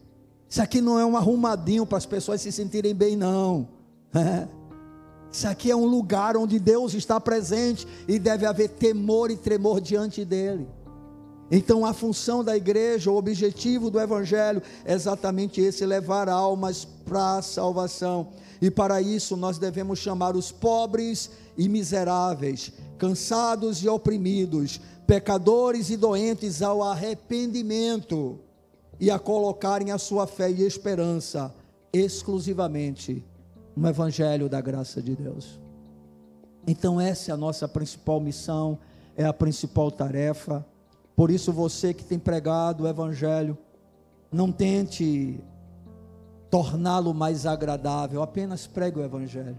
Isso 0.48 0.62
aqui 0.62 0.80
não 0.80 0.98
é 0.98 1.04
um 1.04 1.14
arrumadinho 1.14 1.84
para 1.84 1.98
as 1.98 2.06
pessoas 2.06 2.40
se 2.40 2.50
sentirem 2.50 2.94
bem, 2.94 3.14
não. 3.14 3.68
É. 4.14 4.48
Isso 5.30 5.46
aqui 5.46 5.70
é 5.70 5.76
um 5.76 5.84
lugar 5.84 6.38
onde 6.38 6.58
Deus 6.58 6.94
está 6.94 7.20
presente 7.20 7.86
e 8.08 8.18
deve 8.18 8.46
haver 8.46 8.70
temor 8.70 9.30
e 9.30 9.36
tremor 9.36 9.78
diante 9.78 10.24
dele. 10.24 10.66
Então, 11.56 11.86
a 11.86 11.92
função 11.92 12.42
da 12.42 12.56
igreja, 12.56 13.12
o 13.12 13.16
objetivo 13.16 13.88
do 13.88 14.00
evangelho 14.00 14.60
é 14.84 14.92
exatamente 14.92 15.60
esse: 15.60 15.86
levar 15.86 16.28
almas 16.28 16.84
para 16.84 17.36
a 17.36 17.42
salvação. 17.42 18.26
E 18.60 18.72
para 18.72 19.00
isso, 19.00 19.36
nós 19.36 19.56
devemos 19.56 20.00
chamar 20.00 20.34
os 20.34 20.50
pobres 20.50 21.30
e 21.56 21.68
miseráveis, 21.68 22.72
cansados 22.98 23.84
e 23.84 23.88
oprimidos, 23.88 24.80
pecadores 25.06 25.90
e 25.90 25.96
doentes 25.96 26.60
ao 26.60 26.82
arrependimento 26.82 28.40
e 28.98 29.08
a 29.08 29.16
colocarem 29.16 29.92
a 29.92 29.98
sua 29.98 30.26
fé 30.26 30.50
e 30.50 30.66
esperança 30.66 31.54
exclusivamente 31.92 33.24
no 33.76 33.88
Evangelho 33.88 34.48
da 34.48 34.60
graça 34.60 35.00
de 35.00 35.14
Deus. 35.14 35.60
Então, 36.66 37.00
essa 37.00 37.30
é 37.30 37.34
a 37.34 37.36
nossa 37.36 37.68
principal 37.68 38.18
missão, 38.18 38.76
é 39.16 39.24
a 39.24 39.32
principal 39.32 39.92
tarefa. 39.92 40.66
Por 41.16 41.30
isso, 41.30 41.52
você 41.52 41.94
que 41.94 42.04
tem 42.04 42.18
pregado 42.18 42.84
o 42.84 42.88
Evangelho, 42.88 43.56
não 44.30 44.50
tente 44.50 45.40
torná-lo 46.50 47.14
mais 47.14 47.46
agradável, 47.46 48.22
apenas 48.22 48.66
pregue 48.66 48.98
o 48.98 49.04
Evangelho. 49.04 49.56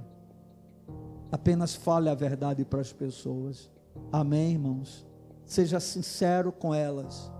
Apenas 1.32 1.76
fale 1.76 2.10
a 2.10 2.16
verdade 2.16 2.64
para 2.64 2.82
as 2.82 2.92
pessoas. 2.92 3.70
Amém, 4.12 4.54
irmãos? 4.54 5.06
Seja 5.46 5.80
sincero 5.80 6.52
com 6.52 6.74
elas, 6.74 7.32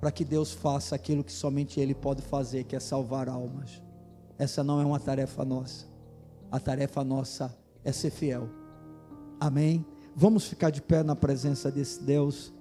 para 0.00 0.10
que 0.10 0.24
Deus 0.24 0.52
faça 0.52 0.94
aquilo 0.94 1.24
que 1.24 1.32
somente 1.32 1.80
Ele 1.80 1.94
pode 1.94 2.22
fazer, 2.22 2.64
que 2.64 2.76
é 2.76 2.80
salvar 2.80 3.28
almas. 3.28 3.82
Essa 4.38 4.64
não 4.64 4.80
é 4.80 4.84
uma 4.84 4.98
tarefa 4.98 5.44
nossa. 5.44 5.86
A 6.50 6.58
tarefa 6.58 7.04
nossa 7.04 7.54
é 7.84 7.92
ser 7.92 8.10
fiel. 8.10 8.48
Amém? 9.38 9.84
Vamos 10.14 10.46
ficar 10.46 10.70
de 10.70 10.80
pé 10.80 11.02
na 11.02 11.16
presença 11.16 11.70
desse 11.70 12.02
Deus. 12.02 12.52